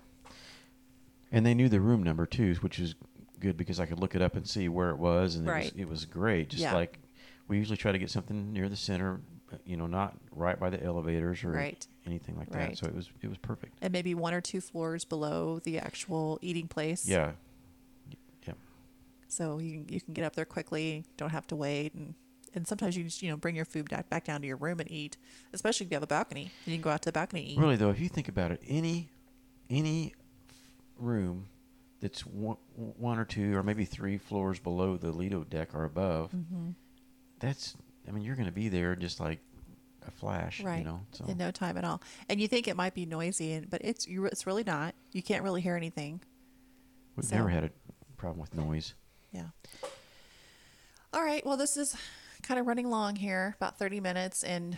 And 1.32 1.46
they 1.46 1.54
knew 1.54 1.70
the 1.70 1.80
room 1.80 2.04
number 2.04 2.26
too, 2.26 2.56
which 2.56 2.80
is 2.80 2.96
good 3.40 3.58
because 3.58 3.80
I 3.80 3.86
could 3.86 4.00
look 4.00 4.16
it 4.16 4.22
up 4.22 4.36
and 4.36 4.48
see 4.48 4.68
where 4.70 4.90
it 4.92 4.98
was, 4.98 5.36
and 5.36 5.48
Right. 5.48 5.66
it, 5.68 5.74
was, 5.74 5.82
it 5.82 5.90
was 5.90 6.06
great. 6.06 6.50
Just 6.50 6.62
Yeah. 6.64 6.74
like 6.74 7.00
we 7.48 7.58
usually 7.58 7.78
try 7.78 7.92
to 7.92 7.98
get 7.98 8.10
something 8.10 8.54
near 8.54 8.70
the 8.70 8.76
center, 8.76 9.20
uh, 9.52 9.58
you 9.66 9.76
know, 9.78 9.88
not 9.88 10.18
right 10.32 10.60
by 10.60 10.70
the 10.70 10.82
elevators 10.84 11.44
or 11.44 11.52
Right. 11.52 11.86
anything 12.06 12.38
like 12.38 12.54
Right. 12.54 12.70
that. 12.70 12.78
So 12.78 12.86
it 12.88 12.94
was 12.96 13.10
it 13.22 13.28
was 13.28 13.38
perfect. 13.38 13.78
And 13.82 13.92
maybe 13.94 14.14
one 14.14 14.34
or 14.34 14.42
two 14.42 14.62
floors 14.62 15.06
below 15.06 15.60
the 15.60 15.80
actual 15.80 16.38
eating 16.42 16.68
place. 16.68 17.08
Yeah. 17.08 17.34
So 19.32 19.60
you 19.60 19.72
can- 19.84 19.94
you 19.94 20.02
can 20.02 20.14
get 20.14 20.26
up 20.26 20.36
there 20.36 20.46
quickly, 20.46 21.06
don't 21.18 21.30
have 21.32 21.48
to 21.48 21.56
wait 21.56 21.94
and 21.94 22.16
and 22.54 22.68
sometimes 22.68 22.98
you 22.98 23.06
just, 23.06 23.22
you 23.22 23.30
know, 23.30 23.38
bring 23.38 23.56
your 23.56 23.64
food 23.64 23.90
back, 23.90 24.10
back 24.10 24.26
down 24.26 24.42
to 24.42 24.48
your 24.48 24.58
room 24.58 24.82
and 24.82 24.92
eat, 24.92 25.16
especially 25.54 25.86
if 25.86 25.92
you 25.92 25.96
have 25.96 26.04
a 26.04 26.08
balcony. 26.08 26.52
You 26.66 26.74
can 26.74 26.82
go 26.82 26.90
out 26.90 27.02
to 27.04 27.08
the 27.08 27.14
balcony 27.14 27.44
and 27.44 27.52
eat. 27.52 27.58
Really 27.58 27.78
though, 27.78 27.92
if 27.92 28.00
you 28.02 28.10
think 28.10 28.28
about 28.28 28.52
it, 28.52 28.62
any 28.68 29.08
any 29.70 30.14
room 30.98 31.48
that's 32.02 32.26
one, 32.26 32.58
one 32.76 33.18
or 33.20 33.24
two 33.26 33.56
or 33.56 33.64
maybe 33.64 33.86
three 33.86 34.18
floors 34.18 34.60
below 34.60 34.98
the 34.98 35.12
Lido 35.14 35.44
deck 35.46 35.74
or 35.74 35.86
above, 35.86 36.32
Mhm. 36.34 36.76
that's 37.40 37.78
I 38.08 38.12
mean 38.12 38.24
you're 38.24 38.36
going 38.36 38.48
to 38.48 38.52
be 38.52 38.68
there 38.68 38.96
just 38.98 39.20
like 39.22 39.40
a 40.06 40.12
flash, 40.12 40.62
right 40.62 40.80
you 40.80 40.84
know. 40.84 41.06
So 41.14 41.26
in 41.28 41.38
no 41.38 41.52
time 41.52 41.78
at 41.78 41.86
all 41.86 42.02
and 42.28 42.42
you 42.42 42.48
think 42.50 42.68
it 42.68 42.76
might 42.76 42.94
be 42.96 43.06
noisy 43.06 43.54
and 43.54 43.70
but 43.70 43.82
it's 43.84 44.08
you 44.08 44.26
it's 44.26 44.46
really 44.46 44.64
not 44.66 44.94
you 45.14 45.22
can't 45.24 45.44
really 45.44 45.62
hear 45.62 45.78
anything 45.78 46.20
we've 47.16 47.26
so- 47.26 47.38
never 47.38 47.48
had 47.50 47.64
a 47.64 47.72
problem 48.18 48.40
with 48.42 48.54
noise. 48.54 48.94
Yeah. 49.32 49.48
All 51.14 51.24
right 51.24 51.46
well 51.46 51.58
this 51.58 51.78
is 51.78 51.96
kind 52.42 52.60
of 52.60 52.68
running 52.68 52.90
long 52.90 53.16
here 53.16 53.56
about 53.58 53.78
30 53.78 54.00
minutes 54.00 54.44
and 54.44 54.78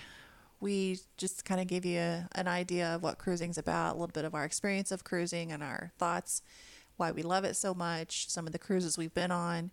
we 0.59 0.99
just 1.17 1.43
kind 1.43 1.59
of 1.59 1.67
gave 1.67 1.85
you 1.85 1.99
a, 1.99 2.27
an 2.35 2.47
idea 2.47 2.95
of 2.95 3.03
what 3.03 3.17
cruising's 3.17 3.57
about 3.57 3.91
a 3.91 3.99
little 3.99 4.07
bit 4.07 4.25
of 4.25 4.33
our 4.33 4.45
experience 4.45 4.91
of 4.91 5.03
cruising 5.03 5.51
and 5.51 5.61
our 5.61 5.91
thoughts 5.97 6.41
why 6.97 7.11
we 7.11 7.21
love 7.21 7.43
it 7.43 7.55
so 7.55 7.73
much 7.73 8.29
some 8.29 8.45
of 8.45 8.53
the 8.53 8.59
cruises 8.59 8.97
we've 8.97 9.13
been 9.13 9.31
on. 9.31 9.71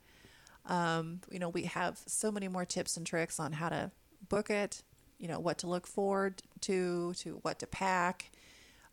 Um, 0.66 1.20
you 1.30 1.38
know 1.38 1.48
we 1.48 1.64
have 1.64 1.98
so 2.06 2.30
many 2.30 2.48
more 2.48 2.64
tips 2.64 2.96
and 2.96 3.06
tricks 3.06 3.40
on 3.40 3.52
how 3.52 3.70
to 3.70 3.90
book 4.28 4.50
it 4.50 4.82
you 5.18 5.26
know 5.26 5.40
what 5.40 5.58
to 5.58 5.66
look 5.66 5.86
forward 5.86 6.42
to 6.62 7.14
to 7.14 7.38
what 7.42 7.58
to 7.60 7.66
pack 7.66 8.30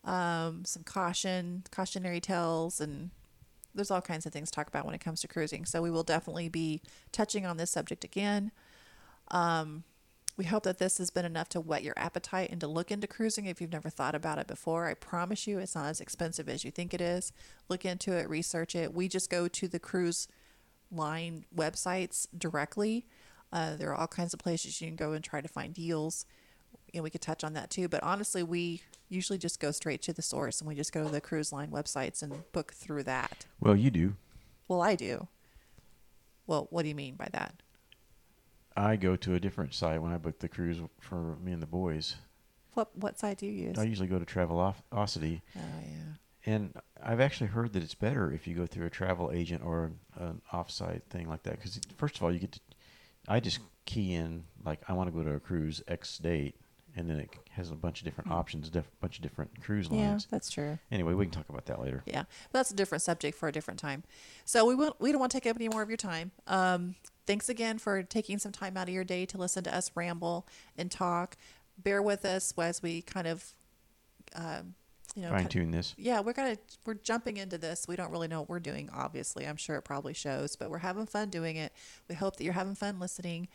um, 0.06 0.64
some 0.66 0.84
caution 0.84 1.64
cautionary 1.70 2.22
tales 2.22 2.80
and 2.80 3.12
there's 3.76 3.92
all 3.92 4.02
kinds 4.02 4.26
of 4.26 4.34
things 4.34 4.50
to 4.50 4.56
talk 4.56 4.68
about 4.68 4.86
when 4.86 4.96
it 4.96 5.02
comes 5.02 5.22
to 5.22 5.28
cruising 5.28 5.66
so 5.66 5.82
we 5.82 5.92
will 5.92 6.04
definitely 6.04 6.50
be 6.50 6.82
touching 7.12 7.46
on 7.46 7.58
this 7.58 7.72
subject 7.72 8.04
again 8.04 8.52
um, 9.30 9.84
we 10.38 10.46
hope 10.46 10.64
that 10.64 10.78
this 10.78 11.00
has 11.00 11.10
been 11.10 11.26
enough 11.26 11.50
to 11.50 11.60
whet 11.60 11.84
your 11.84 11.96
appetite 11.98 12.52
and 12.52 12.62
to 12.62 12.68
look 12.68 12.92
into 12.92 13.08
cruising 13.08 13.48
if 13.48 13.60
you've 13.60 13.72
never 13.72 13.90
thought 13.90 14.14
about 14.14 14.38
it 14.38 14.46
before. 14.46 14.86
I 14.86 14.94
promise 14.94 15.48
you 15.48 15.58
it's 15.58 15.74
not 15.74 15.88
as 15.88 16.00
expensive 16.00 16.48
as 16.48 16.64
you 16.64 16.70
think 16.70 16.94
it 16.94 17.02
is. 17.02 17.34
Look 17.70 17.86
into 17.86 18.16
it, 18.16 18.30
research 18.30 18.76
it. 18.76 18.94
We 18.94 19.08
just 19.08 19.32
go 19.32 19.48
to 19.48 19.68
the 19.68 19.80
cruise 19.80 20.28
line 20.92 21.46
websites 21.56 22.28
directly. 22.38 23.08
Uh, 23.52 23.76
there 23.76 23.90
are 23.90 23.96
all 23.96 24.08
kinds 24.08 24.34
of 24.34 24.40
places 24.40 24.80
you 24.80 24.88
can 24.88 24.96
go 24.96 25.14
and 25.14 25.24
try 25.24 25.42
to 25.42 25.48
find 25.48 25.74
deals. 25.74 26.26
And 26.94 27.04
we 27.04 27.10
could 27.10 27.22
touch 27.22 27.44
on 27.44 27.54
that 27.54 27.70
too. 27.70 27.88
But 27.88 28.02
honestly, 28.04 28.44
we 28.44 28.82
usually 29.10 29.38
just 29.38 29.60
go 29.60 29.72
straight 29.72 30.02
to 30.04 30.14
the 30.14 30.22
source 30.22 30.62
and 30.62 30.68
we 30.68 30.76
just 30.76 30.92
go 30.92 31.04
to 31.04 31.10
the 31.10 31.22
cruise 31.22 31.52
line 31.52 31.70
websites 31.70 32.22
and 32.24 32.52
book 32.52 32.74
through 32.74 33.04
that. 33.04 33.46
Well, 33.60 33.76
you 33.76 33.92
do. 33.92 34.16
Well, 34.68 34.82
I 34.82 34.96
do. 34.96 35.28
Well, 36.46 36.68
what 36.70 36.84
do 36.84 36.90
you 36.90 36.96
mean 36.96 37.16
by 37.16 37.28
that? 37.34 37.62
I 38.76 38.96
go 38.96 39.16
to 39.16 39.34
a 39.34 39.40
different 39.40 39.74
site 39.74 40.02
when 40.02 40.14
I 40.14 40.18
book 40.18 40.40
the 40.40 40.48
cruise 40.48 40.80
for 41.00 41.36
me 41.44 41.52
and 41.52 41.62
the 41.62 41.68
boys. 41.68 42.16
What 42.76 42.96
what 42.96 43.18
site 43.18 43.40
do 43.40 43.48
you 43.48 43.70
use? 43.70 43.80
I 43.80 43.84
usually 43.84 44.08
go 44.08 44.20
to 44.20 44.26
Travelocity, 44.26 45.42
oh 45.58 45.62
yeah. 45.84 46.14
and 46.46 46.76
I've 47.04 47.20
actually 47.20 47.48
heard 47.48 47.74
that 47.74 47.82
it's 47.82 47.96
better 47.96 48.32
if 48.32 48.46
you 48.46 48.54
go 48.54 48.68
through 48.68 48.86
a 48.86 48.92
travel 48.92 49.32
agent 49.34 49.64
or 49.66 49.94
an 50.20 50.42
off-site 50.54 51.02
thing 51.10 51.28
like 51.28 51.42
that. 51.44 51.54
Because 51.54 51.82
first 51.98 52.18
of 52.18 52.24
all, 52.24 52.32
you 52.32 52.38
get 52.38 52.52
to, 52.52 52.60
I 53.28 53.40
just 53.40 53.60
key 53.86 54.14
in 54.14 54.44
like 54.64 54.80
I 54.88 54.94
want 54.94 55.10
to 55.10 55.12
go 55.12 55.24
to 55.24 55.34
a 55.34 55.40
cruise 55.40 55.82
X 55.88 56.20
date, 56.20 56.54
and 56.98 57.10
then 57.10 57.20
it 57.20 57.30
has 57.52 57.72
a 57.72 57.76
bunch 57.76 58.00
of 58.02 58.06
different 58.06 58.28
Hmm. 58.28 58.34
options, 58.34 58.68
a 58.76 58.84
bunch 59.00 59.18
of 59.18 59.22
different 59.24 59.62
cruise 59.62 59.90
lines. 59.90 60.24
Yeah, 60.24 60.28
that's 60.32 60.50
true. 60.50 60.80
Anyway, 60.92 61.14
we 61.14 61.24
can 61.26 61.32
talk 61.32 61.48
about 61.48 61.66
that 61.68 61.80
later. 61.80 62.04
Yeah, 62.06 62.24
but 62.52 62.60
that's 62.60 62.72
a 62.72 62.76
different 62.76 63.02
subject 63.04 63.38
for 63.38 63.48
a 63.48 63.52
different 63.52 63.80
time. 63.80 64.04
So 64.44 64.66
we 64.66 64.76
won't, 64.76 65.00
we 65.00 65.12
don't 65.12 65.20
want 65.20 65.32
to 65.32 65.40
take 65.40 65.50
up 65.50 65.56
any 65.56 65.70
more 65.70 65.82
of 65.84 65.90
your 65.90 65.98
time. 65.98 66.32
Um, 66.48 66.96
thanks 67.26 67.48
again 67.50 67.78
for 67.78 68.04
taking 68.04 68.40
some 68.40 68.52
time 68.52 68.76
out 68.76 68.88
of 68.90 68.94
your 68.94 69.04
day 69.04 69.26
to 69.28 69.38
listen 69.38 69.64
to 69.66 69.74
us 69.76 69.92
ramble 69.96 70.48
and 70.76 70.90
talk. 70.92 71.38
Bear 71.78 72.02
with 72.02 72.26
us 72.26 72.54
as 72.58 72.82
we 72.82 73.02
kind 73.04 73.28
of, 73.28 73.54
um, 74.36 74.74
you 75.16 75.22
know, 75.22 75.30
Fine 75.30 75.48
tune 75.48 75.72
this. 75.72 75.94
yeah, 75.98 76.20
we're 76.20 76.34
gonna 76.34 76.58
we're 76.86 76.94
jumping 76.96 77.38
into 77.38 77.58
this. 77.58 77.86
We 77.88 77.96
don't 77.96 78.12
really 78.12 78.28
know 78.28 78.42
what 78.42 78.50
we're 78.50 78.60
doing. 78.60 78.90
Obviously, 78.94 79.48
I'm 79.48 79.56
sure 79.58 79.76
it 79.78 79.84
probably 79.84 80.14
shows, 80.14 80.56
but 80.56 80.70
we're 80.70 80.78
having 80.80 81.06
fun 81.08 81.30
doing 81.30 81.56
it. 81.56 81.74
We 82.08 82.16
hope 82.16 82.36
that 82.38 82.44
you're 82.44 82.54
having 82.54 82.76
fun 82.76 83.00
listening, 83.00 83.48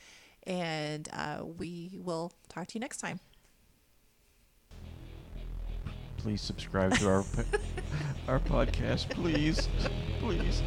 and 0.47 1.09
uh, 1.13 1.45
we 1.45 1.99
will 2.03 2.33
talk 2.49 2.67
to 2.69 2.75
you 2.75 2.81
next 2.81 2.99
time. 2.99 3.21
Please 6.23 6.41
subscribe 6.41 6.95
to 6.99 7.09
our 7.09 7.25
our 8.29 8.39
podcast, 8.39 9.11
please, 9.11 9.69
please, 10.21 10.63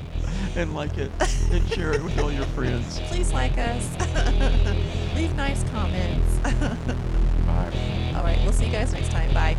and 0.56 0.74
like 0.74 0.96
it 0.96 1.10
and 1.52 1.68
share 1.68 1.92
it 1.92 2.02
with 2.02 2.18
all 2.18 2.32
your 2.32 2.46
friends. 2.46 3.00
Please 3.08 3.30
like 3.30 3.58
us. 3.58 3.86
Leave 5.14 5.36
nice 5.36 5.62
comments. 5.64 6.38
Bye. 7.46 8.12
All 8.16 8.24
right, 8.24 8.38
we'll 8.44 8.54
see 8.54 8.64
you 8.64 8.72
guys 8.72 8.94
next 8.94 9.10
time. 9.10 9.32
Bye. 9.34 9.56